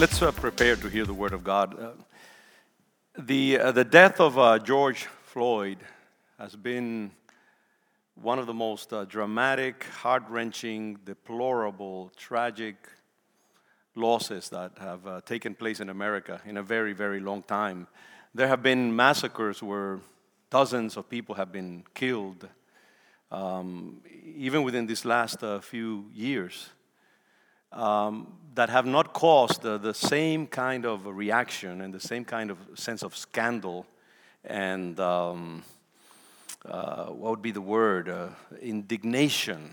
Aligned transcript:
Let's 0.00 0.22
uh, 0.22 0.32
prepare 0.32 0.76
to 0.76 0.88
hear 0.88 1.04
the 1.04 1.12
word 1.12 1.34
of 1.34 1.44
God. 1.44 1.78
Uh, 1.78 1.90
the, 3.18 3.58
uh, 3.58 3.70
the 3.70 3.84
death 3.84 4.18
of 4.18 4.38
uh, 4.38 4.58
George 4.58 5.04
Floyd 5.24 5.76
has 6.38 6.56
been 6.56 7.10
one 8.14 8.38
of 8.38 8.46
the 8.46 8.54
most 8.54 8.94
uh, 8.94 9.04
dramatic, 9.04 9.84
heart 9.84 10.22
wrenching, 10.30 10.96
deplorable, 11.04 12.10
tragic 12.16 12.76
losses 13.94 14.48
that 14.48 14.72
have 14.80 15.06
uh, 15.06 15.20
taken 15.20 15.54
place 15.54 15.80
in 15.80 15.90
America 15.90 16.40
in 16.46 16.56
a 16.56 16.62
very, 16.62 16.94
very 16.94 17.20
long 17.20 17.42
time. 17.42 17.86
There 18.34 18.48
have 18.48 18.62
been 18.62 18.96
massacres 18.96 19.62
where 19.62 19.98
dozens 20.48 20.96
of 20.96 21.10
people 21.10 21.34
have 21.34 21.52
been 21.52 21.84
killed, 21.92 22.48
um, 23.30 24.00
even 24.34 24.62
within 24.62 24.86
these 24.86 25.04
last 25.04 25.44
few 25.60 26.06
years 26.14 26.70
um, 27.72 28.32
that 28.54 28.68
have 28.68 28.86
not 28.86 29.12
caused 29.12 29.62
the, 29.62 29.78
the 29.78 29.94
same 29.94 30.46
kind 30.46 30.84
of 30.84 31.06
reaction 31.06 31.80
and 31.80 31.94
the 31.94 32.00
same 32.00 32.24
kind 32.24 32.50
of 32.50 32.58
sense 32.74 33.02
of 33.02 33.16
scandal 33.16 33.86
and 34.44 34.98
um, 34.98 35.62
uh, 36.64 37.06
what 37.06 37.30
would 37.30 37.42
be 37.42 37.52
the 37.52 37.60
word? 37.60 38.08
Uh, 38.08 38.28
indignation 38.60 39.70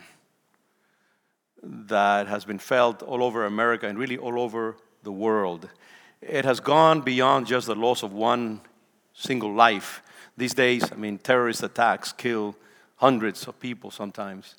that 1.64 2.28
has 2.28 2.46
been 2.46 2.60
felt 2.60 3.02
all 3.02 3.24
over 3.24 3.46
America 3.46 3.88
and 3.88 3.98
really 3.98 4.18
all 4.18 4.40
over 4.40 4.78
the 5.04 5.12
world. 5.12 5.68
It 6.22 6.46
has 6.46 6.60
gone 6.60 7.02
beyond 7.02 7.48
just 7.48 7.68
the 7.68 7.76
loss 7.76 8.04
of 8.04 8.14
one 8.14 8.62
single 9.14 9.54
life. 9.54 10.02
These 10.38 10.54
days, 10.54 10.92
I 10.92 10.96
mean, 10.96 11.18
terrorist 11.18 11.64
attacks 11.64 12.12
kill 12.12 12.56
hundreds 12.98 13.48
of 13.48 13.60
people 13.60 13.92
sometimes. 13.92 14.56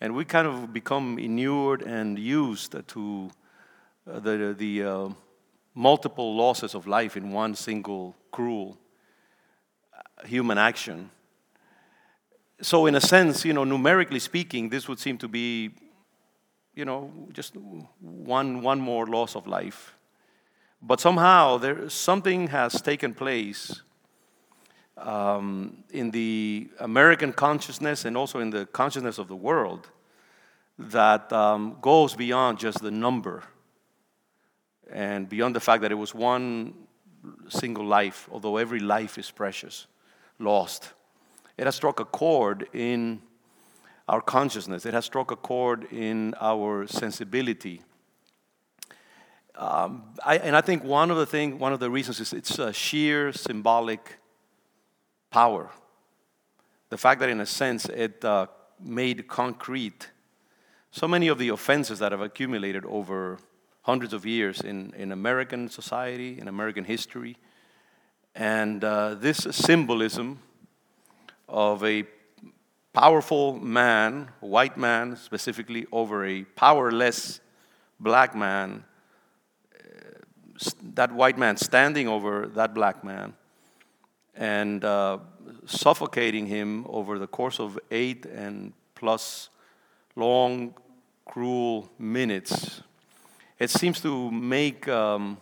And 0.00 0.14
we 0.14 0.24
kind 0.24 0.46
of 0.46 0.72
become 0.72 1.18
inured 1.18 1.82
and 1.82 2.18
used 2.18 2.74
to 2.88 3.30
uh, 4.10 4.20
the, 4.20 4.54
the 4.56 4.82
uh, 4.82 5.08
multiple 5.74 6.36
losses 6.36 6.74
of 6.74 6.86
life 6.86 7.16
in 7.16 7.32
one 7.32 7.54
single 7.54 8.14
cruel 8.30 8.76
uh, 9.92 10.26
human 10.26 10.58
action. 10.58 11.10
So, 12.60 12.86
in 12.86 12.94
a 12.94 13.00
sense, 13.00 13.44
you 13.44 13.52
know, 13.52 13.64
numerically 13.64 14.18
speaking, 14.18 14.68
this 14.68 14.88
would 14.88 14.98
seem 14.98 15.18
to 15.18 15.28
be, 15.28 15.72
you 16.74 16.84
know, 16.84 17.10
just 17.32 17.54
one, 18.00 18.62
one 18.62 18.80
more 18.80 19.06
loss 19.06 19.34
of 19.34 19.46
life. 19.46 19.94
But 20.80 21.00
somehow, 21.00 21.58
there, 21.58 21.88
something 21.90 22.48
has 22.48 22.80
taken 22.80 23.12
place 23.12 23.82
um, 24.96 25.84
in 25.90 26.10
the 26.10 26.68
American 26.80 27.32
consciousness 27.32 28.04
and 28.04 28.16
also 28.16 28.38
in 28.38 28.50
the 28.50 28.66
consciousness 28.66 29.18
of 29.18 29.28
the 29.28 29.36
world 29.36 29.88
that 30.78 31.32
um, 31.32 31.78
goes 31.80 32.14
beyond 32.14 32.58
just 32.58 32.82
the 32.82 32.90
number 32.90 33.42
and 34.90 35.28
beyond 35.28 35.56
the 35.56 35.60
fact 35.60 35.82
that 35.82 35.90
it 35.90 35.96
was 35.96 36.14
one 36.14 36.74
single 37.48 37.84
life, 37.84 38.28
although 38.30 38.56
every 38.56 38.80
life 38.80 39.18
is 39.18 39.30
precious, 39.30 39.86
lost. 40.38 40.92
It 41.56 41.64
has 41.64 41.74
struck 41.74 42.00
a 42.00 42.04
chord 42.04 42.68
in 42.72 43.22
our 44.08 44.20
consciousness, 44.20 44.86
it 44.86 44.94
has 44.94 45.04
struck 45.04 45.32
a 45.32 45.36
chord 45.36 45.90
in 45.90 46.34
our 46.40 46.86
sensibility. 46.86 47.82
Um, 49.56 50.04
I, 50.24 50.36
and 50.36 50.54
I 50.54 50.60
think 50.60 50.84
one 50.84 51.10
of 51.10 51.16
the 51.16 51.26
thing, 51.26 51.58
one 51.58 51.72
of 51.72 51.80
the 51.80 51.90
reasons 51.90 52.20
is 52.20 52.32
it's 52.32 52.58
a 52.58 52.72
sheer 52.72 53.32
symbolic 53.32 54.18
power. 55.30 55.70
The 56.90 56.98
fact 56.98 57.20
that, 57.20 57.30
in 57.30 57.40
a 57.40 57.46
sense, 57.46 57.86
it 57.86 58.24
uh, 58.24 58.46
made 58.78 59.26
concrete 59.26 60.10
so 60.96 61.06
many 61.06 61.28
of 61.28 61.36
the 61.36 61.50
offenses 61.50 61.98
that 61.98 62.10
have 62.10 62.22
accumulated 62.22 62.82
over 62.86 63.36
hundreds 63.82 64.14
of 64.14 64.24
years 64.24 64.62
in, 64.62 64.94
in 64.96 65.12
American 65.12 65.68
society, 65.68 66.38
in 66.40 66.48
American 66.48 66.84
history. 66.84 67.36
And 68.34 68.82
uh, 68.82 69.14
this 69.16 69.46
symbolism 69.50 70.38
of 71.50 71.84
a 71.84 72.04
powerful 72.94 73.58
man, 73.58 74.30
white 74.40 74.78
man 74.78 75.16
specifically, 75.16 75.84
over 75.92 76.24
a 76.24 76.44
powerless 76.44 77.40
black 78.00 78.34
man, 78.34 78.82
uh, 79.74 79.78
that 80.94 81.12
white 81.12 81.36
man 81.36 81.58
standing 81.58 82.08
over 82.08 82.46
that 82.54 82.72
black 82.72 83.04
man 83.04 83.34
and 84.34 84.82
uh, 84.82 85.18
suffocating 85.66 86.46
him 86.46 86.86
over 86.88 87.18
the 87.18 87.26
course 87.26 87.60
of 87.60 87.78
eight 87.90 88.24
and 88.24 88.72
plus 88.94 89.50
long, 90.16 90.74
cruel 91.26 91.90
minutes 91.98 92.80
it 93.58 93.70
seems 93.70 94.00
to 94.00 94.30
make 94.30 94.86
um, 94.88 95.38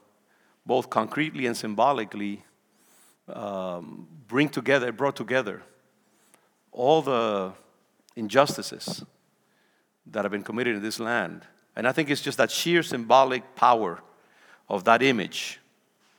both 0.65 0.89
concretely 0.89 1.47
and 1.47 1.56
symbolically 1.56 2.45
um, 3.28 4.06
bring 4.28 4.49
together, 4.49 4.93
brought 4.93 5.17
together 5.17 5.62
all 6.71 7.03
the 7.03 7.53
injustices 8.17 9.05
that 10.06 10.25
have 10.25 10.31
been 10.31 10.43
committed 10.43 10.77
in 10.77 10.83
this 10.83 11.00
land. 11.00 11.43
And 11.75 11.89
I 11.89 11.93
think 11.93 12.09
it's 12.09 12.21
just 12.21 12.39
that 12.39 12.50
sheer 12.50 12.83
symbolic 12.83 13.56
power 13.56 14.00
of 14.69 14.84
that 14.84 15.03
image, 15.03 15.61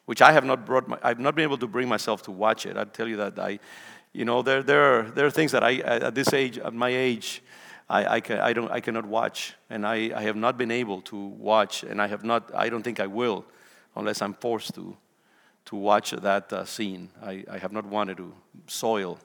which 0.05 0.21
I 0.21 0.33
have 0.33 0.43
not 0.43 0.65
brought, 0.65 0.87
my, 0.87 0.97
I've 1.01 1.19
not 1.19 1.35
been 1.35 1.43
able 1.43 1.57
to 1.59 1.67
bring 1.67 1.87
myself 1.87 2.21
to 2.23 2.31
watch 2.31 2.65
it. 2.65 2.75
I 2.75 2.83
tell 2.83 3.07
you 3.07 3.17
that 3.17 3.39
I, 3.39 3.59
you 4.11 4.25
know, 4.25 4.41
there, 4.41 4.61
there, 4.61 4.81
are, 4.81 5.03
there 5.03 5.25
are 5.25 5.31
things 5.31 5.53
that 5.53 5.63
I, 5.63 5.75
at 5.77 6.13
this 6.13 6.33
age, 6.33 6.57
at 6.57 6.73
my 6.73 6.89
age, 6.89 7.41
I, 7.89 8.15
I, 8.15 8.19
can, 8.19 8.39
I, 8.39 8.53
don't, 8.53 8.71
I 8.71 8.79
cannot 8.79 9.05
watch, 9.05 9.53
and 9.69 9.85
I, 9.85 10.11
I 10.15 10.23
have 10.23 10.35
not 10.35 10.57
been 10.57 10.71
able 10.71 11.01
to 11.03 11.17
watch, 11.17 11.83
and 11.83 12.01
I 12.01 12.07
have 12.07 12.23
not, 12.23 12.53
I 12.55 12.69
don't 12.69 12.81
think 12.83 12.99
I 12.99 13.07
will, 13.07 13.45
unless 13.95 14.21
I'm 14.21 14.33
forced 14.33 14.73
to, 14.75 14.97
to 15.65 15.75
watch 15.75 16.11
that 16.11 16.51
uh, 16.51 16.65
scene. 16.65 17.09
I, 17.23 17.43
I 17.49 17.57
have 17.59 17.71
not 17.71 17.85
wanted 17.85 18.17
to 18.17 18.33
soil 18.67 19.19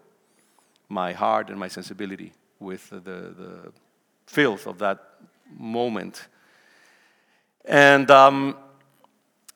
my 0.89 1.13
heart 1.13 1.49
and 1.49 1.59
my 1.59 1.69
sensibility 1.69 2.33
with 2.59 2.91
the, 2.91 2.99
the 3.01 3.73
filth 4.27 4.67
of 4.67 4.79
that 4.79 4.99
moment. 5.59 6.29
And 7.65 8.11
um, 8.11 8.57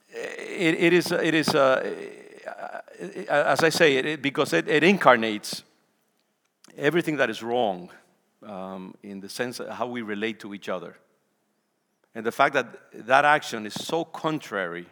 it, 0.09 0.75
it 0.77 0.93
is, 0.93 1.13
it 1.13 1.35
is 1.35 1.55
uh, 1.55 1.95
as 3.29 3.63
I 3.63 3.69
say, 3.69 3.97
it, 3.97 4.23
because 4.23 4.53
it, 4.53 4.69
it 4.69 4.83
incarnates 4.83 5.63
everything 6.77 7.17
that 7.17 7.31
is 7.31 7.43
wrong 7.43 7.91
um, 8.47 8.95
in 9.03 9.21
the 9.21 9.29
sense 9.29 9.61
of 9.61 9.69
how 9.69 9.87
we 9.87 10.03
relate 10.03 10.41
to 10.41 10.55
each 10.55 10.69
other. 10.69 10.97
And 12.15 12.25
the 12.25 12.33
fact 12.33 12.55
that 12.55 13.07
that 13.07 13.25
action 13.25 13.67
is 13.67 13.75
so 13.75 14.05
contrary 14.05 14.87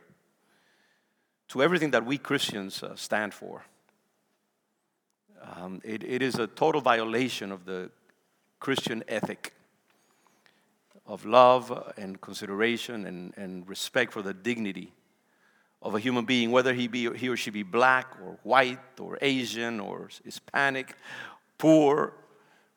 to 1.48 1.62
everything 1.62 1.90
that 1.92 2.04
we 2.04 2.18
Christians 2.18 2.82
uh, 2.82 2.96
stand 2.96 3.34
for. 3.34 3.62
Um, 5.56 5.80
it, 5.84 6.02
it 6.02 6.22
is 6.22 6.36
a 6.38 6.46
total 6.46 6.80
violation 6.80 7.52
of 7.52 7.64
the 7.64 7.90
Christian 8.58 9.04
ethic 9.08 9.52
of 11.06 11.24
love 11.24 11.92
and 11.96 12.20
consideration 12.20 13.06
and, 13.06 13.34
and 13.36 13.68
respect 13.68 14.12
for 14.12 14.22
the 14.22 14.32
dignity 14.32 14.92
of 15.82 15.94
a 15.94 16.00
human 16.00 16.24
being, 16.24 16.52
whether 16.52 16.72
he, 16.72 16.86
be, 16.86 17.12
he 17.16 17.28
or 17.28 17.36
she 17.36 17.50
be 17.50 17.64
black 17.64 18.06
or 18.24 18.38
white 18.44 19.00
or 19.00 19.18
Asian 19.20 19.80
or 19.80 20.08
Hispanic, 20.24 20.94
poor 21.58 22.14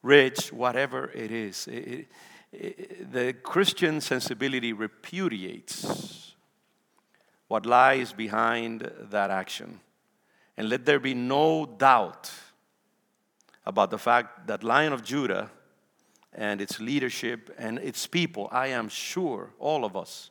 rich, 0.05 0.53
whatever 0.53 1.09
it 1.13 1.31
is. 1.31 1.67
It, 1.67 2.07
it, 2.53 3.11
the 3.11 3.33
Christian 3.33 3.99
sensibility 3.99 4.71
repudiates 4.71 6.35
what 7.47 7.65
lies 7.65 8.13
behind 8.13 8.91
that 9.09 9.31
action. 9.31 9.79
And 10.57 10.69
let 10.69 10.85
there 10.85 10.99
be 10.99 11.13
no 11.13 11.65
doubt 11.65 12.31
about 13.65 13.89
the 13.89 13.97
fact 13.97 14.47
that 14.47 14.63
Lion 14.63 14.93
of 14.93 15.03
Judah 15.03 15.49
and 16.33 16.61
its 16.61 16.79
leadership 16.79 17.53
and 17.57 17.79
its 17.79 18.07
people, 18.07 18.47
I 18.51 18.67
am 18.67 18.89
sure 18.89 19.51
all 19.59 19.83
of 19.83 19.97
us 19.97 20.29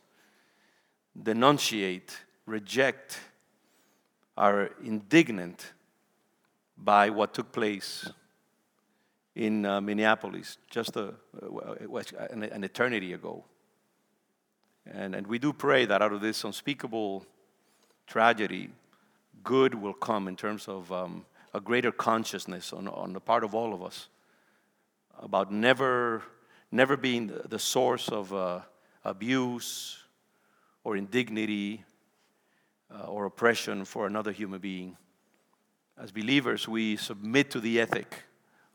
denunciate, 1.21 2.17
reject, 2.47 3.19
are 4.37 4.71
indignant 4.83 5.73
by 6.77 7.11
what 7.11 7.35
took 7.35 7.53
place 7.53 8.09
in 9.35 9.67
uh, 9.67 9.81
Minneapolis 9.81 10.59
just 10.71 10.97
a, 10.97 11.15
an, 12.31 12.45
an, 12.45 12.65
eternity 12.65 13.13
ago. 13.13 13.45
And, 14.87 15.15
and 15.15 15.27
we 15.27 15.39
do 15.39 15.53
pray 15.53 15.87
that 15.87 16.03
out 16.03 16.13
of 16.13 16.21
this 16.21 16.45
unspeakable 16.45 17.27
tragedy, 18.07 18.71
good 19.43 19.75
will 19.75 19.95
come 19.95 20.29
in 20.29 20.37
terms 20.37 20.69
of 20.69 20.93
um, 20.93 21.25
a 21.53 21.61
greater 21.61 21.91
consciousness 21.91 22.73
on, 22.73 22.87
on 22.89 23.13
the 23.13 23.21
part 23.21 23.45
of 23.45 23.55
all 23.55 23.75
of 23.75 23.83
us 23.83 24.09
about 25.19 25.53
never, 25.53 26.23
never 26.71 26.97
being 26.97 27.33
the 27.49 27.59
source 27.59 28.09
of 28.09 28.33
uh, 28.33 28.61
abuse 29.05 29.99
or 30.83 30.97
indignity 30.97 31.85
uh, 32.95 33.07
or 33.07 33.25
oppression 33.25 33.85
for 33.85 34.07
another 34.07 34.33
human 34.33 34.61
being. 34.61 34.97
As 35.97 36.11
believers, 36.11 36.69
we 36.69 36.97
submit 36.97 37.51
to 37.53 37.61
the 37.61 37.81
ethic 37.81 38.25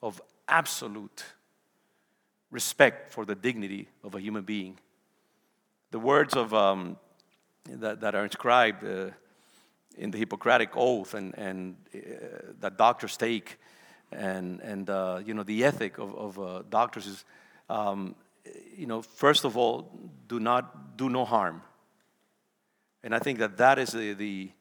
of 0.02 0.22
absolute 0.50 1.24
respect 2.52 3.14
for 3.14 3.26
the 3.26 3.36
dignity 3.36 3.88
of 4.04 4.16
a 4.16 4.20
human 4.20 4.44
being. 4.44 4.78
The 5.92 6.00
words 6.00 6.36
of 6.36 6.54
um, 6.54 6.98
that, 7.66 8.02
that 8.02 8.16
are 8.16 8.24
inscribed 8.24 8.84
uh, 8.84 9.12
in 9.98 10.12
the 10.12 10.18
Hippocratic 10.18 10.72
Oath 10.76 11.14
and, 11.14 11.38
and 11.38 11.76
uh, 11.94 12.00
that 12.60 12.78
doctors 12.78 13.18
take, 13.18 13.58
and, 14.12 14.62
and 14.62 14.90
uh, 14.90 15.22
you 15.26 15.34
know, 15.34 15.44
the 15.44 15.64
ethic 15.64 15.98
of, 15.98 16.16
of 16.16 16.40
uh, 16.40 16.64
doctors 16.70 17.06
is, 17.06 17.26
um, 17.70 18.16
you 18.76 18.88
know, 18.88 19.02
first 19.02 19.46
of 19.46 19.58
all, 19.58 19.92
do 20.28 20.40
not 20.40 20.98
do 20.98 21.10
no 21.10 21.26
harm. 21.26 21.62
And 23.04 23.14
I 23.14 23.20
think 23.20 23.40
that 23.40 23.58
that 23.58 23.78
is 23.78 23.92
the, 23.92 24.14
the, 24.14 24.52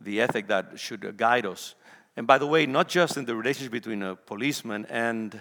the 0.00 0.20
ethic 0.20 0.48
that 0.48 0.78
should 0.78 1.16
guide 1.16 1.46
us. 1.46 1.74
And 2.16 2.26
by 2.26 2.38
the 2.38 2.46
way, 2.46 2.66
not 2.66 2.88
just 2.88 3.16
in 3.16 3.24
the 3.24 3.34
relationship 3.34 3.72
between 3.72 4.02
a 4.02 4.14
policeman 4.14 4.86
and 4.88 5.40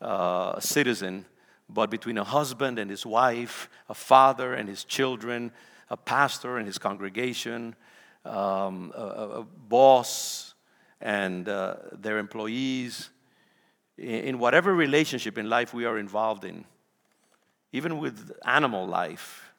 uh, 0.00 0.54
a 0.56 0.60
citizen, 0.60 1.24
but 1.68 1.90
between 1.90 2.18
a 2.18 2.24
husband 2.24 2.78
and 2.78 2.90
his 2.90 3.06
wife, 3.06 3.70
a 3.88 3.94
father 3.94 4.54
and 4.54 4.68
his 4.68 4.84
children, 4.84 5.52
a 5.88 5.96
pastor 5.96 6.58
and 6.58 6.66
his 6.66 6.78
congregation, 6.78 7.74
um, 8.24 8.92
a, 8.94 9.00
a, 9.00 9.42
boss 9.42 10.54
and 11.00 11.48
uh, 11.48 11.76
their 11.92 12.18
employees, 12.18 13.10
in, 13.96 14.06
in 14.06 14.38
whatever 14.38 14.74
relationship 14.74 15.38
in 15.38 15.48
life 15.48 15.72
we 15.72 15.86
are 15.86 15.98
involved 15.98 16.44
in, 16.44 16.64
even 17.72 17.98
with 17.98 18.32
animal 18.44 18.86
life, 18.86 19.52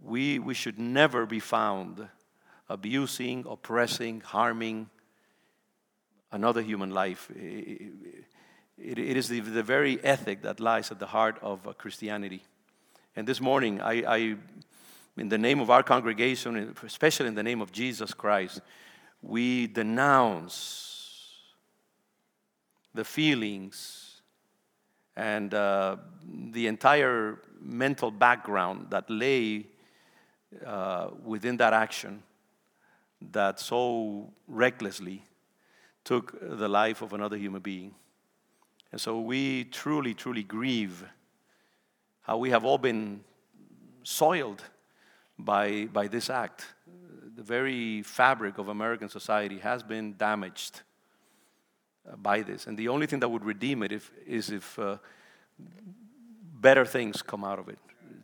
we, 0.00 0.38
we 0.38 0.54
should 0.54 0.78
never 0.78 1.26
be 1.26 1.40
found 1.40 2.08
abusing, 2.68 3.44
oppressing, 3.48 4.20
harming 4.20 4.90
another 6.32 6.62
human 6.62 6.90
life. 6.90 7.30
It, 7.34 7.92
it, 8.78 9.16
is 9.16 9.28
the, 9.28 9.40
the 9.40 9.62
very 9.62 10.02
ethic 10.04 10.42
that 10.42 10.60
lies 10.60 10.90
at 10.90 10.98
the 10.98 11.06
heart 11.06 11.38
of 11.42 11.66
uh, 11.66 11.72
Christianity. 11.72 12.42
And 13.16 13.26
this 13.26 13.40
morning, 13.40 13.80
I, 13.80 14.04
I 14.06 14.36
in 15.16 15.28
the 15.28 15.38
name 15.38 15.60
of 15.60 15.68
our 15.68 15.82
congregation, 15.82 16.76
especially 16.84 17.26
in 17.26 17.34
the 17.34 17.42
name 17.42 17.60
of 17.60 17.72
Jesus 17.72 18.14
Christ, 18.14 18.60
we 19.20 19.66
denounce 19.66 20.88
the 22.94 23.04
feelings 23.04 24.20
and 25.16 25.52
uh, 25.52 25.96
the 26.52 26.68
entire 26.68 27.40
mental 27.60 28.12
background 28.12 28.86
that 28.90 29.10
lay 29.10 29.66
uh, 30.64 31.08
within 31.24 31.56
that 31.56 31.72
action 31.72 32.22
that 33.32 33.58
so 33.58 34.32
recklessly 34.46 35.24
took 36.08 36.32
the 36.40 36.68
life 36.68 37.02
of 37.02 37.12
another 37.12 37.36
human 37.36 37.60
being. 37.60 37.94
And 38.92 38.98
so 38.98 39.20
we 39.20 39.64
truly, 39.64 40.14
truly 40.14 40.42
grieve 40.42 41.04
how 42.22 42.38
we 42.38 42.48
have 42.48 42.64
all 42.64 42.78
been 42.78 43.20
soiled 44.04 44.62
by, 45.38 45.84
by 45.92 46.08
this 46.08 46.30
act. 46.30 46.64
The 47.36 47.42
very 47.42 48.00
fabric 48.00 48.56
of 48.56 48.68
American 48.68 49.10
society 49.10 49.58
has 49.58 49.82
been 49.82 50.14
damaged 50.16 50.80
uh, 52.10 52.16
by 52.16 52.40
this. 52.40 52.66
And 52.66 52.78
the 52.78 52.88
only 52.88 53.06
thing 53.06 53.20
that 53.20 53.28
would 53.28 53.44
redeem 53.44 53.82
it 53.82 53.92
if, 53.92 54.10
is 54.26 54.48
if 54.48 54.78
uh, 54.78 54.96
better 56.58 56.86
things 56.86 57.20
come 57.20 57.44
out 57.44 57.58
of 57.58 57.68
it 57.68 57.78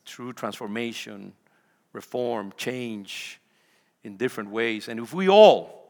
true 0.06 0.32
transformation, 0.32 1.34
reform, 1.92 2.50
change 2.56 3.40
in 4.04 4.16
different 4.16 4.48
ways. 4.48 4.88
And 4.88 5.00
if 5.00 5.12
we 5.12 5.28
all 5.28 5.83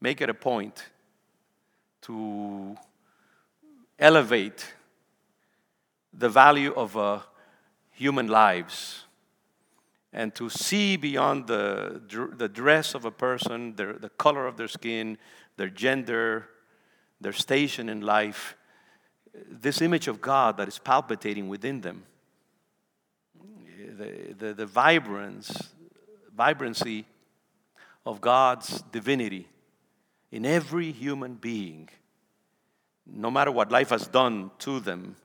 make 0.00 0.20
it 0.20 0.30
a 0.30 0.34
point 0.34 0.86
to 2.02 2.76
elevate 3.98 4.74
the 6.12 6.28
value 6.28 6.72
of 6.74 6.96
uh, 6.96 7.20
human 7.90 8.26
lives 8.26 9.04
and 10.12 10.34
to 10.34 10.48
see 10.48 10.96
beyond 10.96 11.46
the, 11.46 12.00
the 12.36 12.48
dress 12.48 12.94
of 12.94 13.04
a 13.04 13.10
person, 13.10 13.76
their, 13.76 13.92
the 13.92 14.08
color 14.08 14.46
of 14.46 14.56
their 14.56 14.66
skin, 14.66 15.18
their 15.56 15.68
gender, 15.68 16.48
their 17.20 17.32
station 17.32 17.88
in 17.88 18.00
life, 18.00 18.56
this 19.48 19.80
image 19.80 20.08
of 20.08 20.20
God 20.20 20.56
that 20.56 20.66
is 20.66 20.78
palpitating 20.78 21.48
within 21.48 21.82
them, 21.82 22.02
the, 23.98 24.34
the, 24.36 24.54
the 24.54 24.66
vibrance, 24.66 25.70
vibrancy 26.34 27.04
of 28.04 28.20
God's 28.20 28.82
divinity 28.90 29.46
in 30.30 30.46
every 30.46 30.92
human 30.92 31.34
being, 31.34 31.88
no 33.06 33.30
matter 33.30 33.50
what 33.50 33.70
life 33.70 33.90
has 33.90 34.06
done 34.06 34.50
to 34.60 34.80
them 34.80 35.16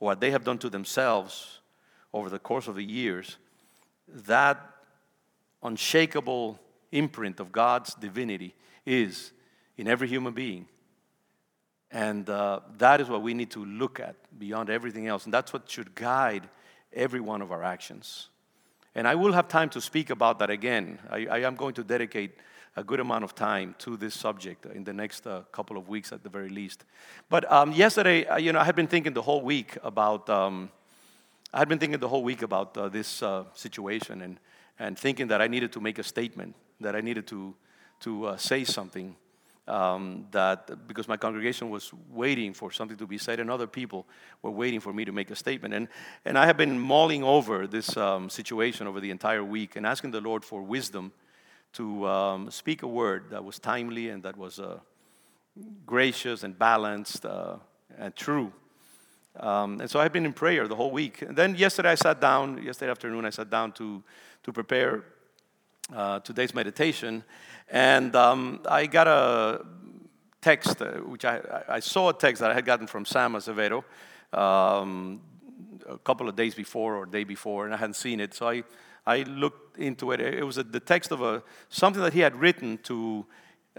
or 0.00 0.06
what 0.06 0.20
they 0.20 0.30
have 0.30 0.44
done 0.44 0.58
to 0.58 0.70
themselves 0.70 1.60
over 2.12 2.30
the 2.30 2.38
course 2.38 2.68
of 2.68 2.76
the 2.76 2.84
years 2.84 3.36
that 4.08 4.60
unshakable 5.62 6.58
imprint 6.92 7.40
of 7.40 7.52
God's 7.52 7.94
divinity 7.94 8.54
is 8.84 9.32
in 9.76 9.88
every 9.88 10.08
human 10.08 10.32
being. 10.32 10.66
And 11.90 12.28
uh, 12.28 12.60
that 12.78 13.00
is 13.00 13.08
what 13.08 13.22
we 13.22 13.34
need 13.34 13.50
to 13.52 13.64
look 13.64 14.00
at 14.00 14.16
beyond 14.38 14.70
everything 14.70 15.06
else. 15.06 15.24
And 15.24 15.34
that's 15.34 15.52
what 15.52 15.68
should 15.68 15.94
guide 15.94 16.48
every 16.92 17.20
one 17.20 17.42
of 17.42 17.52
our 17.52 17.62
actions. 17.62 18.28
And 18.94 19.06
I 19.06 19.14
will 19.14 19.32
have 19.32 19.48
time 19.48 19.68
to 19.70 19.80
speak 19.80 20.10
about 20.10 20.38
that 20.38 20.50
again. 20.50 20.98
I, 21.10 21.26
I 21.26 21.38
am 21.40 21.54
going 21.54 21.74
to 21.74 21.84
dedicate 21.84 22.32
a 22.76 22.84
good 22.84 23.00
amount 23.00 23.24
of 23.24 23.34
time 23.34 23.74
to 23.78 23.96
this 23.96 24.14
subject 24.14 24.66
in 24.66 24.84
the 24.84 24.92
next 24.92 25.26
uh, 25.26 25.42
couple 25.50 25.76
of 25.76 25.88
weeks 25.88 26.12
at 26.12 26.22
the 26.22 26.28
very 26.28 26.50
least. 26.50 26.84
But 27.28 27.50
um, 27.50 27.72
yesterday, 27.72 28.26
uh, 28.26 28.36
you 28.36 28.52
know, 28.52 28.60
I 28.60 28.64
had 28.64 28.76
been 28.76 28.86
thinking 28.86 29.14
the 29.14 29.22
whole 29.22 29.42
week 29.42 29.78
about. 29.82 30.28
Um, 30.28 30.70
I 31.56 31.58
had 31.60 31.68
been 31.68 31.78
thinking 31.78 31.98
the 32.00 32.08
whole 32.08 32.22
week 32.22 32.42
about 32.42 32.76
uh, 32.76 32.88
this 32.88 33.22
uh, 33.22 33.44
situation 33.54 34.20
and, 34.20 34.38
and 34.78 34.98
thinking 34.98 35.28
that 35.28 35.40
I 35.40 35.46
needed 35.46 35.72
to 35.72 35.80
make 35.80 35.98
a 35.98 36.02
statement, 36.02 36.54
that 36.80 36.94
I 36.94 37.00
needed 37.00 37.26
to, 37.28 37.54
to 38.00 38.26
uh, 38.26 38.36
say 38.36 38.64
something. 38.64 39.16
Um, 39.66 40.26
that 40.30 40.86
because 40.86 41.08
my 41.08 41.16
congregation 41.16 41.70
was 41.70 41.90
waiting 42.10 42.52
for 42.52 42.70
something 42.70 42.96
to 42.98 43.06
be 43.06 43.16
said, 43.16 43.40
and 43.40 43.50
other 43.50 43.66
people 43.66 44.06
were 44.42 44.50
waiting 44.50 44.80
for 44.80 44.92
me 44.92 45.04
to 45.06 45.12
make 45.12 45.30
a 45.30 45.34
statement. 45.34 45.72
And, 45.72 45.88
and 46.24 46.38
I 46.38 46.46
have 46.46 46.56
been 46.56 46.78
mulling 46.78 47.24
over 47.24 47.66
this 47.66 47.96
um, 47.96 48.28
situation 48.28 48.86
over 48.86 49.00
the 49.00 49.10
entire 49.10 49.42
week 49.42 49.76
and 49.76 49.86
asking 49.86 50.10
the 50.10 50.20
Lord 50.20 50.44
for 50.44 50.62
wisdom 50.62 51.10
to 51.76 52.06
um, 52.06 52.50
speak 52.50 52.82
a 52.82 52.86
word 52.86 53.30
that 53.30 53.44
was 53.44 53.58
timely 53.58 54.08
and 54.08 54.22
that 54.22 54.36
was 54.36 54.58
uh, 54.58 54.78
gracious 55.84 56.42
and 56.42 56.58
balanced 56.58 57.26
uh, 57.26 57.56
and 57.98 58.16
true. 58.16 58.52
Um, 59.38 59.80
and 59.80 59.90
so 59.90 60.00
I've 60.00 60.12
been 60.12 60.24
in 60.24 60.32
prayer 60.32 60.66
the 60.66 60.74
whole 60.74 60.90
week. 60.90 61.20
And 61.20 61.36
then 61.36 61.54
yesterday 61.54 61.90
I 61.90 61.94
sat 61.94 62.20
down, 62.20 62.62
yesterday 62.62 62.90
afternoon, 62.90 63.26
I 63.26 63.30
sat 63.30 63.50
down 63.50 63.72
to, 63.72 64.02
to 64.44 64.52
prepare 64.52 65.04
uh, 65.94 66.20
today's 66.20 66.54
meditation. 66.54 67.22
And 67.70 68.16
um, 68.16 68.60
I 68.66 68.86
got 68.86 69.06
a 69.06 69.66
text, 70.40 70.80
uh, 70.80 70.92
which 71.00 71.26
I, 71.26 71.62
I 71.68 71.80
saw 71.80 72.08
a 72.08 72.14
text 72.14 72.40
that 72.40 72.50
I 72.50 72.54
had 72.54 72.64
gotten 72.64 72.86
from 72.86 73.04
Sam 73.04 73.34
Acevedo 73.34 73.84
um, 74.32 75.20
a 75.86 75.98
couple 75.98 76.28
of 76.28 76.36
days 76.36 76.54
before 76.54 76.96
or 76.96 77.04
day 77.04 77.24
before, 77.24 77.66
and 77.66 77.74
I 77.74 77.76
hadn't 77.76 77.96
seen 77.96 78.20
it. 78.20 78.32
So 78.32 78.48
I, 78.48 78.62
I 79.06 79.22
looked 79.22 79.78
into 79.78 80.12
it. 80.12 80.20
It 80.20 80.44
was 80.44 80.58
a, 80.58 80.64
the 80.64 80.80
text 80.80 81.12
of 81.12 81.22
a, 81.22 81.42
something 81.68 82.02
that 82.02 82.12
he 82.12 82.20
had 82.20 82.36
written 82.36 82.78
to 82.84 83.26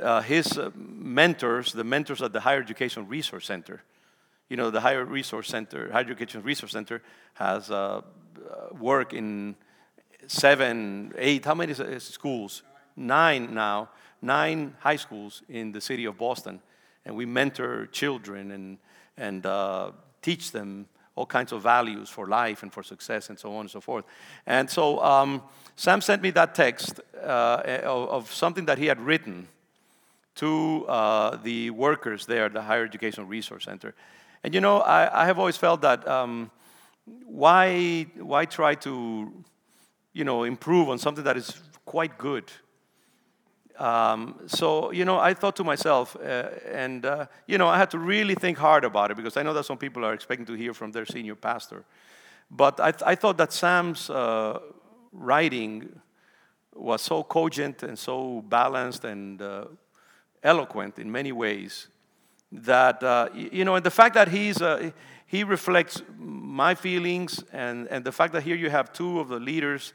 uh, 0.02 0.22
his 0.22 0.58
uh, 0.58 0.72
mentors, 0.76 1.74
the 1.74 1.84
mentors 1.84 2.22
at 2.22 2.32
the 2.32 2.40
Higher 2.40 2.62
Education 2.62 3.08
Resource 3.08 3.46
Center 3.46 3.82
you 4.50 4.56
know, 4.56 4.70
the 4.70 4.82
Higher 4.82 5.04
Resource 5.04 5.50
Center, 5.50 5.92
Higher 5.92 6.04
Education 6.04 6.42
Resource 6.42 6.72
Center 6.72 7.02
has 7.34 7.70
uh, 7.70 8.02
work 8.80 9.14
in 9.14 9.56
seven, 10.28 11.14
eight, 11.18 11.46
how 11.46 11.56
many 11.56 11.74
schools? 12.00 12.64
Nine 12.96 13.54
now, 13.54 13.90
nine 14.22 14.76
high 14.80 14.96
schools 14.96 15.44
in 15.50 15.72
the 15.72 15.82
city 15.82 16.06
of 16.06 16.18
Boston. 16.18 16.62
And 17.06 17.16
we 17.16 17.26
mentor 17.26 17.88
children 17.88 18.52
and, 18.52 18.78
and 19.18 19.46
uh, 19.46 19.92
teach 20.22 20.52
them 20.52 20.88
all 21.18 21.26
kinds 21.26 21.52
of 21.52 21.64
values 21.64 22.10
for 22.10 22.28
life 22.28 22.62
and 22.62 22.72
for 22.72 22.84
success 22.84 23.30
and 23.30 23.40
so 23.40 23.56
on 23.56 23.62
and 23.62 23.72
so 23.72 23.82
forth. 23.82 24.06
And 24.46 24.70
so 24.70 25.04
um, 25.04 25.42
Sam 25.76 26.00
sent 26.00 26.22
me 26.22 26.30
that 26.32 26.54
text 26.54 27.02
uh, 27.22 27.62
of, 27.84 28.10
of, 28.10 28.32
something 28.32 28.66
that 28.66 28.78
he 28.78 28.86
had 28.86 29.02
written 29.02 29.48
to 30.36 30.86
uh, 30.88 31.38
the 31.44 31.72
workers 31.72 32.28
there 32.28 32.46
at 32.46 32.54
the 32.54 32.62
Higher 32.62 32.86
Education 32.86 33.28
Resource 33.28 33.66
Center. 33.66 33.96
And 34.44 34.54
you 34.54 34.62
know, 34.62 34.78
I, 34.78 35.24
I 35.24 35.26
have 35.26 35.40
always 35.40 35.58
felt 35.58 35.82
that 35.82 36.08
um, 36.08 36.52
why, 37.26 38.06
why 38.18 38.46
try 38.46 38.76
to, 38.76 39.34
you 40.14 40.24
know, 40.24 40.44
improve 40.44 40.88
on 40.90 41.00
something 41.00 41.24
that 41.24 41.36
is 41.36 41.60
quite 41.84 42.20
good? 42.20 42.46
Um, 43.78 44.40
so, 44.48 44.92
you 44.92 45.06
know, 45.06 45.20
I 45.20 45.34
thought 45.34 45.56
to 45.58 45.64
myself, 45.64 46.16
uh, 46.16 46.50
and, 46.72 47.06
uh, 47.06 47.28
you 47.46 47.58
know, 47.58 47.68
I 47.68 47.78
had 47.78 47.92
to 47.92 48.00
really 48.00 48.36
think 48.36 48.58
hard 48.58 48.84
about 48.84 49.12
it 49.12 49.18
because 49.18 49.38
I 49.38 49.44
know 49.44 49.54
that 49.54 49.66
some 49.66 49.78
people 49.78 50.04
are 50.04 50.14
expecting 50.14 50.46
to 50.48 50.54
hear 50.54 50.74
from 50.74 50.92
their 50.92 51.06
senior 51.06 51.36
pastor. 51.36 51.84
But 52.50 52.80
I, 52.80 52.92
th- 52.92 53.04
I 53.06 53.16
thought 53.16 53.38
that 53.38 53.54
Sam's 53.54 54.10
uh, 54.10 54.60
writing 55.12 56.00
was 56.74 57.02
so 57.02 57.24
cogent 57.24 57.84
and 57.84 57.98
so 57.98 58.42
balanced 58.48 59.04
and 59.04 59.42
uh, 59.42 59.66
eloquent 60.42 60.98
in 60.98 61.12
many 61.12 61.32
ways 61.32 61.88
that, 62.52 63.04
uh, 63.04 63.30
you 63.34 63.66
know, 63.66 63.76
and 63.76 63.86
the 63.86 63.92
fact 63.92 64.16
that 64.16 64.30
he's, 64.30 64.62
uh, 64.62 64.92
he 65.26 65.44
reflects 65.44 66.02
my 66.18 66.74
feelings, 66.74 67.44
and, 67.52 67.88
and 67.90 68.06
the 68.06 68.12
fact 68.12 68.34
that 68.34 68.44
here 68.44 68.56
you 68.56 68.70
have 68.70 68.94
two 68.94 69.20
of 69.20 69.28
the 69.28 69.40
leaders 69.40 69.94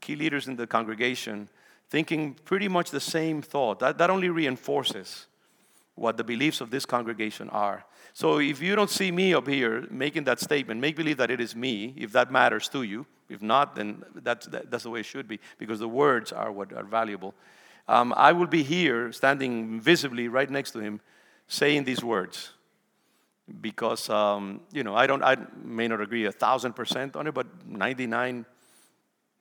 key 0.00 0.16
leaders 0.16 0.46
in 0.46 0.56
the 0.56 0.66
congregation, 0.66 1.48
thinking 1.90 2.34
pretty 2.44 2.68
much 2.68 2.90
the 2.90 3.00
same 3.00 3.42
thought. 3.42 3.80
That, 3.80 3.98
that 3.98 4.08
only 4.10 4.28
reinforces 4.28 5.26
what 5.96 6.16
the 6.16 6.24
beliefs 6.24 6.60
of 6.60 6.70
this 6.70 6.86
congregation 6.86 7.50
are. 7.50 7.84
So 8.14 8.38
if 8.38 8.62
you 8.62 8.74
don't 8.74 8.90
see 8.90 9.10
me 9.10 9.34
up 9.34 9.46
here 9.46 9.86
making 9.90 10.24
that 10.24 10.40
statement, 10.40 10.80
make 10.80 10.96
believe 10.96 11.18
that 11.18 11.30
it 11.30 11.40
is 11.40 11.54
me, 11.54 11.92
if 11.96 12.12
that 12.12 12.30
matters 12.32 12.68
to 12.70 12.82
you. 12.82 13.06
If 13.28 13.42
not, 13.42 13.76
then 13.76 14.02
that's, 14.14 14.46
that's 14.46 14.84
the 14.84 14.90
way 14.90 15.00
it 15.00 15.06
should 15.06 15.28
be, 15.28 15.38
because 15.58 15.78
the 15.78 15.88
words 15.88 16.32
are 16.32 16.50
what 16.50 16.72
are 16.72 16.84
valuable. 16.84 17.34
Um, 17.86 18.14
I 18.16 18.32
will 18.32 18.46
be 18.46 18.62
here, 18.62 19.12
standing 19.12 19.80
visibly 19.80 20.28
right 20.28 20.48
next 20.48 20.70
to 20.72 20.80
him, 20.80 21.00
saying 21.48 21.84
these 21.84 22.02
words. 22.02 22.52
Because, 23.60 24.08
um, 24.08 24.60
you 24.72 24.84
know, 24.84 24.94
I, 24.94 25.06
don't, 25.06 25.22
I 25.22 25.36
may 25.62 25.88
not 25.88 26.00
agree 26.00 26.24
a 26.24 26.32
thousand 26.32 26.74
percent 26.74 27.16
on 27.16 27.26
it, 27.26 27.34
but 27.34 27.46
99 27.66 28.46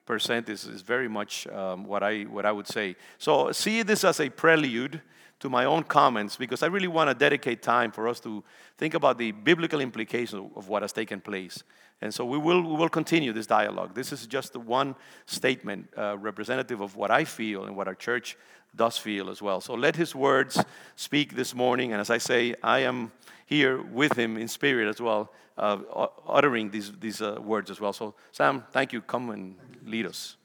percent 0.09 0.49
is, 0.49 0.65
is 0.65 0.81
very 0.81 1.07
much 1.07 1.45
um, 1.47 1.85
what, 1.85 2.01
I, 2.01 2.23
what 2.23 2.43
I 2.43 2.51
would 2.51 2.67
say. 2.67 2.95
So 3.19 3.51
see 3.51 3.83
this 3.83 4.03
as 4.03 4.19
a 4.19 4.27
prelude 4.27 5.01
to 5.39 5.49
my 5.49 5.65
own 5.65 5.83
comments 5.83 6.35
because 6.35 6.63
I 6.63 6.65
really 6.65 6.87
want 6.87 7.11
to 7.11 7.13
dedicate 7.13 7.61
time 7.61 7.91
for 7.91 8.07
us 8.07 8.19
to 8.21 8.43
think 8.79 8.95
about 8.95 9.19
the 9.19 9.31
biblical 9.31 9.79
implications 9.79 10.51
of 10.55 10.67
what 10.67 10.81
has 10.81 10.91
taken 10.91 11.21
place. 11.21 11.63
And 12.01 12.11
so 12.11 12.25
we 12.25 12.39
will, 12.39 12.61
we 12.63 12.75
will 12.75 12.89
continue 12.89 13.33
this 13.33 13.45
dialogue. 13.45 13.93
This 13.93 14.11
is 14.11 14.25
just 14.25 14.55
one 14.55 14.95
statement 15.27 15.87
uh, 15.95 16.17
representative 16.17 16.81
of 16.81 16.95
what 16.95 17.11
I 17.11 17.23
feel 17.23 17.65
and 17.65 17.75
what 17.77 17.87
our 17.87 17.95
church 17.95 18.35
does 18.75 18.97
feel 18.97 19.29
as 19.29 19.43
well. 19.43 19.61
So 19.61 19.75
let 19.75 19.95
his 19.95 20.15
words 20.15 20.63
speak 20.95 21.35
this 21.35 21.53
morning. 21.53 21.91
And 21.91 22.01
as 22.01 22.09
I 22.09 22.17
say, 22.17 22.55
I 22.63 22.79
am 22.79 23.11
here 23.45 23.79
with 23.79 24.13
him 24.17 24.37
in 24.37 24.47
spirit 24.47 24.87
as 24.87 24.99
well, 24.99 25.31
uh, 25.55 26.07
uttering 26.27 26.71
these, 26.71 26.91
these 26.99 27.21
uh, 27.21 27.37
words 27.41 27.69
as 27.69 27.79
well. 27.79 27.93
So, 27.93 28.15
Sam, 28.31 28.63
thank 28.71 28.91
you. 28.91 29.01
Come 29.01 29.29
and 29.29 29.55
lead 29.85 30.05
us. 30.05 30.35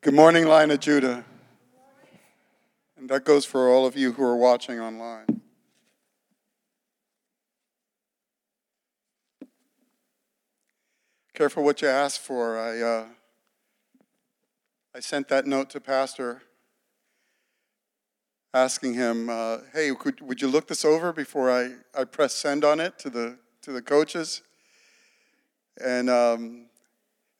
Good 0.00 0.14
morning, 0.14 0.46
Lion 0.46 0.70
of 0.72 0.80
Judah. 0.80 1.24
And 2.98 3.08
that 3.08 3.24
goes 3.24 3.44
for 3.44 3.68
all 3.68 3.86
of 3.86 3.96
you 3.96 4.12
who 4.12 4.24
are 4.24 4.36
watching 4.36 4.80
online. 4.80 5.42
Careful 11.34 11.64
what 11.64 11.82
you 11.82 11.88
ask 11.88 12.20
for. 12.20 12.58
I, 12.58 12.80
uh, 12.80 13.06
I 14.94 15.00
sent 15.00 15.28
that 15.28 15.46
note 15.46 15.70
to 15.70 15.80
Pastor 15.80 16.42
asking 18.54 18.94
him, 18.94 19.30
uh, 19.30 19.58
hey, 19.72 19.92
could, 19.98 20.20
would 20.20 20.42
you 20.42 20.48
look 20.48 20.68
this 20.68 20.84
over 20.84 21.12
before 21.12 21.50
I, 21.50 21.76
I 21.98 22.04
press 22.04 22.34
send 22.34 22.64
on 22.64 22.80
it 22.80 22.98
to 22.98 23.08
the, 23.10 23.38
to 23.62 23.72
the 23.72 23.82
coaches? 23.82 24.42
And, 25.82 26.10
um, 26.10 26.66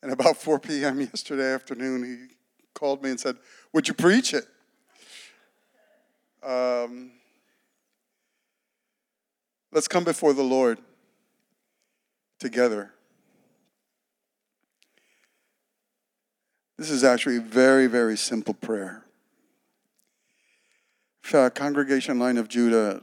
and 0.02 0.12
about 0.12 0.36
4 0.36 0.58
p.m. 0.58 1.00
yesterday 1.00 1.52
afternoon, 1.52 2.04
he 2.04 2.34
called 2.74 3.02
me 3.02 3.10
and 3.10 3.20
said, 3.20 3.36
Would 3.72 3.88
you 3.88 3.94
preach 3.94 4.34
it? 4.34 4.44
Um, 6.42 7.12
let's 9.70 9.86
come 9.86 10.04
before 10.04 10.32
the 10.32 10.42
Lord 10.42 10.78
together. 12.40 12.92
This 16.76 16.90
is 16.90 17.04
actually 17.04 17.36
a 17.36 17.40
very, 17.40 17.86
very 17.86 18.16
simple 18.16 18.54
prayer. 18.54 19.04
fact, 21.22 21.54
Congregation 21.54 22.18
Lion 22.18 22.38
of 22.38 22.48
Judah, 22.48 23.02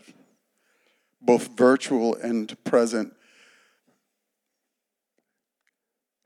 both 1.21 1.57
virtual 1.57 2.15
and 2.15 2.61
present, 2.63 3.13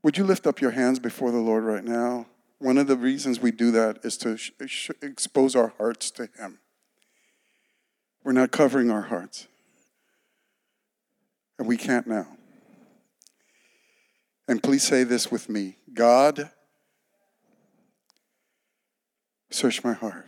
would 0.03 0.17
you 0.17 0.23
lift 0.23 0.45
up 0.45 0.59
your 0.59 0.71
hands 0.71 0.99
before 0.99 1.31
the 1.31 1.37
Lord 1.37 1.63
right 1.63 1.83
now? 1.83 2.27
One 2.59 2.77
of 2.77 2.87
the 2.87 2.97
reasons 2.97 3.39
we 3.39 3.51
do 3.51 3.71
that 3.71 3.99
is 4.03 4.17
to 4.17 4.37
sh- 4.37 4.51
sh- 4.67 4.91
expose 5.01 5.55
our 5.55 5.73
hearts 5.77 6.11
to 6.11 6.29
Him. 6.37 6.59
We're 8.23 8.33
not 8.33 8.51
covering 8.51 8.89
our 8.91 9.01
hearts. 9.01 9.47
And 11.57 11.67
we 11.67 11.77
can't 11.77 12.07
now. 12.07 12.27
And 14.47 14.61
please 14.61 14.83
say 14.83 15.03
this 15.03 15.31
with 15.31 15.49
me 15.49 15.77
God, 15.93 16.49
search 19.49 19.83
my 19.83 19.93
heart. 19.93 20.27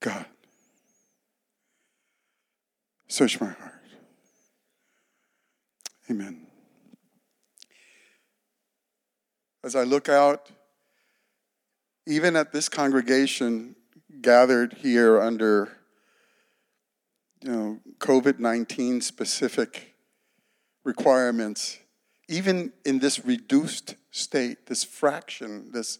God, 0.00 0.26
search 3.08 3.40
my 3.40 3.50
heart. 3.50 3.72
Amen. 6.10 6.46
as 9.66 9.74
I 9.74 9.82
look 9.82 10.08
out, 10.08 10.48
even 12.06 12.36
at 12.36 12.52
this 12.52 12.68
congregation 12.68 13.74
gathered 14.22 14.74
here 14.74 15.20
under 15.20 15.76
you 17.42 17.50
know, 17.50 17.80
COVID 17.98 18.38
19 18.38 19.00
specific 19.00 19.96
requirements, 20.84 21.80
even 22.28 22.72
in 22.84 23.00
this 23.00 23.24
reduced 23.24 23.96
state, 24.12 24.66
this 24.66 24.84
fraction, 24.84 25.72
this 25.72 25.98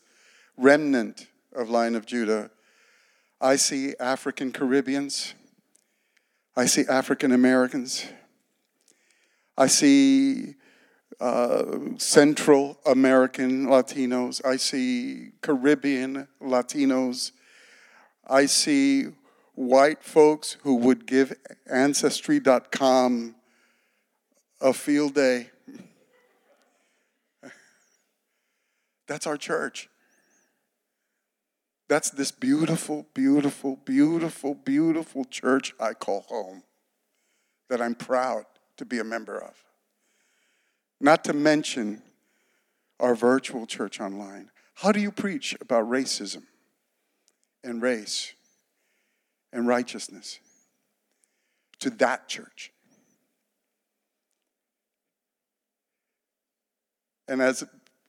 remnant 0.56 1.26
of 1.52 1.68
Lion 1.68 1.96
of 1.96 2.06
Judah, 2.06 2.52
I 3.40 3.56
see 3.56 3.94
African 3.98 4.52
Caribbeans, 4.52 5.34
I 6.58 6.64
see 6.64 6.84
African 6.88 7.32
Americans, 7.32 8.06
I 9.58 9.66
see 9.66 10.54
uh, 11.20 11.78
Central 11.98 12.78
American 12.86 13.66
Latinos, 13.66 14.42
I 14.42 14.56
see 14.56 15.32
Caribbean 15.42 16.26
Latinos, 16.40 17.32
I 18.26 18.46
see 18.46 19.08
white 19.54 20.02
folks 20.02 20.56
who 20.62 20.76
would 20.76 21.06
give 21.06 21.34
Ancestry.com 21.70 23.34
a 24.60 24.72
field 24.72 25.14
day. 25.14 25.50
That's 29.06 29.26
our 29.26 29.36
church. 29.36 29.90
That's 31.88 32.10
this 32.10 32.32
beautiful, 32.32 33.06
beautiful, 33.14 33.76
beautiful, 33.84 34.54
beautiful 34.54 35.24
church 35.24 35.72
I 35.78 35.94
call 35.94 36.22
home 36.22 36.62
that 37.68 37.80
I'm 37.80 37.94
proud 37.94 38.44
to 38.76 38.84
be 38.84 38.98
a 38.98 39.04
member 39.04 39.38
of. 39.38 39.54
Not 41.00 41.24
to 41.24 41.32
mention 41.32 42.02
our 42.98 43.14
virtual 43.14 43.66
church 43.66 44.00
online. 44.00 44.50
How 44.74 44.92
do 44.92 45.00
you 45.00 45.12
preach 45.12 45.56
about 45.60 45.88
racism 45.88 46.42
and 47.62 47.80
race 47.80 48.32
and 49.52 49.68
righteousness 49.68 50.40
to 51.80 51.90
that 51.90 52.28
church? 52.28 52.72
And 57.28 57.42
as 57.42 57.64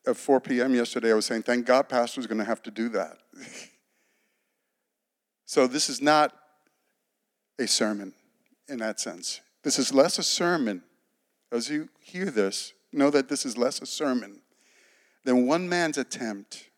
at 0.06 0.16
4 0.16 0.40
p.m. 0.40 0.74
yesterday, 0.74 1.12
I 1.12 1.16
was 1.16 1.26
saying, 1.26 1.44
thank 1.44 1.66
God 1.66 1.90
pastor's 1.90 2.28
going 2.28 2.38
to 2.38 2.46
have 2.46 2.64
to 2.64 2.72
do 2.72 2.90
that. 2.90 3.18
so 5.46 5.68
this 5.68 5.90
is 5.90 6.02
not 6.02 6.34
a 7.60 7.68
sermon 7.68 8.14
in 8.68 8.80
that 8.80 9.00
sense. 9.00 9.42
This 9.64 9.80
is 9.80 9.94
less 9.94 10.20
a 10.20 10.24
sermon 10.24 10.84
as 11.52 11.70
you 11.70 11.90
hear 12.00 12.26
this 12.26 12.74
know 12.92 13.10
that 13.10 13.30
this 13.30 13.46
is 13.46 13.58
less 13.58 13.82
a 13.82 13.86
sermon 13.86 14.42
than 15.24 15.46
one 15.46 15.68
man's 15.68 15.98
attempt 15.98 16.70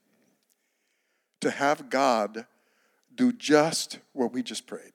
to 1.42 1.52
have 1.52 1.90
God 1.90 2.46
do 3.14 3.32
just 3.32 4.00
what 4.14 4.34
we 4.34 4.44
just 4.44 4.68
prayed. 4.68 4.94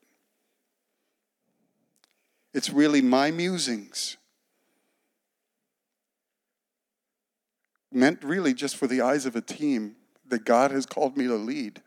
It's 2.52 2.70
really 2.70 3.02
my 3.02 3.30
musings, 3.30 4.16
meant 7.92 8.22
really 8.22 8.54
just 8.54 8.76
for 8.76 8.86
the 8.86 9.00
eyes 9.00 9.26
of 9.26 9.36
a 9.36 9.40
team 9.40 9.96
that 10.28 10.44
God 10.44 10.70
has 10.70 10.86
called 10.86 11.16
me 11.16 11.26
to 11.26 11.34
lead. 11.34 11.82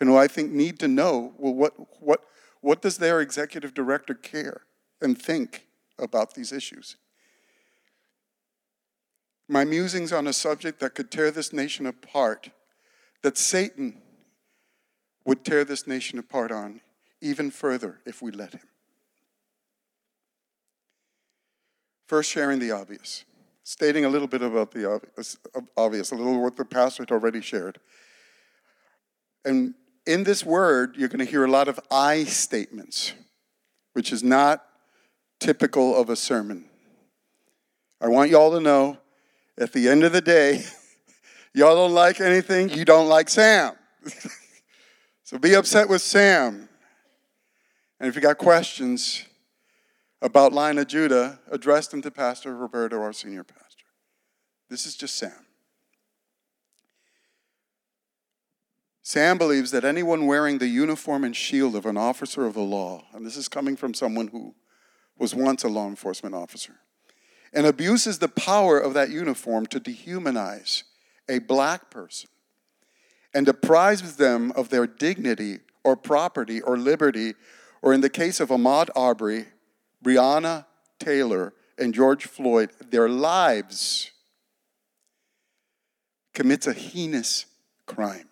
And 0.00 0.08
who 0.08 0.16
I 0.16 0.26
think 0.26 0.52
need 0.52 0.78
to 0.80 0.88
know 0.88 1.34
well, 1.38 1.54
what, 1.54 1.74
what, 2.00 2.24
what 2.60 2.82
does 2.82 2.98
their 2.98 3.20
executive 3.20 3.74
director 3.74 4.14
care 4.14 4.62
and 5.00 5.20
think 5.20 5.66
about 5.98 6.34
these 6.34 6.52
issues? 6.52 6.96
my 9.48 9.64
musings 9.64 10.12
on 10.12 10.26
a 10.26 10.32
subject 10.32 10.80
that 10.80 10.94
could 10.94 11.10
tear 11.10 11.30
this 11.30 11.52
nation 11.52 11.86
apart, 11.86 12.50
that 13.22 13.38
Satan 13.38 14.00
would 15.24 15.44
tear 15.44 15.64
this 15.64 15.86
nation 15.86 16.18
apart 16.18 16.50
on 16.50 16.80
even 17.20 17.50
further 17.50 18.00
if 18.04 18.20
we 18.20 18.30
let 18.30 18.52
him. 18.52 18.68
First, 22.06 22.30
sharing 22.30 22.60
the 22.60 22.70
obvious, 22.70 23.24
stating 23.66 24.04
a 24.04 24.08
little 24.08 24.28
bit 24.28 24.42
about 24.42 24.70
the 24.70 24.88
obvious, 24.88 25.36
uh, 25.52 25.60
obvious, 25.76 26.12
a 26.12 26.14
little 26.14 26.40
what 26.40 26.56
the 26.56 26.64
pastor 26.64 27.02
had 27.02 27.10
already 27.10 27.40
shared. 27.40 27.80
And 29.44 29.74
in 30.06 30.22
this 30.22 30.44
word, 30.44 30.94
you're 30.96 31.08
going 31.08 31.18
to 31.18 31.24
hear 31.24 31.44
a 31.44 31.50
lot 31.50 31.66
of 31.66 31.80
I 31.90 32.22
statements, 32.22 33.12
which 33.92 34.12
is 34.12 34.22
not 34.22 34.64
typical 35.40 35.96
of 35.96 36.10
a 36.10 36.14
sermon. 36.14 36.66
I 38.00 38.06
want 38.06 38.30
y'all 38.30 38.52
to 38.52 38.60
know 38.60 38.98
at 39.58 39.72
the 39.72 39.88
end 39.88 40.04
of 40.04 40.12
the 40.12 40.20
day, 40.20 40.62
y'all 41.52 41.74
don't 41.74 41.92
like 41.92 42.20
anything, 42.20 42.68
you 42.68 42.84
don't 42.84 43.08
like 43.08 43.28
Sam. 43.28 43.74
so 45.24 45.38
be 45.38 45.54
upset 45.54 45.88
with 45.88 46.02
Sam. 46.02 46.68
And 47.98 48.08
if 48.08 48.14
you 48.14 48.20
got 48.20 48.38
questions 48.38 49.24
about 50.22 50.52
Line 50.52 50.78
of 50.78 50.86
Judah, 50.86 51.40
address 51.50 51.88
them 51.88 52.02
to 52.02 52.10
Pastor 52.10 52.56
Roberto, 52.56 53.00
our 53.00 53.12
senior 53.12 53.44
pastor. 53.44 53.84
This 54.68 54.86
is 54.86 54.96
just 54.96 55.16
Sam. 55.16 55.46
Sam 59.02 59.38
believes 59.38 59.70
that 59.70 59.84
anyone 59.84 60.26
wearing 60.26 60.58
the 60.58 60.66
uniform 60.66 61.22
and 61.22 61.36
shield 61.36 61.76
of 61.76 61.86
an 61.86 61.96
officer 61.96 62.44
of 62.44 62.54
the 62.54 62.60
law, 62.60 63.04
and 63.14 63.24
this 63.24 63.36
is 63.36 63.48
coming 63.48 63.76
from 63.76 63.94
someone 63.94 64.28
who 64.28 64.54
was 65.16 65.34
once 65.34 65.62
a 65.62 65.68
law 65.68 65.86
enforcement 65.86 66.34
officer, 66.34 66.80
and 67.52 67.66
abuses 67.66 68.18
the 68.18 68.28
power 68.28 68.78
of 68.78 68.94
that 68.94 69.10
uniform 69.10 69.64
to 69.66 69.78
dehumanize 69.78 70.82
a 71.28 71.38
black 71.38 71.90
person 71.90 72.28
and 73.32 73.46
deprives 73.46 74.16
them 74.16 74.50
of 74.52 74.70
their 74.70 74.86
dignity 74.86 75.58
or 75.84 75.94
property 75.94 76.60
or 76.60 76.76
liberty, 76.76 77.34
or 77.82 77.92
in 77.92 78.00
the 78.00 78.10
case 78.10 78.40
of 78.40 78.48
Ahmaud 78.48 78.88
Arbery, 78.96 79.46
Breonna 80.06 80.66
Taylor, 81.00 81.52
and 81.76 81.92
George 81.92 82.26
Floyd, 82.26 82.70
their 82.90 83.08
lives, 83.08 84.12
commits 86.32 86.66
a 86.66 86.72
heinous 86.72 87.46
crime 87.86 88.28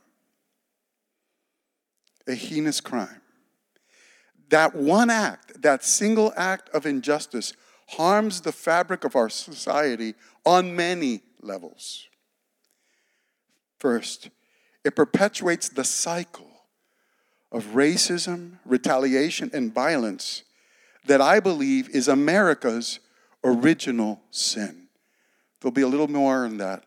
a 2.26 2.35
heinous 2.35 2.81
crime. 2.81 3.21
That 4.50 4.75
one 4.75 5.11
act, 5.11 5.61
that 5.62 5.85
single 5.85 6.33
act 6.37 6.69
of 6.71 6.87
injustice, 6.87 7.52
harms 7.88 8.40
the 8.40 8.52
fabric 8.52 9.04
of 9.04 9.16
our 9.16 9.28
society 9.28 10.14
on 10.45 10.75
many 10.75 11.21
levels. 11.40 12.07
First, 13.78 14.31
it 14.85 14.97
perpetuates 14.97 15.69
the 15.69 15.85
cycle 15.85 16.50
of 17.52 17.66
racism, 17.75 18.59
retaliation, 18.64 19.50
and 19.52 19.73
violence 19.75 20.45
that 21.06 21.20
I 21.20 21.40
believe 21.40 21.88
is 21.90 22.08
America's 22.08 23.00
original 23.42 24.20
sin. 24.30 24.88
There'll 25.61 25.73
be 25.73 25.82
a 25.82 25.88
little 25.88 26.08
more 26.08 26.44
on 26.44 26.58
that 26.58 26.84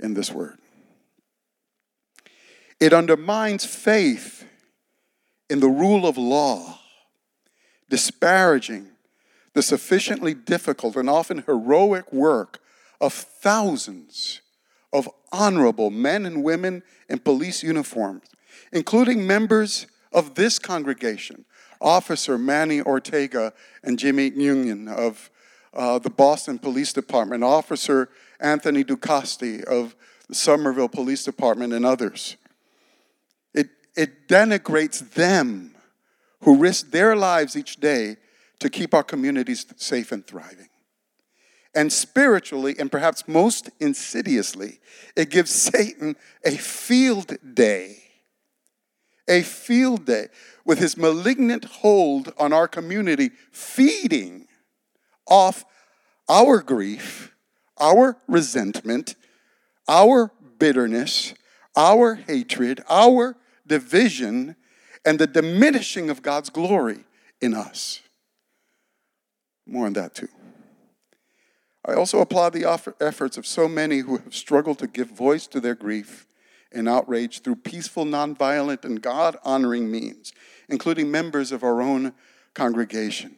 in 0.00 0.14
this 0.14 0.30
word. 0.30 0.58
It 2.80 2.92
undermines 2.92 3.64
faith 3.64 4.44
in 5.48 5.60
the 5.60 5.68
rule 5.68 6.06
of 6.06 6.16
law, 6.16 6.78
disparaging 7.88 8.88
the 9.54 9.62
sufficiently 9.62 10.34
difficult 10.34 10.96
and 10.96 11.08
often 11.08 11.44
heroic 11.46 12.12
work 12.12 12.60
of 13.00 13.12
thousands 13.12 14.40
of 14.92 15.08
honorable 15.30 15.90
men 15.90 16.26
and 16.26 16.42
women 16.42 16.82
in 17.08 17.18
police 17.18 17.62
uniforms, 17.62 18.24
including 18.72 19.26
members 19.26 19.86
of 20.12 20.34
this 20.34 20.58
congregation, 20.58 21.44
Officer 21.82 22.38
Manny 22.38 22.80
Ortega 22.80 23.52
and 23.82 23.98
Jimmy 23.98 24.30
Nguyen 24.30 24.88
of 24.88 25.30
uh, 25.74 25.98
the 25.98 26.10
Boston 26.10 26.58
Police 26.58 26.92
Department, 26.92 27.42
Officer 27.42 28.08
Anthony 28.40 28.84
Ducasti 28.84 29.62
of 29.64 29.96
the 30.28 30.34
Somerville 30.34 30.88
Police 30.88 31.24
Department, 31.24 31.72
and 31.72 31.84
others 31.84 32.36
it 33.94 34.28
denigrates 34.28 35.10
them 35.14 35.74
who 36.42 36.56
risk 36.56 36.90
their 36.90 37.14
lives 37.14 37.56
each 37.56 37.76
day 37.76 38.16
to 38.58 38.70
keep 38.70 38.94
our 38.94 39.02
communities 39.02 39.66
safe 39.76 40.12
and 40.12 40.26
thriving. 40.26 40.68
And 41.74 41.92
spiritually, 41.92 42.76
and 42.78 42.92
perhaps 42.92 43.26
most 43.26 43.70
insidiously, 43.80 44.80
it 45.16 45.30
gives 45.30 45.50
Satan 45.50 46.16
a 46.44 46.52
field 46.52 47.36
day. 47.54 48.02
A 49.28 49.42
field 49.42 50.06
day 50.06 50.28
with 50.64 50.78
his 50.78 50.96
malignant 50.96 51.64
hold 51.64 52.32
on 52.38 52.52
our 52.52 52.68
community, 52.68 53.30
feeding 53.52 54.46
off 55.26 55.64
our 56.28 56.60
grief, 56.60 57.34
our 57.78 58.16
resentment, 58.26 59.14
our 59.88 60.32
bitterness, 60.58 61.34
our 61.76 62.14
hatred, 62.14 62.82
our 62.88 63.36
division 63.66 64.56
and 65.04 65.18
the 65.18 65.26
diminishing 65.26 66.10
of 66.10 66.22
God's 66.22 66.50
glory 66.50 67.04
in 67.40 67.54
us. 67.54 68.00
More 69.66 69.86
on 69.86 69.92
that 69.94 70.14
too. 70.14 70.28
I 71.84 71.94
also 71.94 72.20
applaud 72.20 72.52
the 72.52 72.94
efforts 73.00 73.36
of 73.36 73.46
so 73.46 73.68
many 73.68 73.98
who 73.98 74.18
have 74.18 74.34
struggled 74.34 74.78
to 74.78 74.86
give 74.86 75.08
voice 75.08 75.46
to 75.48 75.60
their 75.60 75.74
grief 75.74 76.26
and 76.74 76.88
outrage 76.88 77.40
through 77.42 77.56
peaceful, 77.56 78.04
nonviolent, 78.04 78.84
and 78.84 79.00
God 79.00 79.36
honoring 79.44 79.90
means, 79.90 80.32
including 80.68 81.10
members 81.10 81.52
of 81.52 81.62
our 81.62 81.80
own 81.80 82.12
congregation. 82.54 83.36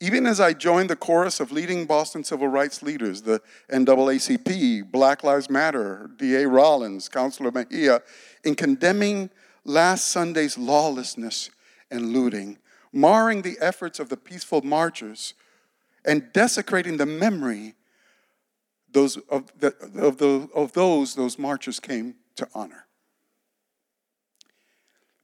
Even 0.00 0.26
as 0.26 0.38
I 0.38 0.52
joined 0.52 0.90
the 0.90 0.96
chorus 0.96 1.40
of 1.40 1.50
leading 1.50 1.84
Boston 1.84 2.22
civil 2.22 2.46
rights 2.46 2.82
leaders, 2.82 3.22
the 3.22 3.40
NAACP, 3.70 4.92
Black 4.92 5.24
Lives 5.24 5.50
Matter, 5.50 6.08
D.A. 6.16 6.46
Rollins, 6.46 7.08
Councilor 7.08 7.50
Mejia, 7.50 8.02
in 8.44 8.54
condemning 8.54 9.28
last 9.64 10.08
Sunday's 10.08 10.56
lawlessness 10.56 11.50
and 11.90 12.12
looting, 12.12 12.58
marring 12.92 13.42
the 13.42 13.56
efforts 13.60 13.98
of 13.98 14.08
the 14.08 14.16
peaceful 14.16 14.62
marchers, 14.62 15.34
and 16.04 16.32
desecrating 16.32 16.96
the 16.96 17.06
memory 17.06 17.74
those 18.98 19.16
of, 19.28 19.52
the, 19.60 19.74
of, 19.96 20.18
the, 20.18 20.48
of 20.54 20.72
those 20.72 21.14
those 21.14 21.38
marchers 21.38 21.78
came 21.78 22.16
to 22.34 22.48
honor. 22.52 22.86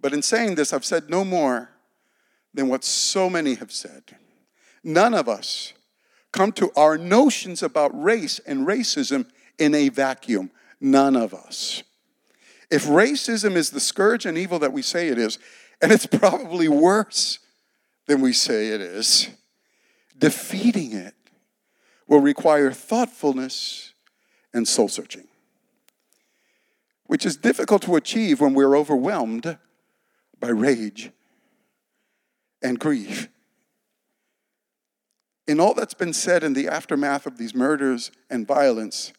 But 0.00 0.12
in 0.12 0.22
saying 0.22 0.54
this, 0.54 0.72
I've 0.72 0.84
said 0.84 1.10
no 1.10 1.24
more 1.24 1.70
than 2.52 2.68
what 2.68 2.84
so 2.84 3.28
many 3.28 3.54
have 3.54 3.72
said. 3.72 4.16
None 4.84 5.12
of 5.12 5.28
us 5.28 5.72
come 6.30 6.52
to 6.52 6.70
our 6.76 6.96
notions 6.96 7.62
about 7.62 7.90
race 8.00 8.38
and 8.46 8.66
racism 8.66 9.26
in 9.58 9.74
a 9.74 9.88
vacuum. 9.88 10.50
None 10.80 11.16
of 11.16 11.34
us. 11.34 11.82
If 12.70 12.84
racism 12.84 13.56
is 13.56 13.70
the 13.70 13.80
scourge 13.80 14.24
and 14.24 14.38
evil 14.38 14.58
that 14.60 14.72
we 14.72 14.82
say 14.82 15.08
it 15.08 15.18
is, 15.18 15.38
and 15.82 15.90
it's 15.90 16.06
probably 16.20 16.68
worse 16.68 17.40
than 18.06 18.20
we 18.20 18.32
say 18.34 18.68
it 18.68 18.80
is, 18.80 19.30
defeating 20.16 20.92
it 20.92 21.14
will 22.06 22.20
require 22.20 22.70
thoughtfulness 22.70 23.92
and 24.52 24.68
soul 24.68 24.88
searching, 24.88 25.26
which 27.06 27.26
is 27.26 27.36
difficult 27.36 27.82
to 27.82 27.96
achieve 27.96 28.40
when 28.40 28.54
we're 28.54 28.76
overwhelmed 28.76 29.58
by 30.38 30.48
rage 30.48 31.10
and 32.62 32.78
grief 32.78 33.28
in 35.46 35.60
all 35.60 35.74
that's 35.74 35.94
been 35.94 36.12
said 36.12 36.42
in 36.42 36.54
the 36.54 36.68
aftermath 36.68 37.26
of 37.26 37.38
these 37.38 37.54
murders 37.54 38.10
and 38.30 38.46
violence, 38.46 39.12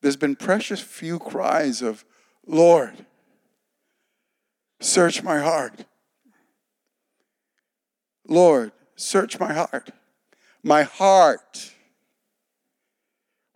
there's 0.00 0.16
been 0.16 0.36
precious 0.36 0.80
few 0.80 1.18
cries 1.18 1.82
of, 1.82 2.04
Lord, 2.46 3.06
search 4.80 5.22
my 5.22 5.40
heart. 5.40 5.84
Lord, 8.26 8.72
search 8.96 9.38
my 9.38 9.52
heart. 9.52 9.90
My 10.62 10.84
heart, 10.84 11.72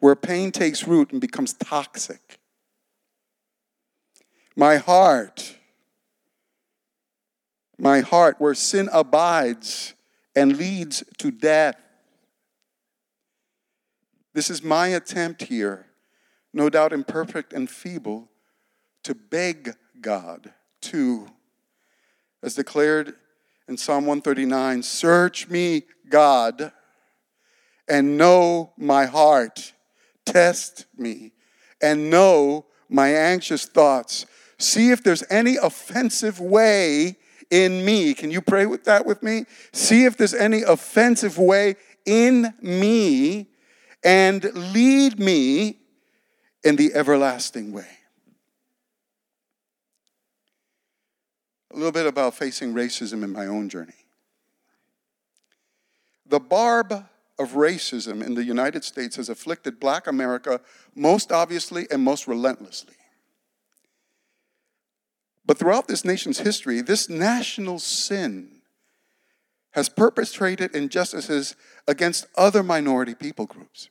where 0.07 0.14
pain 0.14 0.53
takes 0.53 0.87
root 0.87 1.11
and 1.11 1.21
becomes 1.21 1.53
toxic. 1.55 2.38
My 4.55 4.77
heart, 4.77 5.57
my 7.77 8.03
heart, 8.03 8.37
where 8.38 8.55
sin 8.55 8.88
abides 8.92 9.95
and 10.37 10.59
leads 10.59 11.03
to 11.19 11.33
death. 11.33 11.75
This 14.33 14.49
is 14.49 14.62
my 14.62 14.87
attempt 14.87 15.42
here, 15.42 15.87
no 16.55 16.71
doubt 16.71 16.92
imperfect 16.92 17.53
and 17.53 17.69
feeble, 17.69 18.29
to 19.03 19.12
beg 19.12 19.75
God 20.01 20.53
to, 20.83 21.27
as 22.45 22.55
declared 22.55 23.16
in 23.66 23.77
Psalm 23.77 24.07
139, 24.07 24.85
search 24.85 25.49
me, 25.49 25.83
God, 26.09 26.71
and 27.88 28.16
know 28.16 28.73
my 28.77 29.07
heart. 29.07 29.73
Test 30.26 30.84
me 30.96 31.32
and 31.80 32.10
know 32.10 32.66
my 32.88 33.08
anxious 33.08 33.64
thoughts. 33.64 34.26
See 34.58 34.90
if 34.90 35.02
there's 35.02 35.24
any 35.30 35.56
offensive 35.56 36.38
way 36.40 37.16
in 37.50 37.84
me. 37.84 38.12
Can 38.12 38.30
you 38.30 38.40
pray 38.40 38.66
with 38.66 38.84
that 38.84 39.06
with 39.06 39.22
me? 39.22 39.46
See 39.72 40.04
if 40.04 40.16
there's 40.16 40.34
any 40.34 40.62
offensive 40.62 41.38
way 41.38 41.76
in 42.04 42.52
me 42.60 43.48
and 44.04 44.44
lead 44.54 45.18
me 45.18 45.78
in 46.64 46.76
the 46.76 46.92
everlasting 46.94 47.72
way. 47.72 47.86
A 51.72 51.76
little 51.76 51.92
bit 51.92 52.06
about 52.06 52.34
facing 52.34 52.72
racism 52.72 53.22
in 53.22 53.32
my 53.32 53.46
own 53.46 53.68
journey. 53.68 53.92
The 56.24 56.40
barb 56.40 57.04
of 57.38 57.53
racism 57.53 58.25
in 58.25 58.35
the 58.35 58.44
United 58.44 58.85
States 58.85 59.16
has 59.16 59.29
afflicted 59.29 59.79
black 59.79 60.07
America 60.07 60.61
most 60.94 61.31
obviously 61.31 61.87
and 61.90 62.03
most 62.03 62.27
relentlessly. 62.27 62.94
But 65.44 65.59
throughout 65.59 65.87
this 65.87 66.05
nation's 66.05 66.38
history, 66.38 66.81
this 66.81 67.09
national 67.09 67.79
sin 67.79 68.51
has 69.72 69.88
perpetrated 69.88 70.75
injustices 70.75 71.55
against 71.87 72.27
other 72.37 72.62
minority 72.62 73.14
people 73.14 73.46
groups. 73.46 73.90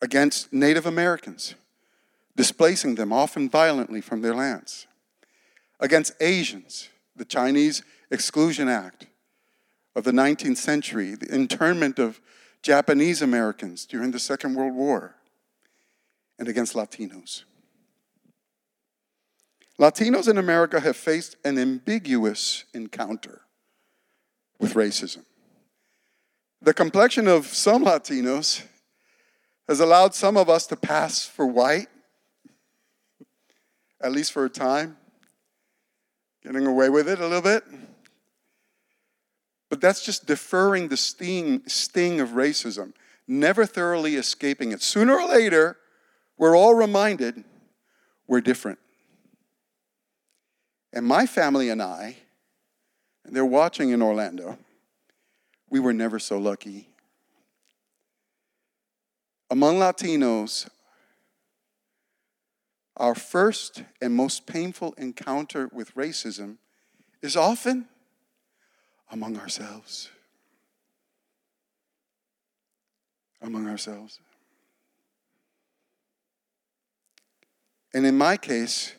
Against 0.00 0.52
Native 0.52 0.86
Americans, 0.86 1.56
displacing 2.36 2.94
them 2.94 3.12
often 3.12 3.50
violently 3.50 4.00
from 4.00 4.22
their 4.22 4.34
lands. 4.34 4.86
Against 5.80 6.12
Asians, 6.20 6.88
the 7.16 7.24
Chinese 7.24 7.82
Exclusion 8.10 8.68
Act 8.68 9.06
of 9.98 10.04
the 10.04 10.12
19th 10.12 10.58
century, 10.58 11.16
the 11.16 11.34
internment 11.34 11.98
of 11.98 12.20
Japanese 12.62 13.20
Americans 13.20 13.84
during 13.84 14.12
the 14.12 14.20
Second 14.20 14.54
World 14.54 14.76
War, 14.76 15.16
and 16.38 16.46
against 16.46 16.74
Latinos. 16.74 17.42
Latinos 19.76 20.28
in 20.28 20.38
America 20.38 20.78
have 20.78 20.96
faced 20.96 21.34
an 21.44 21.58
ambiguous 21.58 22.64
encounter 22.72 23.40
with 24.60 24.74
racism. 24.74 25.24
The 26.62 26.74
complexion 26.74 27.26
of 27.26 27.46
some 27.46 27.84
Latinos 27.84 28.62
has 29.66 29.80
allowed 29.80 30.14
some 30.14 30.36
of 30.36 30.48
us 30.48 30.68
to 30.68 30.76
pass 30.76 31.26
for 31.26 31.44
white, 31.44 31.88
at 34.00 34.12
least 34.12 34.30
for 34.30 34.44
a 34.44 34.50
time, 34.50 34.96
getting 36.44 36.66
away 36.66 36.88
with 36.88 37.08
it 37.08 37.18
a 37.18 37.26
little 37.26 37.42
bit. 37.42 37.64
But 39.70 39.80
that's 39.80 40.04
just 40.04 40.26
deferring 40.26 40.88
the 40.88 40.96
sting, 40.96 41.62
sting 41.66 42.20
of 42.20 42.30
racism, 42.30 42.92
never 43.26 43.66
thoroughly 43.66 44.16
escaping 44.16 44.72
it. 44.72 44.82
Sooner 44.82 45.18
or 45.18 45.28
later, 45.28 45.76
we're 46.38 46.56
all 46.56 46.74
reminded 46.74 47.44
we're 48.26 48.40
different. 48.40 48.78
And 50.92 51.04
my 51.04 51.26
family 51.26 51.68
and 51.68 51.82
I, 51.82 52.16
and 53.24 53.36
they're 53.36 53.44
watching 53.44 53.90
in 53.90 54.00
Orlando, 54.00 54.58
we 55.68 55.80
were 55.80 55.92
never 55.92 56.18
so 56.18 56.38
lucky. 56.38 56.88
Among 59.50 59.78
Latinos, 59.78 60.68
our 62.96 63.14
first 63.14 63.82
and 64.00 64.14
most 64.14 64.46
painful 64.46 64.94
encounter 64.98 65.68
with 65.72 65.94
racism 65.94 66.56
is 67.22 67.36
often 67.36 67.86
among 69.10 69.38
ourselves. 69.38 70.10
Among 73.40 73.68
ourselves. 73.68 74.20
And 77.94 78.04
in 78.04 78.18
my 78.18 78.36
case, 78.36 78.94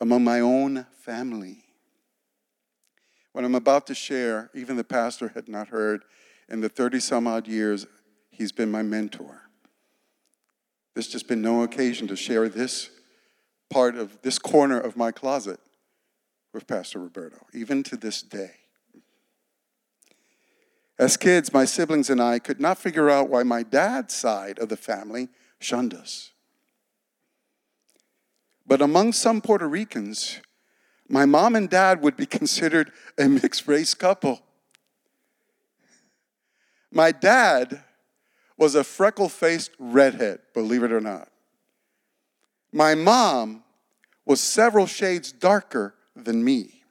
among 0.00 0.24
my 0.24 0.40
own 0.40 0.86
family. 1.00 1.58
What 3.32 3.44
I'm 3.44 3.54
about 3.54 3.86
to 3.86 3.94
share, 3.94 4.50
even 4.54 4.76
the 4.76 4.84
pastor 4.84 5.28
had 5.28 5.48
not 5.48 5.68
heard 5.68 6.04
in 6.48 6.60
the 6.60 6.68
30 6.68 7.00
some 7.00 7.26
odd 7.26 7.46
years 7.46 7.86
he's 8.30 8.52
been 8.52 8.70
my 8.70 8.82
mentor. 8.82 9.42
There's 10.94 11.08
just 11.08 11.28
been 11.28 11.40
no 11.40 11.62
occasion 11.62 12.08
to 12.08 12.16
share 12.16 12.48
this 12.48 12.90
part 13.70 13.96
of 13.96 14.20
this 14.22 14.38
corner 14.38 14.78
of 14.78 14.96
my 14.96 15.12
closet 15.12 15.60
with 16.52 16.66
Pastor 16.66 16.98
Roberto, 16.98 17.46
even 17.54 17.82
to 17.84 17.96
this 17.96 18.20
day. 18.20 18.50
As 21.02 21.16
kids, 21.16 21.52
my 21.52 21.64
siblings 21.64 22.10
and 22.10 22.22
I 22.22 22.38
could 22.38 22.60
not 22.60 22.78
figure 22.78 23.10
out 23.10 23.28
why 23.28 23.42
my 23.42 23.64
dad's 23.64 24.14
side 24.14 24.60
of 24.60 24.68
the 24.68 24.76
family 24.76 25.30
shunned 25.58 25.94
us. 25.94 26.30
But 28.64 28.80
among 28.80 29.12
some 29.12 29.40
Puerto 29.40 29.66
Ricans, 29.66 30.38
my 31.08 31.26
mom 31.26 31.56
and 31.56 31.68
dad 31.68 32.02
would 32.02 32.16
be 32.16 32.24
considered 32.38 32.92
a 33.18 33.28
mixed 33.28 33.66
race 33.66 33.94
couple. 33.94 34.42
My 36.92 37.10
dad 37.10 37.82
was 38.56 38.76
a 38.76 38.84
freckle 38.84 39.28
faced 39.28 39.72
redhead, 39.80 40.38
believe 40.54 40.84
it 40.84 40.92
or 40.92 41.00
not. 41.00 41.30
My 42.72 42.94
mom 42.94 43.64
was 44.24 44.40
several 44.40 44.86
shades 44.86 45.32
darker 45.32 45.96
than 46.14 46.44
me. 46.44 46.84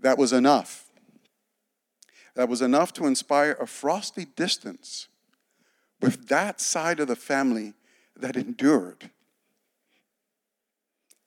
That 0.00 0.16
was 0.16 0.32
enough. 0.32 0.87
That 2.38 2.48
was 2.48 2.62
enough 2.62 2.92
to 2.92 3.06
inspire 3.06 3.56
a 3.60 3.66
frosty 3.66 4.24
distance 4.24 5.08
with 6.00 6.28
that 6.28 6.60
side 6.60 7.00
of 7.00 7.08
the 7.08 7.16
family 7.16 7.74
that 8.16 8.36
endured 8.36 9.10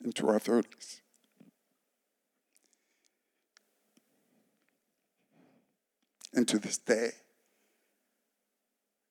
into 0.01 0.29
our 0.29 0.39
30s. 0.39 1.01
And 6.33 6.47
to 6.47 6.57
this 6.57 6.77
day, 6.77 7.09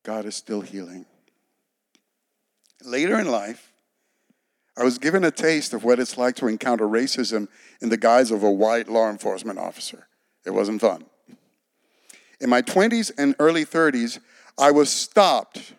God 0.03 0.25
is 0.25 0.35
still 0.35 0.63
healing. 0.63 1.05
Later 2.83 3.21
in 3.21 3.31
life, 3.31 3.75
I 4.75 4.85
was 4.85 4.97
given 4.97 5.23
a 5.23 5.31
taste 5.31 5.75
of 5.75 5.85
what 5.85 6.01
it's 6.01 6.17
like 6.17 6.37
to 6.37 6.47
encounter 6.47 6.87
racism 6.87 7.49
in 7.83 7.91
the 7.91 7.99
guise 7.99 8.31
of 8.31 8.43
a 8.43 8.51
white 8.51 8.89
law 8.89 9.11
enforcement 9.11 9.59
officer. 9.59 10.09
It 10.47 10.53
wasn't 10.53 10.81
fun. 10.81 11.05
In 12.41 12.49
my 12.49 12.63
20s 12.63 13.13
and 13.19 13.35
early 13.39 13.65
30s, 13.65 14.19
I 14.59 14.71
was 14.71 14.91
stopped. 14.91 15.75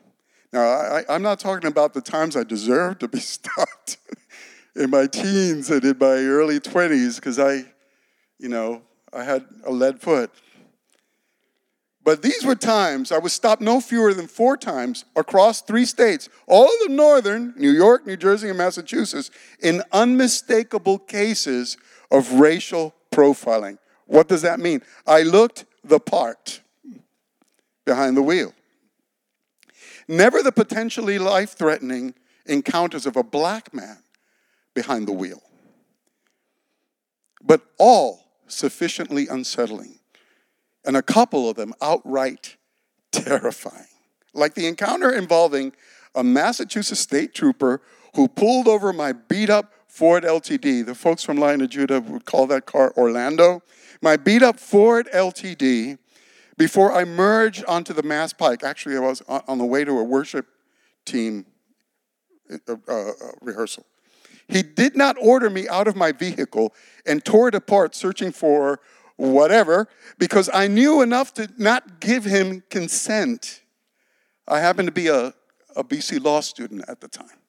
Now, 0.53 0.61
I, 0.61 1.15
am 1.15 1.21
not 1.21 1.39
talking 1.39 1.67
about 1.67 1.93
the 1.93 2.01
times 2.01 2.35
I 2.35 2.43
deserved 2.43 2.99
to 3.01 3.07
be 3.07 3.19
stopped 3.37 3.97
in 4.75 4.89
my 4.89 5.07
teens 5.07 5.69
and 5.69 5.83
in 5.83 5.97
my 5.99 6.17
early 6.17 6.59
20s 6.59 7.15
because 7.15 7.39
I, 7.39 7.65
you 8.39 8.49
know, 8.49 8.81
I 9.13 9.23
had 9.23 9.45
a 9.65 9.71
lead 9.71 9.99
foot. 9.99 10.31
But 12.03 12.23
these 12.23 12.43
were 12.43 12.55
times 12.55 13.11
I 13.11 13.19
was 13.19 13.31
stopped 13.31 13.61
no 13.61 13.79
fewer 13.79 14.13
than 14.13 14.27
four 14.27 14.57
times 14.57 15.05
across 15.15 15.61
three 15.61 15.85
states, 15.85 16.29
all 16.47 16.65
of 16.65 16.87
the 16.87 16.93
northern, 16.93 17.53
New 17.55 17.69
York, 17.69 18.07
New 18.07 18.17
Jersey, 18.17 18.49
and 18.49 18.57
Massachusetts, 18.57 19.29
in 19.61 19.83
unmistakable 19.91 20.97
cases 20.97 21.77
of 22.09 22.33
racial 22.33 22.95
profiling. 23.11 23.77
What 24.07 24.27
does 24.27 24.41
that 24.41 24.59
mean? 24.59 24.81
I 25.05 25.21
looked 25.21 25.65
the 25.83 25.99
part 25.99 26.61
behind 27.85 28.15
the 28.15 28.21
wheel. 28.21 28.53
Never 30.07 30.41
the 30.43 30.51
potentially 30.51 31.19
life 31.19 31.51
threatening 31.51 32.13
encounters 32.45 33.05
of 33.05 33.15
a 33.15 33.23
black 33.23 33.73
man 33.73 33.99
behind 34.73 35.07
the 35.07 35.13
wheel. 35.13 35.41
But 37.43 37.61
all 37.77 38.25
sufficiently 38.47 39.27
unsettling, 39.27 39.99
and 40.85 40.97
a 40.97 41.01
couple 41.01 41.49
of 41.49 41.55
them 41.55 41.73
outright 41.81 42.57
terrifying. 43.11 43.85
Like 44.33 44.53
the 44.53 44.67
encounter 44.67 45.11
involving 45.11 45.73
a 46.15 46.23
Massachusetts 46.23 46.99
state 46.99 47.33
trooper 47.33 47.81
who 48.15 48.27
pulled 48.27 48.67
over 48.67 48.91
my 48.91 49.13
beat 49.13 49.49
up 49.49 49.73
Ford 49.91 50.23
LTD. 50.23 50.85
The 50.85 50.95
folks 50.95 51.21
from 51.21 51.37
Lion 51.37 51.59
of 51.59 51.69
Judah 51.69 51.99
would 51.99 52.23
call 52.23 52.47
that 52.47 52.65
car 52.65 52.93
Orlando. 52.95 53.61
My 54.01 54.15
beat 54.15 54.41
up 54.41 54.57
Ford 54.57 55.09
LTD 55.13 55.97
before 56.57 56.93
I 56.93 57.03
merged 57.03 57.65
onto 57.65 57.91
the 57.91 58.01
Mass 58.01 58.31
Pike. 58.31 58.63
Actually, 58.63 58.95
I 58.95 59.01
was 59.01 59.21
on 59.27 59.57
the 59.57 59.65
way 59.65 59.83
to 59.83 59.91
a 59.99 60.03
worship 60.03 60.47
team 61.03 61.45
uh, 62.49 62.75
uh, 62.87 63.11
rehearsal. 63.41 63.85
He 64.47 64.63
did 64.63 64.95
not 64.95 65.17
order 65.19 65.49
me 65.49 65.67
out 65.67 65.89
of 65.89 65.97
my 65.97 66.13
vehicle 66.13 66.73
and 67.05 67.23
tore 67.23 67.49
it 67.49 67.55
apart 67.55 67.93
searching 67.93 68.31
for 68.31 68.79
whatever 69.17 69.89
because 70.17 70.49
I 70.53 70.67
knew 70.67 71.01
enough 71.01 71.33
to 71.33 71.49
not 71.57 71.99
give 71.99 72.23
him 72.23 72.63
consent. 72.69 73.61
I 74.47 74.61
happened 74.61 74.87
to 74.87 74.93
be 74.93 75.09
a, 75.09 75.33
a 75.75 75.83
BC 75.83 76.23
law 76.23 76.39
student 76.39 76.85
at 76.87 77.01
the 77.01 77.09
time. 77.09 77.40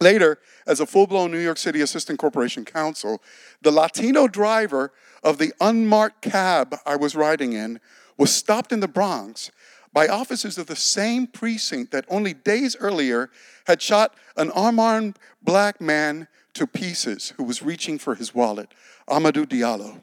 Later, 0.00 0.38
as 0.66 0.80
a 0.80 0.86
full 0.86 1.06
blown 1.06 1.32
New 1.32 1.40
York 1.40 1.58
City 1.58 1.80
Assistant 1.80 2.18
Corporation 2.18 2.64
Counsel, 2.64 3.20
the 3.62 3.72
Latino 3.72 4.28
driver 4.28 4.92
of 5.24 5.38
the 5.38 5.52
unmarked 5.60 6.22
cab 6.22 6.76
I 6.86 6.96
was 6.96 7.16
riding 7.16 7.52
in 7.52 7.80
was 8.16 8.32
stopped 8.32 8.72
in 8.72 8.80
the 8.80 8.88
Bronx 8.88 9.50
by 9.92 10.06
officers 10.06 10.58
of 10.58 10.66
the 10.66 10.76
same 10.76 11.26
precinct 11.26 11.90
that 11.92 12.04
only 12.08 12.34
days 12.34 12.76
earlier 12.78 13.30
had 13.66 13.82
shot 13.82 14.14
an 14.36 14.52
unarmed 14.54 15.18
black 15.42 15.80
man 15.80 16.28
to 16.54 16.66
pieces 16.66 17.32
who 17.36 17.44
was 17.44 17.62
reaching 17.62 17.98
for 17.98 18.14
his 18.14 18.34
wallet, 18.34 18.74
Amadou 19.08 19.46
Diallo, 19.46 20.02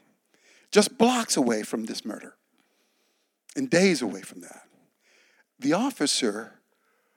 just 0.70 0.98
blocks 0.98 1.36
away 1.36 1.62
from 1.62 1.84
this 1.84 2.04
murder 2.04 2.34
and 3.54 3.70
days 3.70 4.02
away 4.02 4.20
from 4.20 4.40
that. 4.40 4.62
The 5.58 5.72
officer 5.72 6.55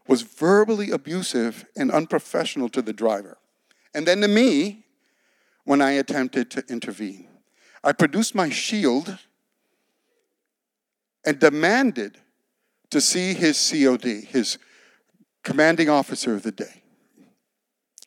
was 0.10 0.24
verbally 0.24 0.90
abusive 0.90 1.66
and 1.78 1.92
unprofessional 1.92 2.68
to 2.68 2.82
the 2.82 2.92
driver, 2.92 3.38
and 3.94 4.08
then 4.08 4.22
to 4.22 4.28
me 4.28 4.84
when 5.66 5.84
I 5.84 5.92
attempted 5.92 6.50
to 6.50 6.64
intervene. 6.68 7.28
I 7.84 7.92
produced 7.92 8.34
my 8.34 8.50
shield 8.50 9.20
and 11.24 11.38
demanded 11.38 12.18
to 12.90 13.00
see 13.00 13.36
his 13.36 13.70
COD, 13.70 14.26
his 14.28 14.58
commanding 15.44 15.90
officer 15.90 16.34
of 16.34 16.42
the 16.42 16.52
day. 16.52 16.82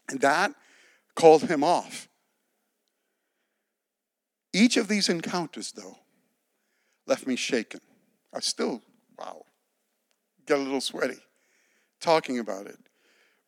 And 0.08 0.20
that 0.22 0.52
called 1.14 1.44
him 1.44 1.62
off. 1.62 2.08
Each 4.52 4.76
of 4.76 4.88
these 4.88 5.08
encounters, 5.08 5.70
though, 5.70 5.98
left 7.06 7.28
me 7.28 7.36
shaken. 7.36 7.80
I 8.34 8.40
still, 8.40 8.82
wow, 9.16 9.44
get 10.46 10.58
a 10.58 10.62
little 10.62 10.80
sweaty 10.80 11.20
talking 12.02 12.38
about 12.38 12.66
it. 12.66 12.78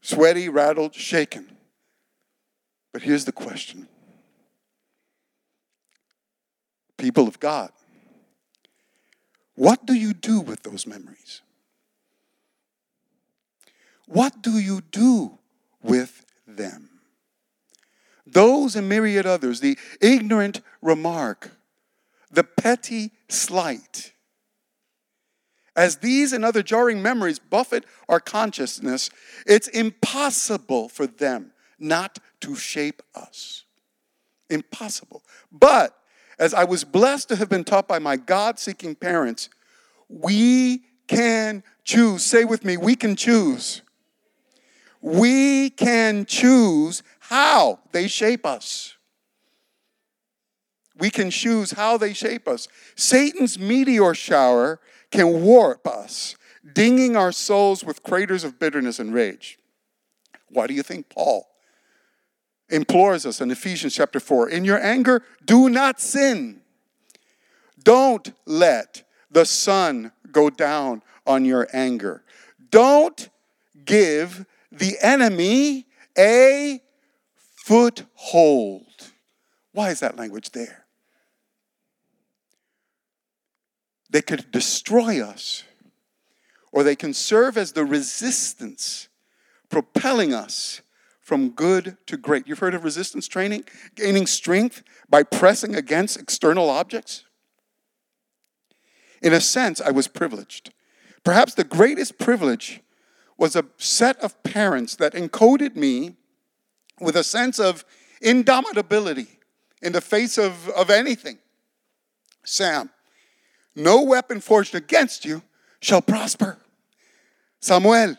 Sweaty, 0.00 0.48
rattled, 0.48 0.94
shaken. 0.94 1.56
But 2.92 3.02
here's 3.02 3.24
the 3.24 3.32
question 3.32 3.88
People 6.96 7.28
of 7.28 7.38
God, 7.40 7.70
what 9.56 9.84
do 9.84 9.92
you 9.92 10.14
do 10.14 10.40
with 10.40 10.62
those 10.62 10.86
memories? 10.86 11.42
What 14.06 14.42
do 14.42 14.58
you 14.58 14.80
do 14.90 15.38
with 15.82 16.24
them? 16.46 16.90
Those 18.26 18.74
and 18.74 18.88
myriad 18.88 19.26
others, 19.26 19.60
the 19.60 19.78
ignorant 20.00 20.60
remark, 20.80 21.50
the 22.30 22.44
petty 22.44 23.12
slight. 23.28 24.13
As 25.76 25.96
these 25.96 26.32
and 26.32 26.44
other 26.44 26.62
jarring 26.62 27.02
memories 27.02 27.38
buffet 27.38 27.84
our 28.08 28.20
consciousness, 28.20 29.10
it's 29.46 29.68
impossible 29.68 30.88
for 30.88 31.06
them 31.06 31.52
not 31.78 32.18
to 32.40 32.54
shape 32.54 33.02
us. 33.14 33.64
Impossible. 34.48 35.22
But 35.50 35.96
as 36.38 36.54
I 36.54 36.64
was 36.64 36.84
blessed 36.84 37.28
to 37.30 37.36
have 37.36 37.48
been 37.48 37.64
taught 37.64 37.88
by 37.88 37.98
my 37.98 38.16
God 38.16 38.58
seeking 38.58 38.94
parents, 38.94 39.48
we 40.08 40.84
can 41.08 41.62
choose. 41.82 42.24
Say 42.24 42.44
with 42.44 42.64
me, 42.64 42.76
we 42.76 42.94
can 42.94 43.16
choose. 43.16 43.82
We 45.00 45.70
can 45.70 46.24
choose 46.24 47.02
how 47.18 47.80
they 47.92 48.06
shape 48.06 48.46
us. 48.46 48.94
We 50.96 51.10
can 51.10 51.30
choose 51.30 51.72
how 51.72 51.98
they 51.98 52.12
shape 52.12 52.46
us. 52.46 52.68
Satan's 52.94 53.58
meteor 53.58 54.14
shower 54.14 54.80
can 55.14 55.44
warp 55.44 55.86
us, 55.86 56.36
dinging 56.74 57.16
our 57.16 57.30
souls 57.30 57.84
with 57.84 58.02
craters 58.02 58.42
of 58.42 58.58
bitterness 58.58 58.98
and 58.98 59.14
rage. 59.14 59.58
Why 60.48 60.66
do 60.66 60.74
you 60.74 60.82
think 60.82 61.08
Paul 61.08 61.46
implores 62.68 63.24
us 63.24 63.40
in 63.40 63.50
Ephesians 63.50 63.94
chapter 63.94 64.18
4 64.18 64.48
In 64.48 64.64
your 64.64 64.82
anger, 64.82 65.22
do 65.44 65.68
not 65.68 66.00
sin. 66.00 66.62
Don't 67.82 68.32
let 68.44 69.04
the 69.30 69.44
sun 69.44 70.10
go 70.32 70.50
down 70.50 71.02
on 71.26 71.44
your 71.44 71.68
anger. 71.72 72.24
Don't 72.70 73.28
give 73.84 74.46
the 74.72 74.96
enemy 75.00 75.86
a 76.18 76.80
foothold. 77.54 79.10
Why 79.72 79.90
is 79.90 80.00
that 80.00 80.16
language 80.16 80.50
there? 80.50 80.83
They 84.14 84.22
could 84.22 84.52
destroy 84.52 85.20
us, 85.20 85.64
or 86.70 86.84
they 86.84 86.94
can 86.94 87.12
serve 87.12 87.58
as 87.58 87.72
the 87.72 87.84
resistance, 87.84 89.08
propelling 89.68 90.32
us 90.32 90.82
from 91.20 91.48
good 91.48 91.96
to 92.06 92.16
great. 92.16 92.46
You've 92.46 92.60
heard 92.60 92.76
of 92.76 92.84
resistance 92.84 93.26
training? 93.26 93.64
Gaining 93.96 94.28
strength 94.28 94.84
by 95.10 95.24
pressing 95.24 95.74
against 95.74 96.16
external 96.16 96.70
objects? 96.70 97.24
In 99.20 99.32
a 99.32 99.40
sense, 99.40 99.80
I 99.80 99.90
was 99.90 100.06
privileged. 100.06 100.72
Perhaps 101.24 101.54
the 101.54 101.64
greatest 101.64 102.16
privilege 102.16 102.82
was 103.36 103.56
a 103.56 103.64
set 103.78 104.16
of 104.20 104.40
parents 104.44 104.94
that 104.94 105.14
encoded 105.14 105.74
me 105.74 106.14
with 107.00 107.16
a 107.16 107.24
sense 107.24 107.58
of 107.58 107.84
indomitability 108.22 109.26
in 109.82 109.90
the 109.90 110.00
face 110.00 110.38
of, 110.38 110.68
of 110.68 110.88
anything. 110.88 111.38
Sam, 112.44 112.90
no 113.74 114.02
weapon 114.02 114.40
forged 114.40 114.74
against 114.74 115.24
you 115.24 115.42
shall 115.80 116.02
prosper. 116.02 116.58
Samuel, 117.60 118.16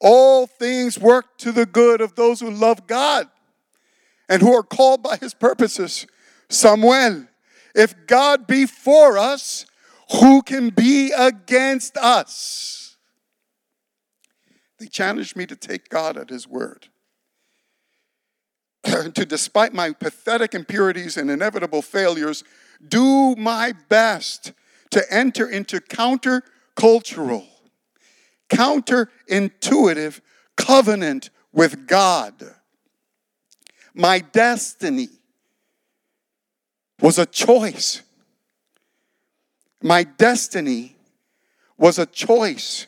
all 0.00 0.46
things 0.46 0.98
work 0.98 1.36
to 1.38 1.52
the 1.52 1.66
good 1.66 2.00
of 2.00 2.14
those 2.14 2.40
who 2.40 2.50
love 2.50 2.86
God 2.86 3.28
and 4.28 4.40
who 4.40 4.54
are 4.54 4.62
called 4.62 5.02
by 5.02 5.16
his 5.16 5.34
purposes. 5.34 6.06
Samuel, 6.48 7.26
if 7.74 7.94
God 8.06 8.46
be 8.46 8.66
for 8.66 9.18
us, 9.18 9.66
who 10.12 10.42
can 10.42 10.70
be 10.70 11.12
against 11.12 11.96
us? 11.96 12.96
They 14.78 14.86
challenged 14.86 15.36
me 15.36 15.46
to 15.46 15.56
take 15.56 15.88
God 15.88 16.16
at 16.16 16.30
his 16.30 16.48
word. 16.48 16.88
to, 18.84 19.26
despite 19.26 19.74
my 19.74 19.92
pathetic 19.92 20.54
impurities 20.54 21.16
and 21.16 21.30
inevitable 21.30 21.82
failures, 21.82 22.42
do 22.86 23.34
my 23.36 23.72
best 23.88 24.52
to 24.90 25.04
enter 25.12 25.48
into 25.48 25.80
counter-cultural 25.80 27.46
counterintuitive 28.50 30.20
covenant 30.56 31.30
with 31.52 31.86
God. 31.86 32.54
My 33.94 34.18
destiny 34.18 35.08
was 37.00 37.18
a 37.18 37.26
choice. 37.26 38.02
My 39.82 40.02
destiny 40.02 40.96
was 41.78 41.98
a 41.98 42.06
choice. 42.06 42.86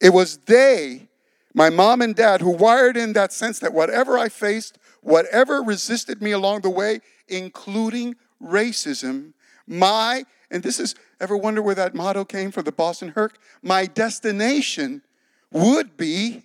It 0.00 0.10
was 0.10 0.38
they, 0.38 1.08
my 1.54 1.70
mom 1.70 2.02
and 2.02 2.14
dad, 2.14 2.40
who 2.40 2.50
wired 2.50 2.96
in 2.96 3.12
that 3.12 3.32
sense 3.32 3.58
that 3.60 3.72
whatever 3.72 4.18
I 4.18 4.28
faced, 4.28 4.78
whatever 5.02 5.62
resisted 5.62 6.20
me 6.20 6.32
along 6.32 6.62
the 6.62 6.70
way, 6.70 7.00
including 7.28 8.16
racism, 8.42 9.32
my, 9.66 10.24
and 10.50 10.62
this 10.62 10.78
is 10.78 10.94
Ever 11.18 11.36
wonder 11.36 11.62
where 11.62 11.74
that 11.74 11.94
motto 11.94 12.24
came 12.24 12.50
from 12.50 12.64
the 12.64 12.72
Boston 12.72 13.12
HERC? 13.12 13.36
My 13.62 13.86
destination 13.86 15.02
would 15.50 15.96
be 15.96 16.42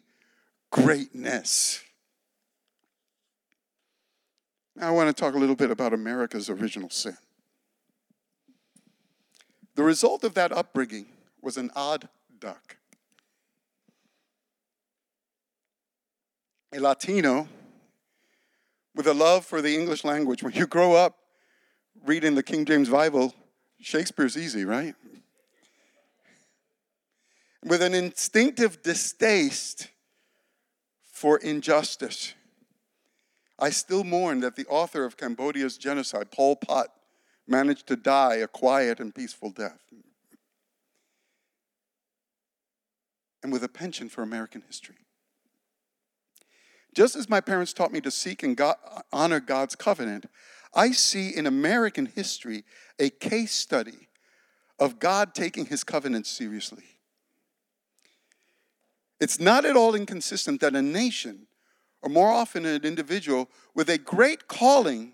greatness. 0.72 1.84
Now, 4.76 4.88
I 4.88 4.92
want 4.92 5.16
to 5.16 5.20
talk 5.20 5.36
a 5.36 5.38
little 5.38 5.56
bit 5.56 5.72
about 5.72 5.94
America's 5.94 6.50
original 6.50 6.90
sin. 6.90 7.18
The 9.76 9.84
result 9.84 10.24
of 10.24 10.34
that 10.36 10.52
upbringing 10.52 11.08
was 11.42 11.58
an 11.58 11.70
odd 11.76 12.08
duck. 12.40 12.78
A 16.74 16.80
Latino 16.80 17.50
with 18.96 19.08
a 19.08 19.14
love 19.14 19.46
for 19.46 19.62
the 19.62 19.76
English 19.76 20.06
language. 20.06 20.44
When 20.44 20.54
you 20.54 20.66
grow 20.66 20.94
up 20.94 21.18
reading 22.06 22.36
the 22.36 22.44
King 22.44 22.66
James 22.66 22.90
Bible, 22.90 23.34
Shakespeare's 23.80 24.38
easy, 24.38 24.66
right? 24.66 24.96
With 27.64 27.82
an 27.82 27.94
instinctive 27.94 28.82
distaste 28.82 29.90
for 31.12 31.38
injustice. 31.38 32.34
I 33.60 33.70
still 33.70 34.04
mourn 34.04 34.40
that 34.40 34.56
the 34.56 34.66
author 34.66 35.06
of 35.06 35.18
Cambodia's 35.18 35.78
genocide, 35.78 36.32
Pol 36.32 36.56
Pot, 36.56 36.88
managed 37.48 37.86
to 37.88 37.96
die 37.96 38.36
a 38.36 38.48
quiet 38.48 39.00
and 39.00 39.14
peaceful 39.14 39.52
death. 39.52 39.82
And 43.44 43.52
with 43.52 43.64
a 43.64 43.70
penchant 43.70 44.12
for 44.12 44.24
American 44.24 44.64
history. 44.66 44.96
Just 46.96 47.16
as 47.16 47.30
my 47.30 47.42
parents 47.42 47.74
taught 47.74 47.94
me 47.94 48.02
to 48.02 48.12
seek 48.12 48.44
and 48.44 48.58
God, 48.58 48.76
honor 49.14 49.40
God's 49.40 49.76
covenant, 49.76 50.26
I 50.74 50.92
see 50.92 51.30
in 51.30 51.46
American 51.46 52.06
history 52.06 52.64
a 53.00 53.10
case 53.10 53.52
study 53.52 54.08
of 54.80 55.00
God 55.00 55.34
taking 55.34 55.66
his 55.66 55.84
covenant 55.84 56.26
seriously. 56.26 56.84
It's 59.20 59.40
not 59.40 59.66
at 59.66 59.76
all 59.76 59.94
inconsistent 59.94 60.62
that 60.62 60.76
a 60.76 60.82
nation, 60.82 61.48
or 62.02 62.10
more 62.10 62.30
often 62.30 62.66
an 62.66 62.84
individual, 62.84 63.50
with 63.76 63.90
a 63.90 63.98
great 63.98 64.48
calling 64.48 65.14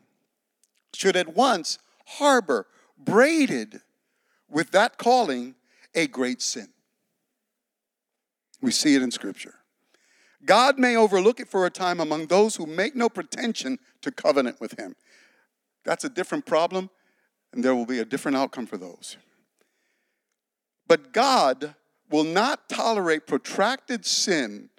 should 0.94 1.18
at 1.18 1.36
once 1.36 1.78
harbor, 2.06 2.68
braided 2.98 3.82
with 4.50 4.72
that 4.72 4.98
calling, 4.98 5.56
a 5.94 6.08
great 6.08 6.42
sin. 6.42 6.70
We 8.62 8.72
see 8.72 8.96
it 8.96 9.02
in 9.02 9.12
Scripture. 9.12 9.56
God 10.46 10.80
may 10.80 10.96
overlook 10.96 11.40
it 11.40 11.50
for 11.50 11.66
a 11.66 11.70
time 11.70 12.00
among 12.00 12.28
those 12.28 12.56
who 12.56 12.66
make 12.66 12.96
no 12.96 13.10
pretension 13.10 13.80
to 14.02 14.12
covenant 14.12 14.62
with 14.62 14.80
Him. 14.80 14.96
That's 15.88 16.04
a 16.04 16.10
different 16.10 16.46
problem, 16.46 16.90
and 17.54 17.64
there 17.64 17.74
will 17.74 17.86
be 17.86 18.00
a 18.00 18.06
different 18.06 18.36
outcome 18.36 18.66
for 18.66 18.76
those. 18.76 19.16
But 20.86 21.14
God 21.14 21.76
will 22.12 22.26
not 22.26 22.68
tolerate 22.68 23.26
protracted 23.26 24.06
sin, 24.06 24.70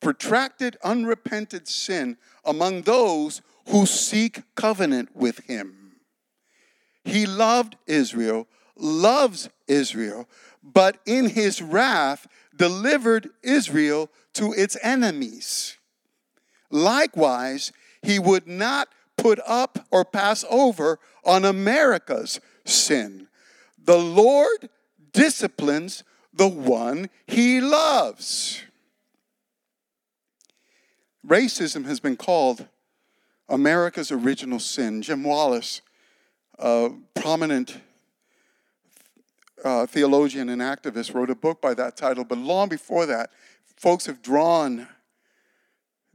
protracted, 0.00 0.76
unrepented 0.84 1.66
sin 1.66 2.18
among 2.44 2.82
those 2.82 3.42
who 3.70 3.84
seek 3.84 4.42
covenant 4.54 5.16
with 5.16 5.40
Him. 5.40 5.96
He 7.02 7.26
loved 7.26 7.74
Israel, 7.88 8.46
loves 8.76 9.48
Israel, 9.66 10.28
but 10.62 10.98
in 11.04 11.30
his 11.30 11.60
wrath 11.60 12.28
delivered 12.56 13.30
Israel 13.42 14.08
to 14.34 14.52
its 14.52 14.76
enemies. 14.84 15.78
Likewise, 16.70 17.72
he 18.02 18.20
would 18.20 18.46
not 18.46 18.88
put 19.16 19.38
up 19.46 19.86
or 19.90 20.04
pass 20.04 20.44
over 20.50 20.98
on 21.24 21.44
America's 21.44 22.40
sin. 22.64 23.28
The 23.82 23.98
Lord 23.98 24.68
disciplines 25.12 26.04
the 26.32 26.48
one 26.48 27.08
he 27.26 27.60
loves. 27.60 28.62
Racism 31.26 31.86
has 31.86 32.00
been 32.00 32.16
called 32.16 32.66
America's 33.48 34.10
original 34.10 34.58
sin. 34.58 35.00
Jim 35.00 35.22
Wallis, 35.22 35.80
a 36.58 36.90
prominent 37.14 37.78
uh, 39.64 39.86
theologian 39.86 40.48
and 40.48 40.60
activist, 40.60 41.14
wrote 41.14 41.30
a 41.30 41.34
book 41.34 41.60
by 41.60 41.72
that 41.74 41.96
title, 41.96 42.24
but 42.24 42.38
long 42.38 42.68
before 42.68 43.06
that, 43.06 43.30
folks 43.76 44.06
have 44.06 44.22
drawn 44.22 44.88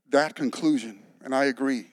that 0.09 0.35
conclusion, 0.35 0.99
and 1.23 1.33
I 1.33 1.45
agree. 1.45 1.87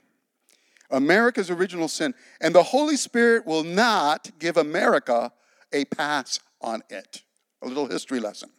America's 0.90 1.50
original 1.50 1.88
sin, 1.88 2.14
and 2.40 2.54
the 2.54 2.62
Holy 2.62 2.96
Spirit 2.96 3.46
will 3.46 3.64
not 3.64 4.30
give 4.38 4.56
America 4.56 5.32
a 5.72 5.84
pass 5.86 6.40
on 6.60 6.82
it. 6.88 7.22
A 7.62 7.66
little 7.66 7.86
history 7.86 8.20
lesson. 8.20 8.50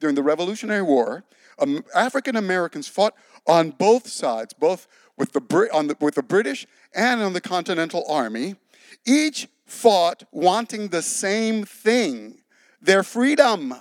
During 0.00 0.14
the 0.14 0.22
Revolutionary 0.22 0.82
War, 0.82 1.24
um, 1.58 1.84
African 1.94 2.36
Americans 2.36 2.88
fought 2.88 3.14
on 3.46 3.70
both 3.70 4.08
sides, 4.08 4.54
both 4.54 4.86
with 5.16 5.32
the, 5.32 5.40
the, 5.40 5.96
with 6.00 6.14
the 6.14 6.22
British 6.22 6.66
and 6.94 7.20
on 7.20 7.32
the 7.32 7.40
Continental 7.40 8.04
Army. 8.08 8.56
Each 9.04 9.48
fought 9.66 10.24
wanting 10.32 10.88
the 10.88 11.02
same 11.02 11.64
thing 11.64 12.38
their 12.80 13.02
freedom. 13.02 13.74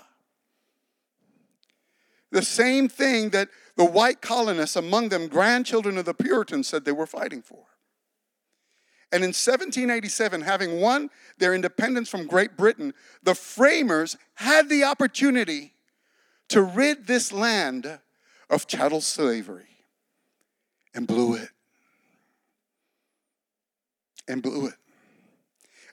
The 2.32 2.42
same 2.42 2.90
thing 2.90 3.30
that 3.30 3.50
the 3.76 3.86
white 3.86 4.22
colonists, 4.22 4.76
among 4.76 5.10
them 5.10 5.28
grandchildren 5.28 5.98
of 5.98 6.06
the 6.06 6.14
Puritans, 6.14 6.68
said 6.68 6.84
they 6.84 6.92
were 6.92 7.06
fighting 7.06 7.42
for. 7.42 7.64
And 9.12 9.24
in 9.24 9.30
1787, 9.30 10.42
having 10.42 10.82
won 10.82 11.10
their 11.38 11.54
independence 11.54 12.10
from 12.10 12.28
Great 12.28 12.58
Britain, 12.58 12.94
the 13.24 13.36
framers 13.36 14.18
had 14.36 14.68
the 14.68 14.84
opportunity 14.84 15.74
to 16.50 16.62
rid 16.62 17.08
this 17.08 17.32
land 17.32 18.00
of 18.50 18.68
chattel 18.68 19.02
slavery 19.02 19.68
and 20.94 21.08
blew 21.08 21.36
it. 21.36 21.50
And 24.28 24.44
blew 24.44 24.68
it. 24.68 24.74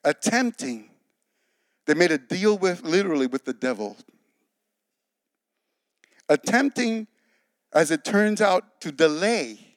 Attempting, 0.03 0.90
they 1.87 1.94
made 1.94 2.11
a 2.11 2.18
deal 2.18 2.59
with, 2.59 2.83
literally, 2.83 3.29
with 3.29 3.44
the 3.44 3.53
devil. 3.53 3.96
Attempting, 6.29 7.07
as 7.72 7.92
it 7.92 8.05
turns 8.05 8.40
out, 8.40 8.81
to 8.81 8.90
delay 8.90 9.77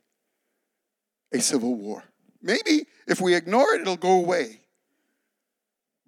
a 1.32 1.40
civil 1.40 1.76
war. 1.76 2.04
Maybe 2.42 2.86
if 3.08 3.20
we 3.22 3.36
ignore 3.36 3.74
it, 3.74 3.82
it'll 3.82 3.96
go 3.96 4.20
away. 4.20 4.62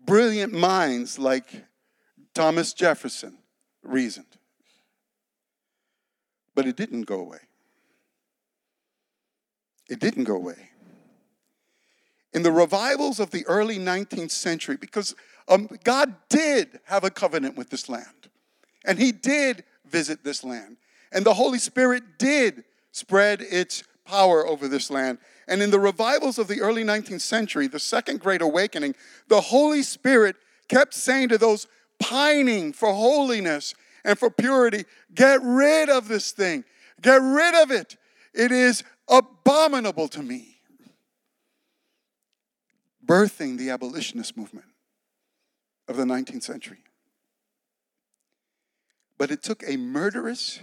Brilliant 0.06 0.54
minds 0.54 1.20
like 1.20 1.66
Thomas 2.34 2.74
Jefferson 2.74 3.38
reasoned. 3.84 4.26
But 6.56 6.68
it 6.68 6.76
didn't 6.76 7.04
go 7.04 7.20
away. 7.20 7.40
It 9.90 10.00
didn't 10.00 10.26
go 10.26 10.36
away. 10.36 10.70
In 12.32 12.44
the 12.44 12.52
revivals 12.52 13.20
of 13.20 13.32
the 13.32 13.46
early 13.48 13.80
19th 13.80 14.32
century, 14.32 14.78
because 14.78 15.16
um, 15.48 15.68
God 15.84 16.14
did 16.30 16.80
have 16.86 17.04
a 17.04 17.10
covenant 17.10 17.58
with 17.58 17.72
this 17.72 17.90
land, 17.90 18.30
and 18.86 19.00
He 19.00 19.12
did 19.12 19.64
visit 19.86 20.24
this 20.24 20.44
land, 20.44 20.78
and 21.12 21.26
the 21.26 21.34
Holy 21.34 21.58
Spirit 21.58 22.20
did 22.20 22.64
spread 22.92 23.42
its 23.42 23.84
power 24.10 24.46
over 24.48 24.68
this 24.68 24.90
land. 24.90 25.20
And 25.48 25.62
in 25.62 25.72
the 25.72 25.80
revivals 25.80 26.40
of 26.40 26.48
the 26.48 26.62
early 26.62 26.84
19th 26.84 27.22
century, 27.22 27.68
the 27.68 27.80
Second 27.80 28.20
Great 28.20 28.42
Awakening, 28.42 28.96
the 29.28 29.42
Holy 29.42 29.84
Spirit 29.84 30.36
kept 30.68 30.94
saying 30.94 31.30
to 31.30 31.38
those 31.38 31.68
pining 32.00 32.74
for 32.74 32.92
holiness 32.94 33.76
and 34.04 34.18
for 34.18 34.30
purity, 34.30 34.86
get 35.14 35.42
rid 35.44 35.90
of 35.90 36.08
this 36.08 36.32
thing, 36.32 36.64
get 37.02 37.22
rid 37.22 37.56
of 37.62 37.72
it. 37.72 37.98
It 38.34 38.52
is 38.52 38.84
abominable 39.08 40.08
to 40.10 40.24
me. 40.24 40.58
Birthing 43.06 43.58
the 43.58 43.72
abolitionist 43.72 44.38
movement 44.38 44.68
of 45.88 45.98
the 45.98 46.04
19th 46.04 46.44
century. 46.44 46.84
But 49.18 49.32
it 49.32 49.44
took 49.44 49.64
a 49.68 49.78
murderous, 49.78 50.62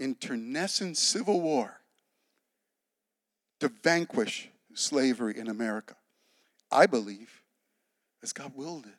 internecine 0.00 0.94
civil 0.94 1.40
war 1.40 1.77
to 3.60 3.68
vanquish 3.82 4.50
slavery 4.74 5.36
in 5.36 5.48
America. 5.48 5.96
I 6.70 6.86
believe 6.86 7.42
as 8.22 8.32
God 8.32 8.52
willed 8.54 8.86
it. 8.86 8.92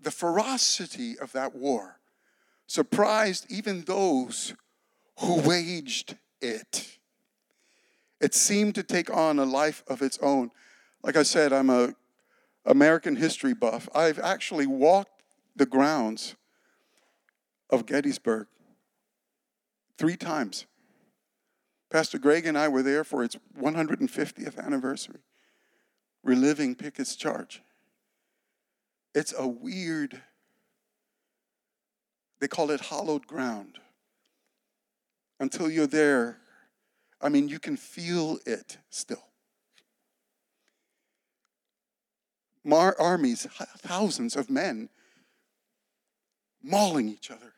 The 0.00 0.10
ferocity 0.10 1.18
of 1.18 1.32
that 1.32 1.54
war 1.54 1.98
surprised 2.66 3.46
even 3.50 3.82
those 3.82 4.54
who 5.20 5.40
waged 5.40 6.16
it. 6.40 6.98
It 8.20 8.34
seemed 8.34 8.74
to 8.76 8.82
take 8.82 9.14
on 9.14 9.38
a 9.38 9.44
life 9.44 9.82
of 9.86 10.02
its 10.02 10.18
own. 10.20 10.50
Like 11.02 11.16
I 11.16 11.22
said, 11.22 11.52
I'm 11.52 11.70
a 11.70 11.94
American 12.64 13.16
history 13.16 13.54
buff. 13.54 13.88
I've 13.94 14.18
actually 14.18 14.66
walked 14.66 15.22
the 15.54 15.66
grounds 15.66 16.34
of 17.70 17.86
Gettysburg 17.86 18.46
three 19.98 20.16
times. 20.16 20.66
Pastor 21.94 22.18
Greg 22.18 22.44
and 22.44 22.58
I 22.58 22.66
were 22.66 22.82
there 22.82 23.04
for 23.04 23.22
its 23.22 23.36
150th 23.56 24.58
anniversary, 24.58 25.20
reliving 26.24 26.74
Pickett's 26.74 27.14
charge. 27.14 27.62
It's 29.14 29.32
a 29.38 29.46
weird, 29.46 30.20
they 32.40 32.48
call 32.48 32.72
it 32.72 32.80
hallowed 32.80 33.28
ground. 33.28 33.78
Until 35.38 35.70
you're 35.70 35.86
there, 35.86 36.38
I 37.20 37.28
mean, 37.28 37.46
you 37.46 37.60
can 37.60 37.76
feel 37.76 38.40
it 38.44 38.78
still. 38.90 39.28
Mar- 42.64 42.96
armies, 42.98 43.46
thousands 43.78 44.34
of 44.34 44.50
men 44.50 44.88
mauling 46.60 47.08
each 47.08 47.30
other 47.30 47.52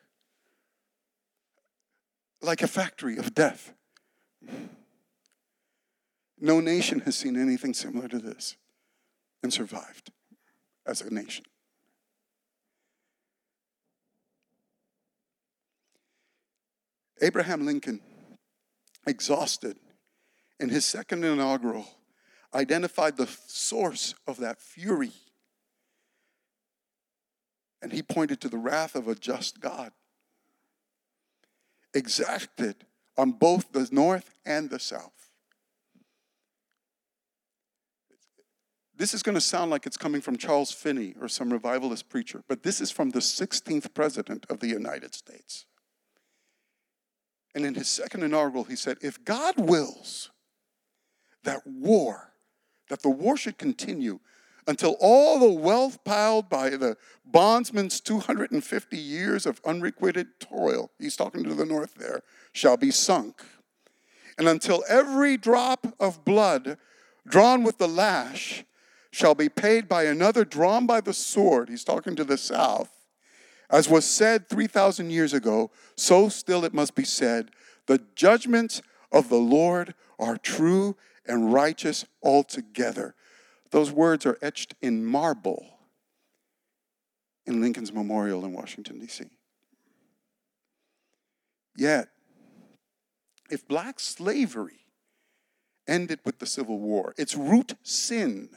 like 2.43 2.61
a 2.61 2.69
factory 2.69 3.17
of 3.17 3.35
death. 3.35 3.73
No 6.39 6.61
nation 6.61 7.01
has 7.01 7.17
seen 7.17 7.41
anything 7.41 7.75
similar 7.75 8.09
to 8.09 8.19
this 8.19 8.57
and 9.43 9.53
survived 9.53 10.11
as 10.87 11.01
a 11.01 11.13
nation. 11.13 11.45
Abraham 17.23 17.65
Lincoln, 17.65 18.01
exhausted 19.07 19.79
in 20.61 20.69
his 20.69 20.85
second 20.85 21.25
inaugural, 21.25 21.87
identified 22.55 23.17
the 23.17 23.27
source 23.47 24.15
of 24.27 24.39
that 24.39 24.61
fury. 24.61 25.13
And 27.81 27.93
he 27.93 28.03
pointed 28.03 28.41
to 28.43 28.49
the 28.49 28.59
wrath 28.59 28.95
of 28.95 29.09
a 29.09 29.15
just 29.15 29.61
God, 29.61 29.93
exacted 31.95 32.85
on 33.17 33.33
both 33.33 33.73
the 33.73 33.89
north 33.91 34.35
and 34.45 34.71
the 34.71 34.79
south. 34.79 35.13
This 38.97 39.13
is 39.13 39.23
going 39.23 39.35
to 39.35 39.43
sound 39.43 39.71
like 39.71 39.87
it's 39.87 39.99
coming 39.99 40.23
from 40.23 40.39
Charles 40.39 40.73
Finney 40.73 41.15
or 41.21 41.29
some 41.29 41.53
revivalist 41.53 42.09
preacher, 42.09 42.43
but 42.49 42.63
this 42.63 42.81
is 42.81 42.91
from 42.91 43.11
the 43.11 43.19
16th 43.19 43.93
president 43.93 44.47
of 44.49 44.61
the 44.61 44.69
United 44.69 45.15
States. 45.15 45.67
And 47.55 47.65
in 47.67 47.75
his 47.75 47.89
second 47.89 48.23
inaugural, 48.23 48.65
he 48.65 48.77
said, 48.77 48.99
If 49.03 49.23
God 49.25 49.55
wills 49.59 50.31
that 51.45 51.67
war, 51.67 52.33
that 52.89 53.03
the 53.03 53.11
war 53.11 53.37
should 53.37 53.59
continue 53.59 54.21
until 54.67 54.97
all 55.01 55.39
the 55.39 55.61
wealth 55.61 56.03
piled 56.05 56.49
by 56.49 56.71
the 56.71 56.97
bondsman's 57.25 58.01
250 58.01 58.97
years 58.97 59.47
of 59.47 59.61
unrequited 59.65 60.41
toil, 60.41 60.91
he's 60.99 61.17
talking 61.17 61.45
to 61.45 61.55
the 61.55 61.67
north 61.67 61.95
there, 61.95 62.23
shall 62.53 62.77
be 62.77 62.91
sunk. 62.91 63.43
And 64.39 64.49
until 64.49 64.85
every 64.89 65.37
drop 65.37 65.87
of 65.99 66.25
blood 66.25 66.79
drawn 67.27 67.63
with 67.63 67.79
the 67.79 67.89
lash 67.89 68.65
shall 69.11 69.35
be 69.35 69.49
paid 69.49 69.89
by 69.89 70.05
another 70.05 70.45
drawn 70.45 70.87
by 70.87 71.01
the 71.01 71.15
sword, 71.15 71.69
he's 71.69 71.85
talking 71.85 72.17
to 72.17 72.25
the 72.25 72.37
south, 72.37 72.91
as 73.71 73.89
was 73.89 74.05
said 74.05 74.49
3,000 74.49 75.11
years 75.11 75.33
ago, 75.33 75.71
so 75.97 76.29
still 76.29 76.65
it 76.65 76.75
must 76.75 76.95
be 76.95 77.05
said 77.05 77.51
the 77.87 78.01
judgments 78.15 78.83
of 79.13 79.29
the 79.29 79.37
Lord 79.37 79.95
are 80.19 80.37
true 80.37 80.97
and 81.27 81.53
righteous 81.53 82.05
altogether. 82.23 83.15
Those 83.71 83.91
words 83.91 84.27
are 84.27 84.39
etched 84.41 84.75
in 84.81 85.05
marble 85.05 85.77
in 87.47 87.61
Lincoln's 87.61 87.93
Memorial 87.93 88.45
in 88.45 88.53
Washington, 88.53 88.99
D.C. 88.99 89.25
Yet, 91.77 92.09
if 93.51 93.67
black 93.69 94.01
slavery 94.01 94.81
ended 95.87 96.21
with 96.25 96.39
the 96.39 96.47
Civil 96.47 96.79
War, 96.79 97.15
its 97.17 97.37
root 97.37 97.75
sin, 97.83 98.51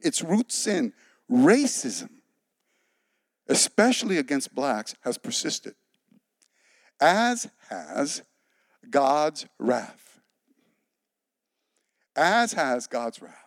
its 0.00 0.22
root 0.22 0.52
sin, 0.52 0.92
racism, 1.30 2.10
especially 3.48 4.18
against 4.18 4.54
blacks, 4.54 4.94
has 5.02 5.16
persisted, 5.16 5.74
as 7.00 7.48
has 7.70 8.22
God's 8.90 9.46
wrath. 9.58 10.20
As 12.16 12.52
has 12.52 12.86
God's 12.86 13.20
wrath. 13.20 13.43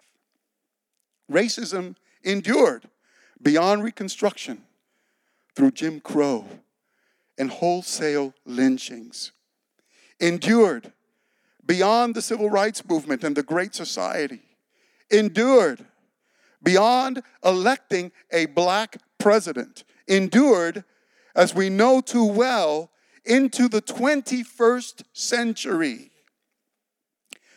Racism 1.31 1.95
endured 2.23 2.87
beyond 3.41 3.83
reconstruction 3.83 4.63
through 5.55 5.71
Jim 5.71 5.99
Crow 5.99 6.45
and 7.37 7.49
wholesale 7.49 8.33
lynchings, 8.45 9.31
endured 10.19 10.91
beyond 11.65 12.15
the 12.15 12.21
civil 12.21 12.49
rights 12.49 12.87
movement 12.87 13.23
and 13.23 13.35
the 13.35 13.43
Great 13.43 13.75
Society, 13.75 14.41
endured 15.11 15.85
beyond 16.63 17.21
electing 17.43 18.11
a 18.31 18.45
black 18.47 18.97
president, 19.17 19.83
endured, 20.07 20.83
as 21.35 21.53
we 21.53 21.69
know 21.69 22.01
too 22.01 22.25
well, 22.25 22.89
into 23.25 23.67
the 23.67 23.81
21st 23.81 25.03
century. 25.13 26.11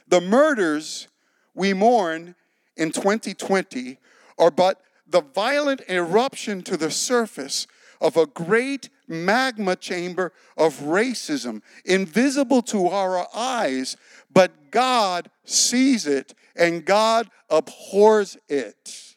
The 0.08 0.20
murders 0.20 1.08
we 1.54 1.72
mourn 1.72 2.34
in 2.76 2.92
2020 2.92 3.98
are 4.38 4.50
but 4.50 4.80
the 5.06 5.20
violent 5.20 5.82
eruption 5.88 6.62
to 6.62 6.76
the 6.76 6.90
surface 6.90 7.66
of 8.00 8.16
a 8.16 8.26
great 8.26 8.88
magma 9.06 9.76
chamber 9.76 10.32
of 10.56 10.78
racism, 10.80 11.60
invisible 11.84 12.62
to 12.62 12.86
our 12.86 13.26
eyes, 13.34 13.96
but 14.32 14.70
God 14.70 15.30
sees 15.44 16.06
it 16.06 16.32
and 16.56 16.84
God 16.84 17.28
abhors 17.50 18.38
it. 18.48 19.16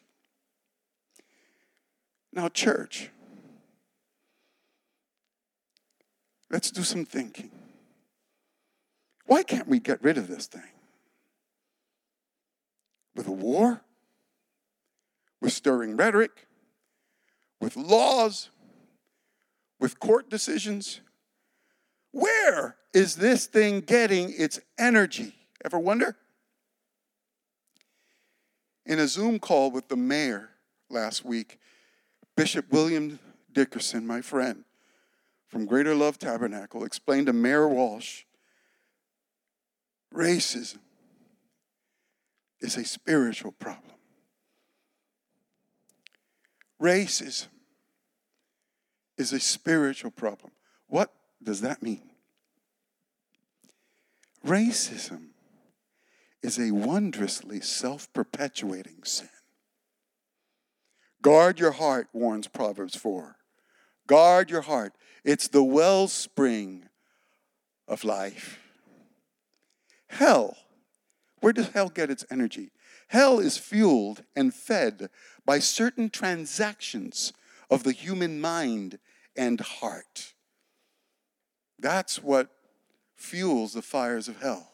Now, 2.32 2.48
church, 2.48 3.10
let's 6.50 6.70
do 6.70 6.82
some 6.82 7.04
thinking. 7.04 7.50
Why 9.26 9.42
can't 9.42 9.68
we 9.68 9.78
get 9.78 10.02
rid 10.02 10.18
of 10.18 10.28
this 10.28 10.46
thing? 10.46 10.73
With 13.14 13.28
a 13.28 13.32
war? 13.32 13.82
With 15.40 15.52
stirring 15.52 15.96
rhetoric? 15.96 16.46
With 17.60 17.76
laws? 17.76 18.50
with 19.84 20.00
court 20.00 20.30
decisions. 20.30 21.02
Where 22.10 22.76
is 22.94 23.16
this 23.16 23.44
thing 23.44 23.80
getting 23.80 24.32
its 24.34 24.58
energy? 24.78 25.34
Ever 25.62 25.78
wonder? 25.78 26.16
In 28.86 28.98
a 28.98 29.06
Zoom 29.06 29.38
call 29.38 29.70
with 29.70 29.88
the 29.88 29.96
mayor 29.96 30.48
last 30.88 31.22
week, 31.22 31.58
Bishop 32.34 32.72
William 32.72 33.18
Dickerson, 33.52 34.06
my 34.06 34.22
friend 34.22 34.64
from 35.48 35.66
Greater 35.66 35.94
Love 35.94 36.18
Tabernacle, 36.18 36.82
explained 36.82 37.26
to 37.26 37.34
Mayor 37.34 37.68
Walsh 37.68 38.22
racism 40.14 40.78
is 42.64 42.78
a 42.78 42.84
spiritual 42.84 43.52
problem. 43.52 43.92
Racism 46.80 47.48
is 49.18 49.32
a 49.32 49.38
spiritual 49.38 50.10
problem. 50.10 50.50
What 50.88 51.12
does 51.42 51.60
that 51.60 51.82
mean? 51.82 52.10
Racism 54.44 55.28
is 56.42 56.58
a 56.58 56.70
wondrously 56.70 57.60
self 57.60 58.10
perpetuating 58.14 59.04
sin. 59.04 59.28
Guard 61.20 61.60
your 61.60 61.72
heart, 61.72 62.08
warns 62.14 62.48
Proverbs 62.48 62.96
4. 62.96 63.36
Guard 64.06 64.50
your 64.50 64.62
heart. 64.62 64.94
It's 65.22 65.48
the 65.48 65.62
wellspring 65.62 66.88
of 67.86 68.04
life. 68.04 68.58
Hell, 70.08 70.56
where 71.44 71.52
does 71.52 71.68
hell 71.68 71.90
get 71.90 72.08
its 72.08 72.24
energy? 72.30 72.70
Hell 73.08 73.38
is 73.38 73.58
fueled 73.58 74.22
and 74.34 74.54
fed 74.54 75.10
by 75.44 75.58
certain 75.58 76.08
transactions 76.08 77.34
of 77.68 77.82
the 77.82 77.92
human 77.92 78.40
mind 78.40 78.98
and 79.36 79.60
heart. 79.60 80.32
That's 81.78 82.22
what 82.22 82.48
fuels 83.14 83.74
the 83.74 83.82
fires 83.82 84.26
of 84.26 84.40
hell. 84.40 84.70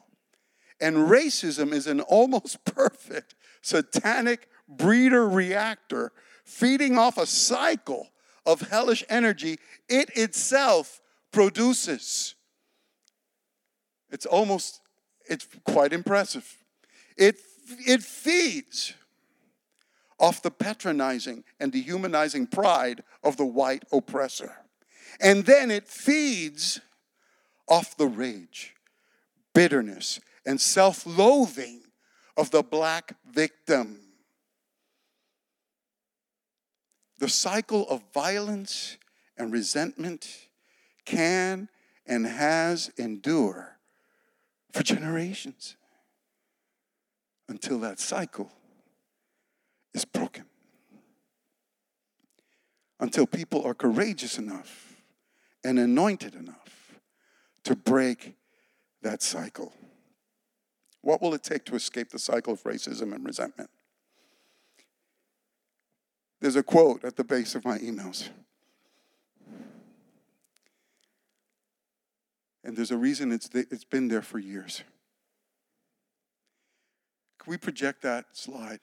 And 0.80 1.08
racism 1.10 1.72
is 1.72 1.88
an 1.88 2.02
almost 2.02 2.64
perfect 2.64 3.34
satanic 3.62 4.48
breeder 4.68 5.28
reactor 5.28 6.12
feeding 6.44 6.96
off 6.96 7.18
a 7.18 7.26
cycle 7.26 8.10
of 8.46 8.60
hellish 8.60 9.02
energy 9.08 9.58
it 9.88 10.08
itself 10.16 11.00
produces. 11.32 12.36
It's 14.08 14.24
almost, 14.24 14.82
it's 15.28 15.48
quite 15.64 15.92
impressive. 15.92 16.58
It, 17.20 17.38
it 17.86 18.02
feeds 18.02 18.94
off 20.18 20.40
the 20.40 20.50
patronizing 20.50 21.44
and 21.60 21.70
dehumanizing 21.70 22.46
pride 22.46 23.04
of 23.22 23.36
the 23.36 23.44
white 23.44 23.84
oppressor. 23.92 24.52
And 25.20 25.44
then 25.44 25.70
it 25.70 25.86
feeds 25.86 26.80
off 27.68 27.94
the 27.94 28.06
rage, 28.06 28.74
bitterness, 29.54 30.18
and 30.46 30.58
self 30.58 31.04
loathing 31.06 31.82
of 32.38 32.50
the 32.50 32.62
black 32.62 33.14
victim. 33.30 33.98
The 37.18 37.28
cycle 37.28 37.86
of 37.90 38.02
violence 38.14 38.96
and 39.36 39.52
resentment 39.52 40.48
can 41.04 41.68
and 42.06 42.26
has 42.26 42.90
endured 42.96 43.66
for 44.72 44.82
generations 44.82 45.76
until 47.50 47.80
that 47.80 47.98
cycle 47.98 48.50
is 49.92 50.04
broken. 50.04 50.44
Until 53.00 53.26
people 53.26 53.66
are 53.66 53.74
courageous 53.74 54.38
enough 54.38 55.02
and 55.64 55.78
anointed 55.78 56.34
enough 56.34 56.94
to 57.64 57.74
break 57.74 58.36
that 59.02 59.20
cycle. 59.22 59.72
What 61.02 61.20
will 61.20 61.34
it 61.34 61.42
take 61.42 61.64
to 61.66 61.74
escape 61.74 62.10
the 62.10 62.18
cycle 62.18 62.52
of 62.52 62.62
racism 62.62 63.12
and 63.14 63.24
resentment? 63.26 63.70
There's 66.40 66.56
a 66.56 66.62
quote 66.62 67.04
at 67.04 67.16
the 67.16 67.24
base 67.24 67.54
of 67.54 67.64
my 67.64 67.78
emails. 67.78 68.28
And 72.62 72.76
there's 72.76 72.90
a 72.90 72.96
reason 72.96 73.32
it's, 73.32 73.50
it's 73.52 73.84
been 73.84 74.08
there 74.08 74.22
for 74.22 74.38
years. 74.38 74.84
Can 77.42 77.50
we 77.50 77.56
project 77.56 78.02
that 78.02 78.26
slide? 78.32 78.80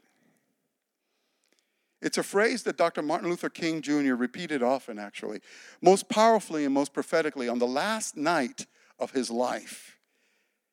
It's 2.02 2.18
a 2.18 2.24
phrase 2.24 2.64
that 2.64 2.78
Dr. 2.78 3.02
Martin 3.02 3.30
Luther 3.30 3.50
King 3.50 3.82
Jr. 3.82 4.14
repeated 4.14 4.62
often, 4.62 5.00
actually, 5.00 5.42
most 5.82 6.10
powerfully 6.10 6.66
and 6.66 6.74
most 6.74 6.94
prophetically 6.94 7.48
on 7.48 7.60
the 7.60 7.68
last 7.68 8.18
night 8.18 8.66
of 9.00 9.12
his 9.12 9.30
life, 9.32 9.98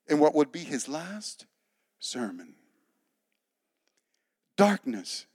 in 0.06 0.18
what 0.18 0.34
would 0.34 0.52
be 0.52 0.60
his 0.60 0.88
last 0.88 1.46
sermon. 1.98 2.54
Darkness 4.56 5.26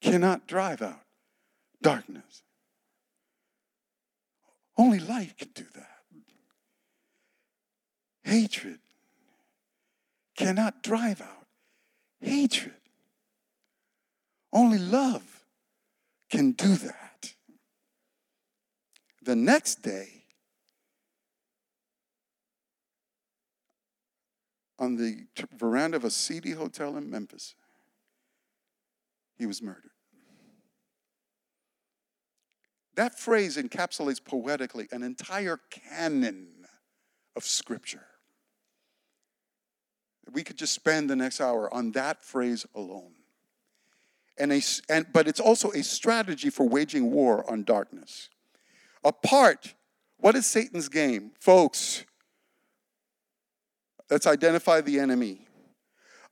cannot 0.00 0.46
drive 0.46 0.82
out 0.82 1.02
darkness. 1.80 2.42
Only 4.76 4.98
light 5.00 5.36
can 5.38 5.50
do 5.54 5.66
that. 5.74 5.86
Hatred 8.22 8.78
cannot 10.38 10.82
drive 10.84 11.20
out 11.20 11.46
hatred. 12.20 12.74
Only 14.52 14.78
love 14.78 15.44
can 16.30 16.52
do 16.52 16.76
that. 16.76 17.34
The 19.22 19.34
next 19.36 19.82
day, 19.82 20.24
on 24.78 24.96
the 24.96 25.26
veranda 25.56 25.96
of 25.96 26.04
a 26.04 26.10
seedy 26.10 26.52
hotel 26.52 26.96
in 26.96 27.10
Memphis, 27.10 27.54
he 29.36 29.44
was 29.44 29.60
murdered. 29.60 29.90
That 32.94 33.18
phrase 33.18 33.56
encapsulates 33.56 34.24
poetically 34.24 34.88
an 34.92 35.02
entire 35.02 35.60
canon 35.70 36.66
of 37.36 37.44
Scripture. 37.44 38.07
We 40.32 40.42
could 40.42 40.56
just 40.56 40.72
spend 40.72 41.08
the 41.10 41.16
next 41.16 41.40
hour 41.40 41.72
on 41.72 41.92
that 41.92 42.22
phrase 42.22 42.66
alone. 42.74 43.12
And 44.38 44.52
a, 44.52 44.62
and, 44.88 45.06
but 45.12 45.26
it's 45.26 45.40
also 45.40 45.70
a 45.72 45.82
strategy 45.82 46.50
for 46.50 46.68
waging 46.68 47.10
war 47.10 47.48
on 47.50 47.64
darkness. 47.64 48.28
Apart, 49.04 49.74
what 50.18 50.36
is 50.36 50.46
Satan's 50.46 50.88
game? 50.88 51.32
Folks, 51.40 52.04
let's 54.10 54.26
identify 54.26 54.80
the 54.80 54.98
enemy. 54.98 55.46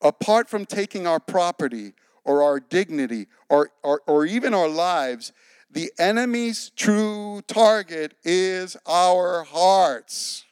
Apart 0.02 0.48
from 0.48 0.66
taking 0.66 1.06
our 1.06 1.20
property 1.20 1.94
or 2.24 2.42
our 2.42 2.60
dignity 2.60 3.26
or, 3.48 3.70
or, 3.82 4.02
or 4.06 4.24
even 4.26 4.54
our 4.54 4.68
lives, 4.68 5.32
the 5.70 5.92
enemy's 5.98 6.70
true 6.70 7.42
target 7.46 8.14
is 8.24 8.76
our 8.86 9.44
hearts. 9.44 10.45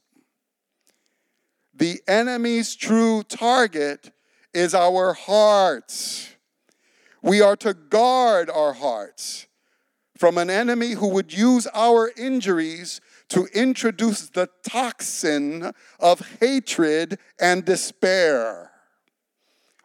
The 1.77 2.01
enemy's 2.07 2.77
true 2.77 3.22
target 3.25 4.12
is 4.53 4.75
our 4.75 5.12
hearts. 5.12 6.31
We 7.22 7.41
are 7.41 7.57
to 7.57 7.75
guard 7.75 8.49
our 8.51 8.75
hearts 8.75 9.47
from 10.16 10.39
an 10.39 10.51
enemy 10.51 10.93
who 10.93 11.09
would 11.09 11.33
use 11.33 11.66
our 11.75 12.11
injuries 12.16 13.01
to 13.31 13.47
introduce 13.53 14.29
the 14.29 14.49
toxin 14.62 15.72
of 15.99 16.20
hatred 16.41 17.18
and 17.41 17.64
despair. 17.64 18.70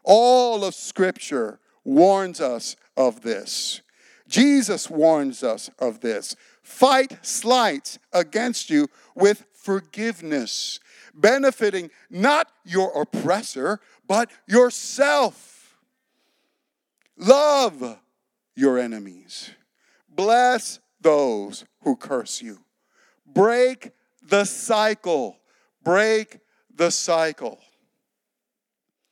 All 0.03 0.63
of 0.63 0.75
Scripture 0.75 1.59
warns 1.83 2.39
us 2.39 2.75
of 2.95 3.21
this. 3.21 3.81
Jesus 4.27 4.89
warns 4.89 5.43
us 5.43 5.71
of 5.79 6.01
this. 6.01 6.35
Fight 6.61 7.17
slights 7.25 7.97
against 8.13 8.69
you 8.69 8.87
with 9.15 9.45
forgiveness, 9.53 10.79
benefiting 11.19 11.89
not 12.09 12.51
your 12.65 13.01
oppressor, 13.01 13.79
but 14.07 14.29
yourself. 14.47 15.77
Love 17.17 17.99
your 18.55 18.77
enemies. 18.77 19.51
Bless 20.09 20.79
those 21.01 21.65
who 21.83 21.95
curse 21.95 22.41
you. 22.41 22.59
Break 23.25 23.91
the 24.21 24.45
cycle. 24.45 25.37
Break 25.83 26.39
the 26.73 26.91
cycle. 26.91 27.59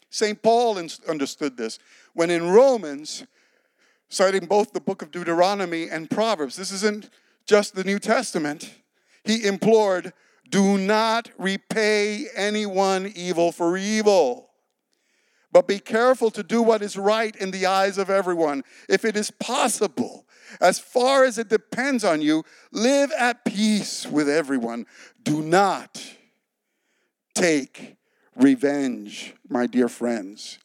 St. 0.09 0.41
Paul 0.41 0.77
understood 1.07 1.57
this 1.57 1.79
when 2.13 2.29
in 2.29 2.49
Romans, 2.49 3.25
citing 4.09 4.45
both 4.45 4.73
the 4.73 4.81
book 4.81 5.01
of 5.01 5.11
Deuteronomy 5.11 5.89
and 5.89 6.09
Proverbs, 6.09 6.55
this 6.55 6.71
isn't 6.71 7.09
just 7.45 7.75
the 7.75 7.83
New 7.83 7.99
Testament, 7.99 8.73
he 9.23 9.45
implored, 9.45 10.13
Do 10.49 10.77
not 10.77 11.29
repay 11.37 12.27
anyone 12.35 13.11
evil 13.15 13.51
for 13.51 13.77
evil. 13.77 14.49
But 15.51 15.67
be 15.67 15.79
careful 15.79 16.29
to 16.31 16.43
do 16.43 16.61
what 16.61 16.81
is 16.81 16.97
right 16.97 17.35
in 17.35 17.51
the 17.51 17.65
eyes 17.65 17.97
of 17.97 18.09
everyone. 18.09 18.63
If 18.87 19.05
it 19.05 19.15
is 19.15 19.31
possible, 19.31 20.25
as 20.61 20.79
far 20.79 21.23
as 21.23 21.37
it 21.37 21.49
depends 21.49 22.03
on 22.03 22.21
you, 22.21 22.43
live 22.71 23.11
at 23.17 23.45
peace 23.45 24.05
with 24.05 24.29
everyone. 24.29 24.85
Do 25.23 25.41
not 25.41 26.15
take 27.33 27.95
revenge, 28.35 29.33
my 29.49 29.67
dear 29.67 29.89
friends, 29.89 30.59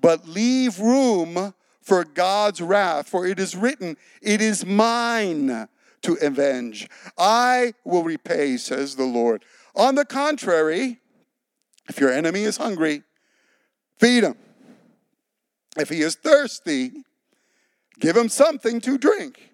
but 0.00 0.26
leave 0.26 0.80
room 0.80 1.54
for 1.80 2.04
God's 2.04 2.60
wrath, 2.60 3.08
for 3.08 3.26
it 3.26 3.38
is 3.38 3.56
written, 3.56 3.96
It 4.20 4.40
is 4.40 4.64
mine 4.64 5.68
to 6.02 6.14
avenge. 6.20 6.88
I 7.16 7.74
will 7.84 8.02
repay, 8.02 8.56
says 8.56 8.96
the 8.96 9.04
Lord. 9.04 9.44
On 9.74 9.94
the 9.94 10.04
contrary, 10.04 10.98
if 11.88 11.98
your 11.98 12.12
enemy 12.12 12.42
is 12.42 12.56
hungry, 12.56 13.02
feed 13.98 14.24
him. 14.24 14.36
If 15.76 15.88
he 15.88 16.02
is 16.02 16.14
thirsty, 16.16 16.92
give 17.98 18.16
him 18.16 18.28
something 18.28 18.80
to 18.82 18.98
drink. 18.98 19.50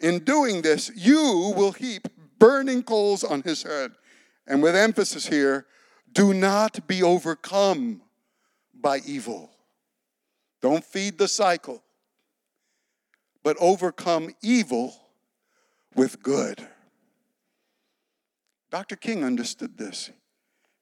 In 0.00 0.20
doing 0.20 0.62
this, 0.62 0.90
you 0.94 1.52
will 1.56 1.72
heap 1.72 2.08
burning 2.38 2.82
coals 2.82 3.24
on 3.24 3.42
his 3.42 3.62
head. 3.62 3.92
And 4.46 4.62
with 4.62 4.76
emphasis 4.76 5.26
here, 5.26 5.66
do 6.12 6.32
not 6.32 6.86
be 6.86 7.02
overcome 7.02 8.02
by 8.74 9.00
evil. 9.04 9.50
Don't 10.60 10.84
feed 10.84 11.18
the 11.18 11.28
cycle, 11.28 11.82
but 13.42 13.56
overcome 13.60 14.34
evil 14.42 14.94
with 15.98 16.22
good. 16.22 16.66
Dr. 18.70 18.94
King 18.94 19.24
understood 19.24 19.76
this. 19.76 20.10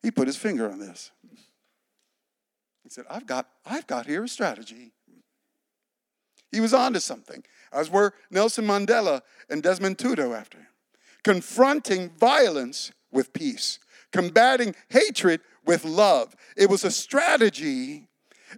He 0.02 0.10
put 0.10 0.26
his 0.26 0.36
finger 0.36 0.70
on 0.70 0.78
this. 0.78 1.10
He 2.84 2.90
said, 2.90 3.06
I've 3.10 3.26
got, 3.26 3.48
I've 3.64 3.86
got 3.86 4.06
here 4.06 4.24
a 4.24 4.28
strategy. 4.28 4.92
He 6.52 6.60
was 6.60 6.74
onto 6.74 7.00
something, 7.00 7.42
as 7.72 7.90
were 7.90 8.12
Nelson 8.30 8.66
Mandela 8.66 9.22
and 9.48 9.62
Desmond 9.62 9.98
Tutu 9.98 10.32
after 10.32 10.58
him. 10.58 10.66
Confronting 11.24 12.10
violence 12.10 12.92
with 13.10 13.32
peace, 13.32 13.78
combating 14.12 14.74
hatred 14.90 15.40
with 15.64 15.84
love. 15.84 16.36
It 16.56 16.68
was 16.68 16.84
a 16.84 16.90
strategy 16.90 18.06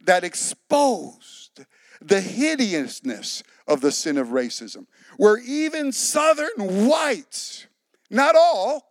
that 0.04 0.24
exposed 0.24 1.64
the 2.00 2.20
hideousness 2.20 3.42
of 3.66 3.80
the 3.80 3.92
sin 3.92 4.16
of 4.18 4.28
racism, 4.28 4.86
where 5.16 5.38
even 5.38 5.92
Southern 5.92 6.88
whites, 6.88 7.66
not 8.10 8.34
all, 8.36 8.84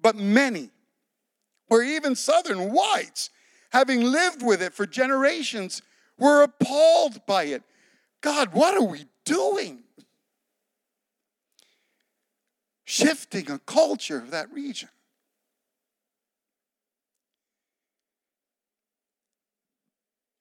but 0.00 0.16
many, 0.16 0.70
where 1.68 1.82
even 1.82 2.14
Southern 2.14 2.72
whites, 2.72 3.30
having 3.70 4.02
lived 4.02 4.42
with 4.42 4.62
it 4.62 4.72
for 4.72 4.86
generations, 4.86 5.82
were 6.18 6.42
appalled 6.42 7.24
by 7.26 7.44
it. 7.44 7.62
God, 8.20 8.52
what 8.52 8.74
are 8.74 8.86
we 8.86 9.06
doing? 9.24 9.82
Shifting 12.84 13.50
a 13.50 13.58
culture 13.58 14.18
of 14.18 14.30
that 14.30 14.52
region. 14.52 14.88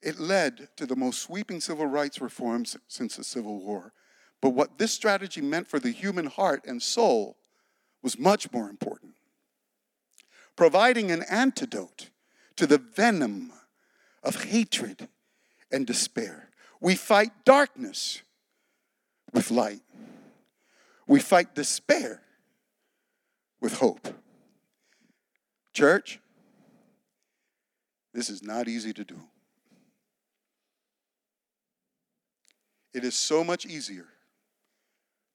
It 0.03 0.19
led 0.19 0.67
to 0.75 0.85
the 0.85 0.97
most 0.97 1.21
sweeping 1.21 1.61
civil 1.61 1.85
rights 1.85 2.19
reforms 2.19 2.75
since 2.89 3.15
the 3.15 3.23
Civil 3.23 3.59
War. 3.63 3.93
But 4.41 4.49
what 4.49 4.77
this 4.77 4.91
strategy 4.91 5.39
meant 5.39 5.69
for 5.69 5.79
the 5.79 5.91
human 5.91 6.25
heart 6.25 6.65
and 6.67 6.81
soul 6.81 7.37
was 8.01 8.19
much 8.19 8.51
more 8.51 8.69
important. 8.69 9.13
Providing 10.57 11.09
an 11.09 11.23
antidote 11.29 12.09
to 12.57 12.67
the 12.67 12.77
venom 12.77 13.53
of 14.21 14.43
hatred 14.43 15.07
and 15.71 15.87
despair. 15.87 16.49
We 16.81 16.95
fight 16.95 17.31
darkness 17.45 18.21
with 19.31 19.51
light. 19.51 19.81
We 21.07 21.21
fight 21.21 21.55
despair 21.55 22.21
with 23.61 23.77
hope. 23.77 24.09
Church, 25.73 26.19
this 28.13 28.29
is 28.29 28.43
not 28.43 28.67
easy 28.67 28.91
to 28.91 29.05
do. 29.05 29.21
It 32.93 33.03
is 33.03 33.15
so 33.15 33.43
much 33.43 33.65
easier 33.65 34.07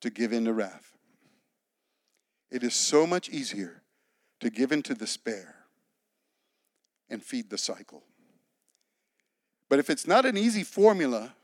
to 0.00 0.10
give 0.10 0.32
in 0.32 0.44
to 0.44 0.52
wrath. 0.52 0.96
It 2.50 2.62
is 2.62 2.74
so 2.74 3.06
much 3.06 3.28
easier 3.28 3.82
to 4.40 4.50
give 4.50 4.72
in 4.72 4.82
to 4.84 4.94
despair 4.94 5.56
and 7.10 7.22
feed 7.22 7.50
the 7.50 7.58
cycle. 7.58 8.04
But 9.68 9.78
if 9.78 9.90
it's 9.90 10.06
not 10.06 10.24
an 10.24 10.36
easy 10.36 10.62
formula, 10.62 11.34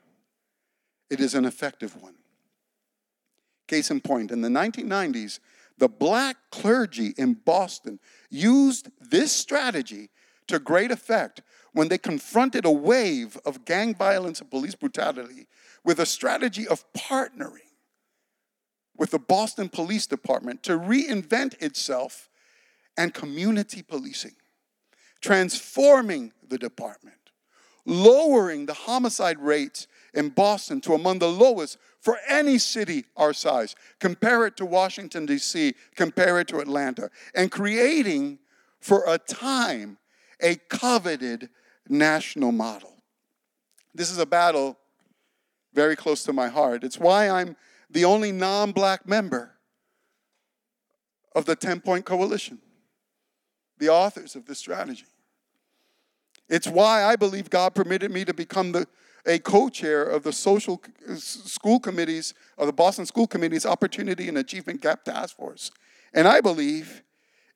it 1.10 1.20
is 1.20 1.34
an 1.34 1.44
effective 1.44 2.00
one. 2.00 2.14
Case 3.66 3.90
in 3.90 4.00
point, 4.00 4.30
in 4.30 4.40
the 4.40 4.48
1990s, 4.48 5.40
the 5.78 5.88
black 5.88 6.36
clergy 6.50 7.14
in 7.16 7.34
Boston 7.34 7.98
used 8.30 8.88
this 9.00 9.32
strategy 9.32 10.10
to 10.46 10.58
great 10.58 10.90
effect 10.90 11.42
when 11.74 11.88
they 11.88 11.98
confronted 11.98 12.64
a 12.64 12.70
wave 12.70 13.36
of 13.44 13.64
gang 13.64 13.94
violence 13.94 14.40
and 14.40 14.50
police 14.50 14.74
brutality 14.74 15.46
with 15.84 15.98
a 15.98 16.06
strategy 16.06 16.66
of 16.66 16.84
partnering 16.94 17.58
with 18.96 19.10
the 19.10 19.18
Boston 19.18 19.68
Police 19.68 20.06
Department 20.06 20.62
to 20.62 20.78
reinvent 20.78 21.60
itself 21.60 22.30
and 22.96 23.12
community 23.12 23.82
policing, 23.82 24.36
transforming 25.20 26.32
the 26.48 26.58
department, 26.58 27.16
lowering 27.84 28.66
the 28.66 28.74
homicide 28.74 29.40
rates 29.40 29.88
in 30.14 30.28
Boston 30.28 30.80
to 30.82 30.94
among 30.94 31.18
the 31.18 31.28
lowest 31.28 31.76
for 32.00 32.18
any 32.28 32.56
city 32.56 33.04
our 33.16 33.32
size. 33.32 33.74
Compare 33.98 34.46
it 34.46 34.56
to 34.58 34.64
Washington, 34.64 35.26
D.C., 35.26 35.74
compare 35.96 36.38
it 36.38 36.46
to 36.48 36.60
Atlanta, 36.60 37.10
and 37.34 37.50
creating 37.50 38.38
for 38.78 39.02
a 39.08 39.18
time 39.18 39.98
a 40.40 40.54
coveted 40.68 41.48
national 41.88 42.52
model. 42.52 43.02
This 43.94 44.10
is 44.10 44.18
a 44.18 44.26
battle 44.26 44.78
very 45.72 45.96
close 45.96 46.22
to 46.24 46.32
my 46.32 46.48
heart. 46.48 46.84
It's 46.84 46.98
why 46.98 47.28
I'm 47.28 47.56
the 47.90 48.04
only 48.04 48.32
non 48.32 48.72
black 48.72 49.06
member 49.06 49.52
of 51.34 51.44
the 51.44 51.56
10 51.56 51.80
Point 51.80 52.04
Coalition, 52.04 52.58
the 53.78 53.88
authors 53.88 54.36
of 54.36 54.46
this 54.46 54.58
strategy. 54.58 55.06
It's 56.48 56.66
why 56.66 57.04
I 57.04 57.16
believe 57.16 57.50
God 57.50 57.74
permitted 57.74 58.10
me 58.10 58.24
to 58.24 58.34
become 58.34 58.72
the, 58.72 58.86
a 59.26 59.38
co 59.38 59.68
chair 59.68 60.04
of 60.04 60.22
the 60.22 60.32
social 60.32 60.80
school 61.16 61.80
committees 61.80 62.34
of 62.58 62.66
the 62.66 62.72
Boston 62.72 63.06
School 63.06 63.26
Committee's 63.26 63.66
Opportunity 63.66 64.28
and 64.28 64.38
Achievement 64.38 64.80
Gap 64.80 65.04
Task 65.04 65.36
Force. 65.36 65.70
And 66.12 66.28
I 66.28 66.40
believe 66.40 67.02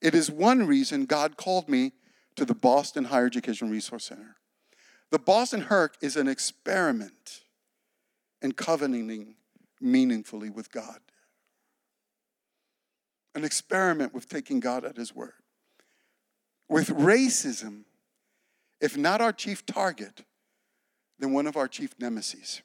it 0.01 0.14
is 0.14 0.31
one 0.31 0.66
reason 0.66 1.05
God 1.05 1.37
called 1.37 1.68
me 1.68 1.93
to 2.39 2.45
the 2.45 2.55
Boston 2.55 3.05
Higher 3.05 3.26
Education 3.26 3.68
Resource 3.68 4.05
Center. 4.05 4.36
The 5.11 5.18
Boston 5.18 5.62
HERC 5.62 5.95
is 6.01 6.16
an 6.16 6.28
experiment 6.28 7.41
in 8.41 8.53
covenanting 8.53 9.34
meaningfully 9.80 10.49
with 10.49 10.70
God, 10.70 11.01
an 13.34 13.43
experiment 13.43 14.14
with 14.14 14.28
taking 14.28 14.61
God 14.61 14.84
at 14.84 14.97
His 14.97 15.12
word. 15.12 15.32
With 16.68 16.91
racism, 16.91 17.82
if 18.80 18.97
not 18.97 19.20
our 19.20 19.32
chief 19.32 19.66
target, 19.66 20.24
then 21.18 21.32
one 21.32 21.49
of 21.49 21.57
our 21.57 21.66
chief 21.66 21.95
nemesis. 21.99 22.62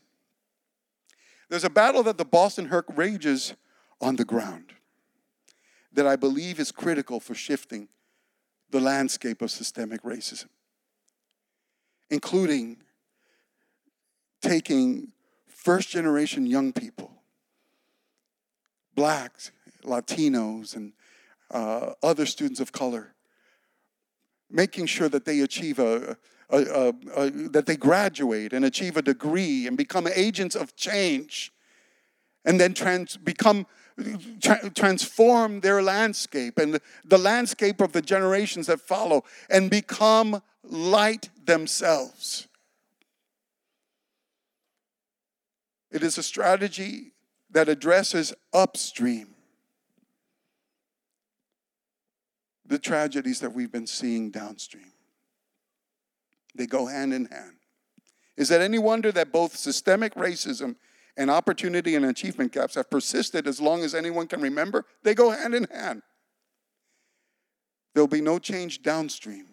There's 1.50 1.64
a 1.64 1.70
battle 1.70 2.04
that 2.04 2.20
the 2.20 2.26
Boston 2.26 2.70
HERC 2.70 2.96
rages 2.96 3.56
on 4.00 4.18
the 4.18 4.26
ground 4.26 4.74
that 5.92 6.06
I 6.06 6.16
believe 6.16 6.60
is 6.60 6.72
critical 6.72 7.20
for 7.20 7.34
shifting 7.34 7.88
the 8.74 8.80
landscape 8.80 9.44
of 9.44 9.52
systemic 9.52 10.02
racism, 10.02 10.48
including 12.10 12.78
taking 14.42 15.14
first 15.48 15.90
generation 15.90 16.48
young 16.48 16.74
people, 16.74 17.12
blacks, 18.96 19.52
Latinos, 19.84 20.76
and 20.76 20.92
uh, 21.52 21.92
other 22.02 22.26
students 22.26 22.60
of 22.60 22.72
color, 22.72 23.14
making 24.50 24.88
sure 24.88 25.08
that 25.08 25.24
they 25.24 25.42
achieve 25.42 25.78
a, 25.78 26.18
a, 26.50 26.58
a, 26.58 26.94
a, 27.16 27.30
that 27.30 27.68
they 27.68 27.78
graduate 27.78 28.54
and 28.54 28.66
achieve 28.66 28.98
a 28.98 29.04
degree 29.04 29.68
and 29.68 29.78
become 29.78 30.08
agents 30.16 30.56
of 30.56 30.76
change 30.76 31.54
and 32.44 32.60
then 32.60 32.74
trans, 32.74 33.18
become 33.18 33.68
tra- 34.42 34.70
transform 34.72 35.60
their 35.60 35.82
landscape 35.82 36.58
and 36.58 36.80
the 37.06 37.18
landscape 37.18 37.82
of 37.82 37.92
the 37.92 38.02
generations 38.02 38.68
that 38.68 38.82
follow 38.82 39.24
and 39.50 39.70
become 39.70 40.42
light 40.64 41.30
themselves 41.46 42.48
it 45.94 46.02
is 46.02 46.18
a 46.18 46.24
strategy 46.24 47.14
that 47.52 47.70
addresses 47.70 48.34
upstream 48.52 49.28
the 52.66 52.80
tragedies 52.80 53.40
that 53.42 53.54
we've 53.54 53.72
been 53.72 53.86
seeing 53.86 54.32
downstream. 54.32 54.92
They 56.56 56.66
go 56.66 56.88
hand 56.88 57.14
in 57.14 57.26
hand. 57.26 57.58
Is 58.36 58.50
it 58.50 58.62
any 58.62 58.80
wonder 58.80 59.12
that 59.12 59.32
both 59.32 59.56
systemic 59.56 60.16
racism 60.16 60.76
and 61.16 61.30
opportunity 61.30 61.96
and 61.96 62.06
achievement 62.06 62.52
gaps 62.52 62.76
have 62.76 62.90
persisted 62.90 63.48
as 63.48 63.62
long 63.62 63.84
as 63.84 63.94
anyone 63.94 64.28
can 64.28 64.42
remember? 64.42 64.86
They 65.04 65.14
go 65.14 65.30
hand 65.30 65.54
in 65.54 65.66
hand. 65.66 66.02
There'll 67.94 68.08
be 68.08 68.22
no 68.22 68.40
change 68.40 68.82
downstream 68.82 69.46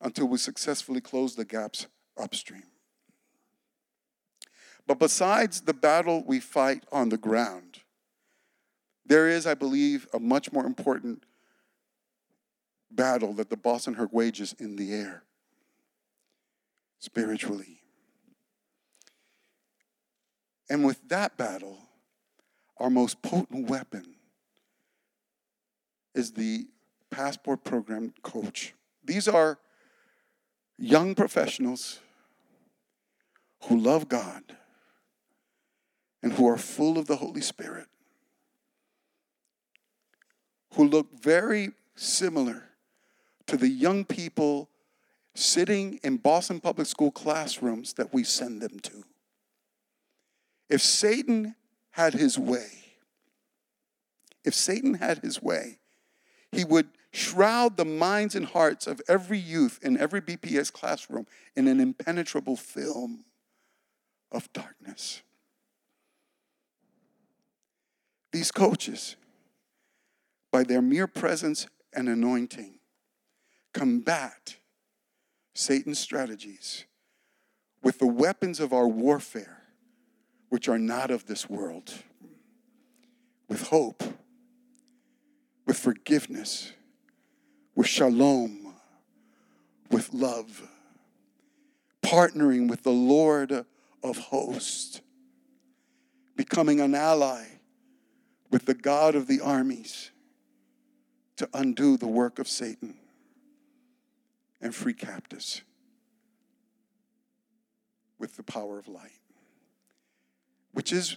until 0.00 0.26
we 0.26 0.38
successfully 0.38 1.00
close 1.00 1.34
the 1.34 1.44
gaps 1.44 1.86
upstream. 2.16 2.62
But 4.86 4.98
besides 4.98 5.60
the 5.60 5.74
battle 5.74 6.24
we 6.26 6.40
fight 6.40 6.84
on 6.90 7.10
the 7.10 7.18
ground, 7.18 7.80
there 9.04 9.28
is, 9.28 9.46
I 9.46 9.54
believe, 9.54 10.06
a 10.14 10.18
much 10.18 10.52
more 10.52 10.64
important 10.64 11.24
battle 12.90 13.34
that 13.34 13.50
the 13.50 13.56
Boston 13.56 13.96
HERC 13.96 14.12
wages 14.12 14.54
in 14.58 14.76
the 14.76 14.94
air 14.94 15.24
spiritually. 16.98 17.77
And 20.70 20.84
with 20.84 21.08
that 21.08 21.36
battle, 21.36 21.78
our 22.78 22.90
most 22.90 23.22
potent 23.22 23.68
weapon 23.68 24.14
is 26.14 26.32
the 26.32 26.66
passport 27.10 27.64
program 27.64 28.12
coach. 28.22 28.74
These 29.04 29.28
are 29.28 29.58
young 30.76 31.14
professionals 31.14 32.00
who 33.64 33.78
love 33.78 34.08
God 34.08 34.42
and 36.22 36.32
who 36.32 36.48
are 36.48 36.56
full 36.56 36.98
of 36.98 37.06
the 37.06 37.16
Holy 37.16 37.40
Spirit, 37.40 37.86
who 40.74 40.86
look 40.86 41.06
very 41.20 41.70
similar 41.94 42.64
to 43.46 43.56
the 43.56 43.68
young 43.68 44.04
people 44.04 44.68
sitting 45.34 45.98
in 46.02 46.16
Boston 46.16 46.60
Public 46.60 46.86
School 46.86 47.10
classrooms 47.10 47.94
that 47.94 48.12
we 48.12 48.24
send 48.24 48.60
them 48.60 48.78
to. 48.80 49.04
If 50.68 50.82
Satan 50.82 51.54
had 51.90 52.14
his 52.14 52.38
way, 52.38 52.68
if 54.44 54.54
Satan 54.54 54.94
had 54.94 55.18
his 55.18 55.42
way, 55.42 55.78
he 56.52 56.64
would 56.64 56.88
shroud 57.10 57.76
the 57.76 57.84
minds 57.84 58.34
and 58.34 58.46
hearts 58.46 58.86
of 58.86 59.00
every 59.08 59.38
youth 59.38 59.78
in 59.82 59.98
every 59.98 60.20
BPS 60.20 60.72
classroom 60.72 61.26
in 61.56 61.66
an 61.66 61.80
impenetrable 61.80 62.56
film 62.56 63.24
of 64.30 64.52
darkness. 64.52 65.22
These 68.32 68.52
coaches, 68.52 69.16
by 70.52 70.64
their 70.64 70.82
mere 70.82 71.06
presence 71.06 71.66
and 71.94 72.08
anointing, 72.08 72.78
combat 73.72 74.56
Satan's 75.54 75.98
strategies 75.98 76.84
with 77.82 77.98
the 77.98 78.06
weapons 78.06 78.60
of 78.60 78.72
our 78.72 78.86
warfare, 78.86 79.57
which 80.48 80.68
are 80.68 80.78
not 80.78 81.10
of 81.10 81.26
this 81.26 81.48
world, 81.48 81.92
with 83.48 83.68
hope, 83.68 84.02
with 85.66 85.76
forgiveness, 85.76 86.72
with 87.74 87.86
shalom, 87.86 88.74
with 89.90 90.12
love, 90.12 90.68
partnering 92.02 92.68
with 92.68 92.82
the 92.82 92.90
Lord 92.90 93.64
of 94.02 94.16
hosts, 94.16 95.00
becoming 96.36 96.80
an 96.80 96.94
ally 96.94 97.44
with 98.50 98.64
the 98.64 98.74
God 98.74 99.14
of 99.14 99.26
the 99.26 99.40
armies 99.40 100.10
to 101.36 101.48
undo 101.52 101.96
the 101.96 102.08
work 102.08 102.38
of 102.38 102.48
Satan 102.48 102.96
and 104.60 104.74
free 104.74 104.94
captives 104.94 105.62
with 108.18 108.36
the 108.36 108.42
power 108.42 108.78
of 108.78 108.88
light, 108.88 109.20
which 110.78 110.92
is 110.92 111.16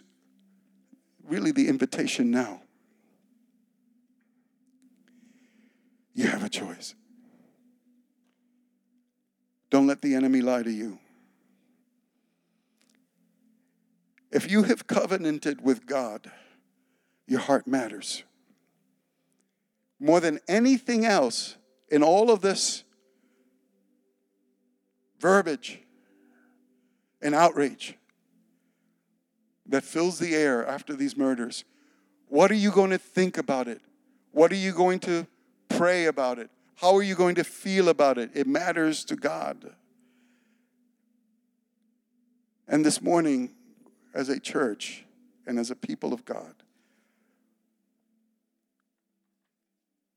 really 1.24 1.51
the 1.51 1.68
invitation 1.68 2.32
now. 2.32 2.64
You 6.16 6.26
have 6.26 6.43
a 6.43 6.49
choice. 6.49 6.95
Don't 9.70 9.86
let 9.86 10.01
the 10.01 10.16
enemy 10.16 10.41
lie 10.41 10.64
to 10.64 10.72
you. 10.72 10.97
If 14.32 14.49
you 14.49 14.64
have 14.64 14.88
covenanted 14.88 15.62
with 15.62 15.86
God, 15.86 16.32
your 17.28 17.41
heart 17.41 17.68
matters. 17.68 18.24
More 19.99 20.20
than 20.20 20.39
anything 20.47 21.05
else 21.05 21.55
in 21.88 22.01
all 22.01 22.32
of 22.32 22.41
this 22.41 22.84
verbiage 25.20 25.82
and 27.22 27.36
outrage 27.36 27.95
that 29.72 29.84
fills 29.84 30.19
the 30.19 30.36
air 30.36 30.65
after 30.65 30.95
these 30.95 31.17
murders, 31.17 31.63
what 32.28 32.51
are 32.51 32.55
you 32.55 32.72
going 32.72 32.91
to 32.91 32.97
think 32.97 33.38
about 33.38 33.67
it? 33.67 33.82
What 34.32 34.51
are 34.51 34.55
you 34.55 34.74
going 34.74 34.99
to 34.99 35.26
pray 35.69 36.05
about 36.05 36.39
it? 36.39 36.49
How 36.76 36.95
are 36.95 37.03
you 37.03 37.15
going 37.15 37.36
to 37.36 37.43
feel 37.43 37.89
about 37.89 38.17
it? 38.17 38.32
It 38.34 38.47
matters 38.47 39.03
to 39.05 39.15
God. 39.15 39.74
And 42.67 42.86
this 42.86 43.01
morning, 43.01 43.51
as 44.13 44.30
a 44.30 44.39
church 44.39 45.05
and 45.45 45.57
as 45.57 45.72
a 45.72 45.76
people 45.76 46.13
of 46.13 46.26
God, 46.26 46.53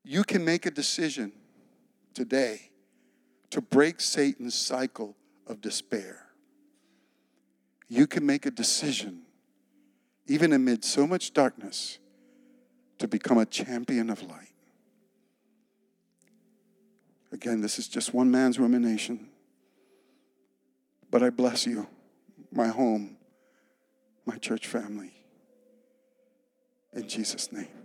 you 0.03 0.23
can 0.23 0.43
make 0.45 0.65
a 0.65 0.71
decision 0.71 1.31
today 2.13 2.71
to 3.51 3.61
break 3.61 4.01
Satan's 4.01 4.55
cycle 4.55 5.15
of 5.47 5.61
despair. 5.61 6.27
You 7.87 8.07
can 8.07 8.25
make 8.25 8.45
a 8.45 8.51
decision, 8.51 9.24
even 10.27 10.53
amid 10.53 10.83
so 10.83 11.05
much 11.05 11.33
darkness, 11.33 11.99
to 12.97 13.07
become 13.07 13.37
a 13.37 13.45
champion 13.45 14.09
of 14.09 14.21
light. 14.23 14.53
Again, 17.31 17.61
this 17.61 17.77
is 17.77 17.87
just 17.87 18.13
one 18.13 18.31
man's 18.31 18.57
rumination. 18.57 19.27
But 21.11 21.21
I 21.21 21.29
bless 21.29 21.67
you, 21.67 21.87
my 22.51 22.67
home, 22.67 23.17
my 24.25 24.37
church 24.37 24.67
family. 24.67 25.13
In 26.93 27.07
Jesus' 27.07 27.51
name. 27.51 27.84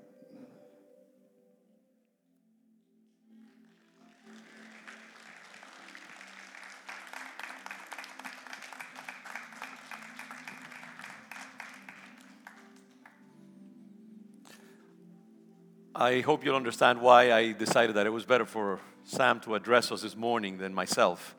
I 16.01 16.23
hope 16.23 16.47
you'll 16.47 16.57
understand 16.57 16.99
why 17.03 17.31
I 17.31 17.53
decided 17.53 17.97
that 17.97 18.07
it 18.07 18.11
was 18.11 18.25
better 18.25 18.47
for 18.47 18.81
Sam 19.05 19.39
to 19.41 19.55
address 19.55 19.93
us 19.93 20.01
this 20.01 20.17
morning 20.17 20.57
than 20.57 20.73
myself. 20.73 21.37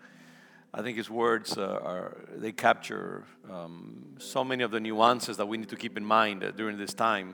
I 0.72 0.84
think 0.84 0.98
his 0.98 1.10
words 1.10 1.58
uh, 1.58 1.80
are 1.82 2.18
they 2.36 2.52
capture 2.52 3.24
um, 3.52 4.18
so 4.20 4.44
many 4.44 4.64
of 4.64 4.70
the 4.70 4.80
nuances 4.80 5.38
that 5.38 5.48
we 5.48 5.58
need 5.58 5.70
to 5.70 5.76
keep 5.76 5.98
in 5.98 6.06
mind 6.06 6.44
uh, 6.44 6.52
during 6.52 6.78
this 6.78 6.94
time, 6.94 7.34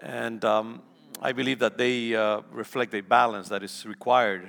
and 0.00 0.44
um, 0.44 0.82
I 1.20 1.32
believe 1.32 1.58
that 1.58 1.76
they 1.76 2.14
uh, 2.14 2.42
reflect 2.52 2.94
a 2.94 3.00
balance 3.00 3.48
that 3.48 3.64
is 3.64 3.84
required 3.84 4.48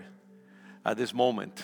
at 0.85 0.95
this 0.95 1.11
moment 1.11 1.63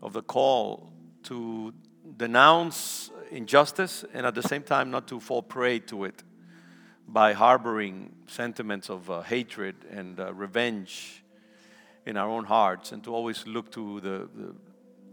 of 0.00 0.12
the 0.12 0.22
call 0.22 0.92
to 1.24 1.74
denounce 2.16 3.10
injustice 3.32 4.04
and 4.14 4.26
at 4.26 4.36
the 4.36 4.44
same 4.44 4.62
time 4.62 4.92
not 4.92 5.08
to 5.08 5.18
fall 5.18 5.42
prey 5.42 5.80
to 5.80 6.04
it 6.04 6.22
by 7.06 7.32
harboring 7.32 8.12
sentiments 8.26 8.88
of 8.88 9.10
uh, 9.10 9.22
hatred 9.22 9.74
and 9.90 10.18
uh, 10.18 10.32
revenge 10.32 11.22
in 12.06 12.16
our 12.16 12.28
own 12.28 12.44
hearts 12.44 12.92
and 12.92 13.04
to 13.04 13.14
always 13.14 13.46
look 13.46 13.70
to 13.72 14.00
the, 14.00 14.28
the, 14.34 14.54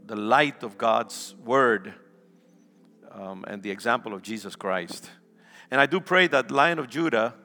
the 0.05 0.15
light 0.15 0.63
of 0.63 0.77
God's 0.77 1.35
word 1.43 1.93
um, 3.11 3.43
and 3.47 3.61
the 3.61 3.71
example 3.71 4.13
of 4.13 4.21
Jesus 4.21 4.55
Christ. 4.55 5.09
And 5.71 5.79
I 5.79 5.85
do 5.85 5.99
pray 5.99 6.27
that 6.27 6.51
Lion 6.51 6.79
of 6.79 6.89
Judah, 6.89 7.35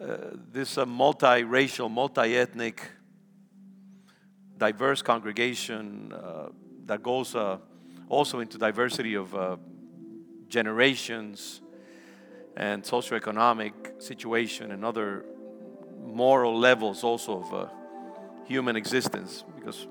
uh, 0.00 0.16
this 0.52 0.78
uh, 0.78 0.86
multiracial, 0.86 1.90
multi 1.90 2.36
ethnic, 2.36 2.82
diverse 4.56 5.02
congregation 5.02 6.12
uh, 6.12 6.48
that 6.86 7.02
goes 7.02 7.34
uh, 7.34 7.58
also 8.08 8.40
into 8.40 8.58
diversity 8.58 9.14
of 9.14 9.34
uh, 9.34 9.56
generations 10.48 11.60
and 12.56 12.82
socioeconomic 12.82 14.02
situation 14.02 14.72
and 14.72 14.84
other 14.84 15.24
moral 16.04 16.58
levels 16.58 17.04
also 17.04 17.42
of 17.42 17.54
uh, 17.54 17.66
human 18.46 18.76
existence 18.76 19.44
because 19.56 19.86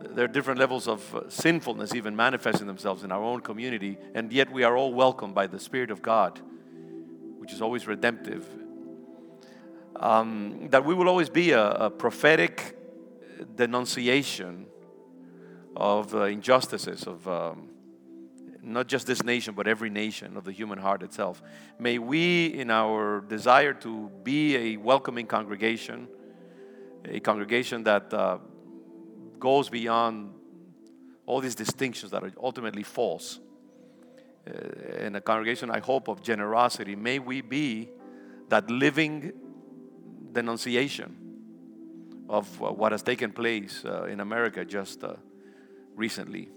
there 0.00 0.24
are 0.24 0.28
different 0.28 0.58
levels 0.58 0.88
of 0.88 1.14
uh, 1.14 1.28
sinfulness 1.28 1.94
even 1.94 2.14
manifesting 2.16 2.66
themselves 2.66 3.04
in 3.04 3.12
our 3.12 3.22
own 3.22 3.40
community 3.40 3.98
and 4.14 4.32
yet 4.32 4.50
we 4.52 4.62
are 4.62 4.76
all 4.76 4.92
welcomed 4.92 5.34
by 5.34 5.46
the 5.46 5.58
spirit 5.58 5.90
of 5.90 6.02
god 6.02 6.40
which 7.50 7.56
is 7.56 7.62
always 7.62 7.88
redemptive. 7.88 8.46
Um, 9.96 10.68
that 10.70 10.84
we 10.84 10.94
will 10.94 11.08
always 11.08 11.28
be 11.28 11.50
a, 11.50 11.70
a 11.70 11.90
prophetic 11.90 12.76
denunciation 13.56 14.66
of 15.74 16.14
uh, 16.14 16.24
injustices, 16.24 17.08
of 17.08 17.26
um, 17.26 17.70
not 18.62 18.86
just 18.86 19.06
this 19.06 19.22
nation, 19.24 19.54
but 19.54 19.66
every 19.66 19.90
nation, 19.90 20.36
of 20.36 20.44
the 20.44 20.52
human 20.52 20.78
heart 20.78 21.02
itself. 21.02 21.42
May 21.78 21.98
we, 21.98 22.46
in 22.46 22.70
our 22.70 23.20
desire 23.20 23.72
to 23.74 24.10
be 24.22 24.56
a 24.56 24.76
welcoming 24.76 25.26
congregation, 25.26 26.08
a 27.04 27.20
congregation 27.20 27.84
that 27.84 28.12
uh, 28.12 28.38
goes 29.38 29.68
beyond 29.68 30.34
all 31.26 31.40
these 31.40 31.54
distinctions 31.54 32.10
that 32.12 32.22
are 32.22 32.32
ultimately 32.42 32.82
false, 32.82 33.38
uh, 34.46 34.52
and 34.98 35.16
a 35.16 35.20
congregation, 35.20 35.70
I 35.70 35.80
hope, 35.80 36.08
of 36.08 36.22
generosity, 36.22 36.96
may 36.96 37.18
we 37.18 37.40
be 37.40 37.88
that 38.48 38.70
living 38.70 39.32
denunciation 40.32 41.16
of 42.28 42.62
uh, 42.62 42.70
what 42.70 42.92
has 42.92 43.02
taken 43.02 43.32
place 43.32 43.84
uh, 43.84 44.04
in 44.04 44.20
America 44.20 44.64
just 44.64 45.02
uh, 45.04 45.14
recently. 45.94 46.48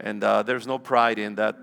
And 0.00 0.22
uh, 0.22 0.42
there's 0.42 0.66
no 0.66 0.78
pride 0.78 1.18
in 1.18 1.36
that. 1.36 1.56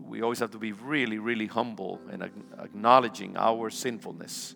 We 0.00 0.22
always 0.22 0.40
have 0.40 0.50
to 0.52 0.58
be 0.58 0.72
really, 0.72 1.18
really 1.18 1.46
humble 1.46 2.00
and 2.10 2.22
acknowledging 2.58 3.36
our 3.36 3.70
sinfulness 3.70 4.54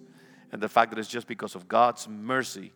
and 0.52 0.62
the 0.62 0.68
fact 0.68 0.90
that 0.90 0.98
it's 0.98 1.08
just 1.08 1.26
because 1.26 1.54
of 1.54 1.66
God's 1.68 2.08
mercy. 2.08 2.72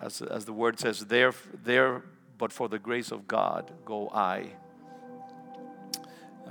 As, 0.00 0.22
as 0.22 0.44
the 0.44 0.52
word 0.52 0.78
says, 0.78 1.00
there, 1.06 1.32
there, 1.64 2.04
but 2.38 2.52
for 2.52 2.68
the 2.68 2.78
grace 2.78 3.10
of 3.10 3.26
God 3.26 3.72
go 3.84 4.08
I. 4.10 4.52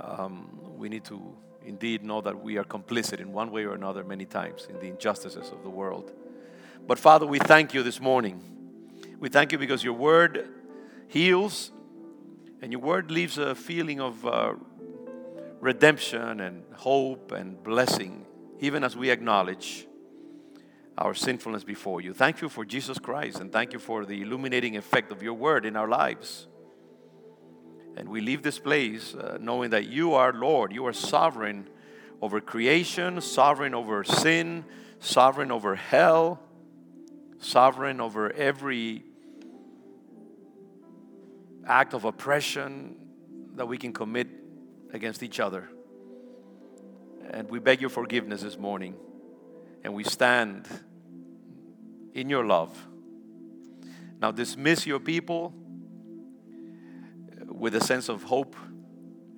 Um, 0.00 0.76
we 0.76 0.88
need 0.88 1.04
to 1.04 1.36
indeed 1.64 2.04
know 2.04 2.20
that 2.20 2.40
we 2.40 2.58
are 2.58 2.64
complicit 2.64 3.20
in 3.20 3.32
one 3.32 3.50
way 3.50 3.64
or 3.64 3.74
another 3.74 4.04
many 4.04 4.24
times 4.24 4.66
in 4.70 4.78
the 4.78 4.86
injustices 4.86 5.50
of 5.50 5.62
the 5.62 5.70
world. 5.70 6.12
But 6.86 6.98
Father, 6.98 7.26
we 7.26 7.38
thank 7.38 7.74
you 7.74 7.82
this 7.82 8.00
morning. 8.00 8.40
We 9.18 9.28
thank 9.28 9.52
you 9.52 9.58
because 9.58 9.82
your 9.82 9.94
word 9.94 10.48
heals 11.08 11.72
and 12.60 12.72
your 12.72 12.80
word 12.80 13.10
leaves 13.10 13.38
a 13.38 13.54
feeling 13.54 14.00
of 14.00 14.24
uh, 14.26 14.54
redemption 15.60 16.40
and 16.40 16.64
hope 16.74 17.32
and 17.32 17.62
blessing, 17.62 18.24
even 18.60 18.82
as 18.82 18.96
we 18.96 19.10
acknowledge 19.10 19.86
our 20.98 21.14
sinfulness 21.14 21.64
before 21.64 22.00
you. 22.00 22.14
Thank 22.14 22.40
you 22.40 22.48
for 22.48 22.64
Jesus 22.64 22.98
Christ 22.98 23.40
and 23.40 23.52
thank 23.52 23.72
you 23.72 23.78
for 23.78 24.04
the 24.04 24.22
illuminating 24.22 24.76
effect 24.76 25.12
of 25.12 25.22
your 25.22 25.34
word 25.34 25.66
in 25.66 25.76
our 25.76 25.88
lives. 25.88 26.46
And 27.96 28.08
we 28.08 28.20
leave 28.20 28.42
this 28.42 28.58
place 28.58 29.14
uh, 29.14 29.38
knowing 29.40 29.70
that 29.70 29.88
you 29.88 30.14
are 30.14 30.32
Lord, 30.32 30.72
you 30.72 30.86
are 30.86 30.92
sovereign 30.92 31.68
over 32.20 32.40
creation, 32.40 33.20
sovereign 33.20 33.74
over 33.74 34.04
sin, 34.04 34.64
sovereign 35.00 35.50
over 35.50 35.76
hell 35.76 36.40
sovereign 37.38 38.00
over 38.00 38.32
every 38.32 39.04
act 41.66 41.94
of 41.94 42.04
oppression 42.04 42.96
that 43.54 43.66
we 43.66 43.78
can 43.78 43.92
commit 43.92 44.28
against 44.92 45.22
each 45.22 45.40
other. 45.40 45.68
And 47.30 47.48
we 47.50 47.58
beg 47.58 47.80
your 47.80 47.90
forgiveness 47.90 48.42
this 48.42 48.56
morning. 48.56 48.94
And 49.82 49.94
we 49.94 50.04
stand 50.04 50.68
in 52.14 52.30
your 52.30 52.44
love. 52.44 52.76
Now, 54.20 54.30
dismiss 54.30 54.86
your 54.86 55.00
people 55.00 55.52
with 57.46 57.74
a 57.74 57.80
sense 57.80 58.08
of 58.08 58.24
hope 58.24 58.56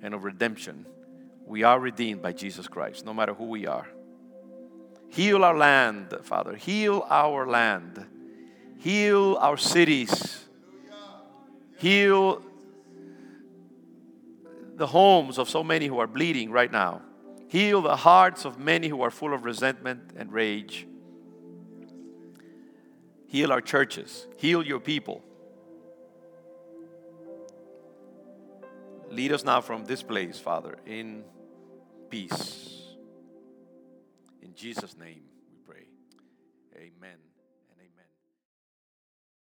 and 0.01 0.13
of 0.13 0.23
redemption. 0.23 0.85
We 1.45 1.63
are 1.63 1.79
redeemed 1.79 2.21
by 2.21 2.33
Jesus 2.33 2.67
Christ, 2.67 3.05
no 3.05 3.13
matter 3.13 3.33
who 3.33 3.45
we 3.45 3.65
are. 3.67 3.87
Heal 5.09 5.43
our 5.43 5.57
land, 5.57 6.13
Father. 6.23 6.55
Heal 6.55 7.05
our 7.09 7.47
land. 7.47 8.05
Heal 8.77 9.37
our 9.41 9.57
cities. 9.57 10.45
Heal 11.79 12.41
the 14.75 14.87
homes 14.87 15.37
of 15.37 15.49
so 15.49 15.63
many 15.63 15.87
who 15.87 15.99
are 15.99 16.07
bleeding 16.07 16.51
right 16.51 16.71
now. 16.71 17.01
Heal 17.47 17.81
the 17.81 17.95
hearts 17.95 18.43
of 18.43 18.59
many 18.59 18.89
who 18.89 19.01
are 19.01 19.09
full 19.09 19.33
of 19.33 19.45
resentment 19.45 20.11
and 20.17 20.31
rage. 20.31 20.85
Heal 23.27 23.51
our 23.51 23.61
churches. 23.61 24.27
Heal 24.37 24.61
your 24.61 24.79
people. 24.79 25.23
Lead 29.09 29.31
us 29.31 29.45
now 29.45 29.61
from 29.61 29.85
this 29.85 30.03
place, 30.03 30.37
Father, 30.37 30.77
in 30.85 31.23
peace. 32.09 32.81
In 34.41 34.53
Jesus' 34.53 34.97
name 34.97 35.21
we 35.49 35.57
pray. 35.65 35.85
Amen. 36.75 37.18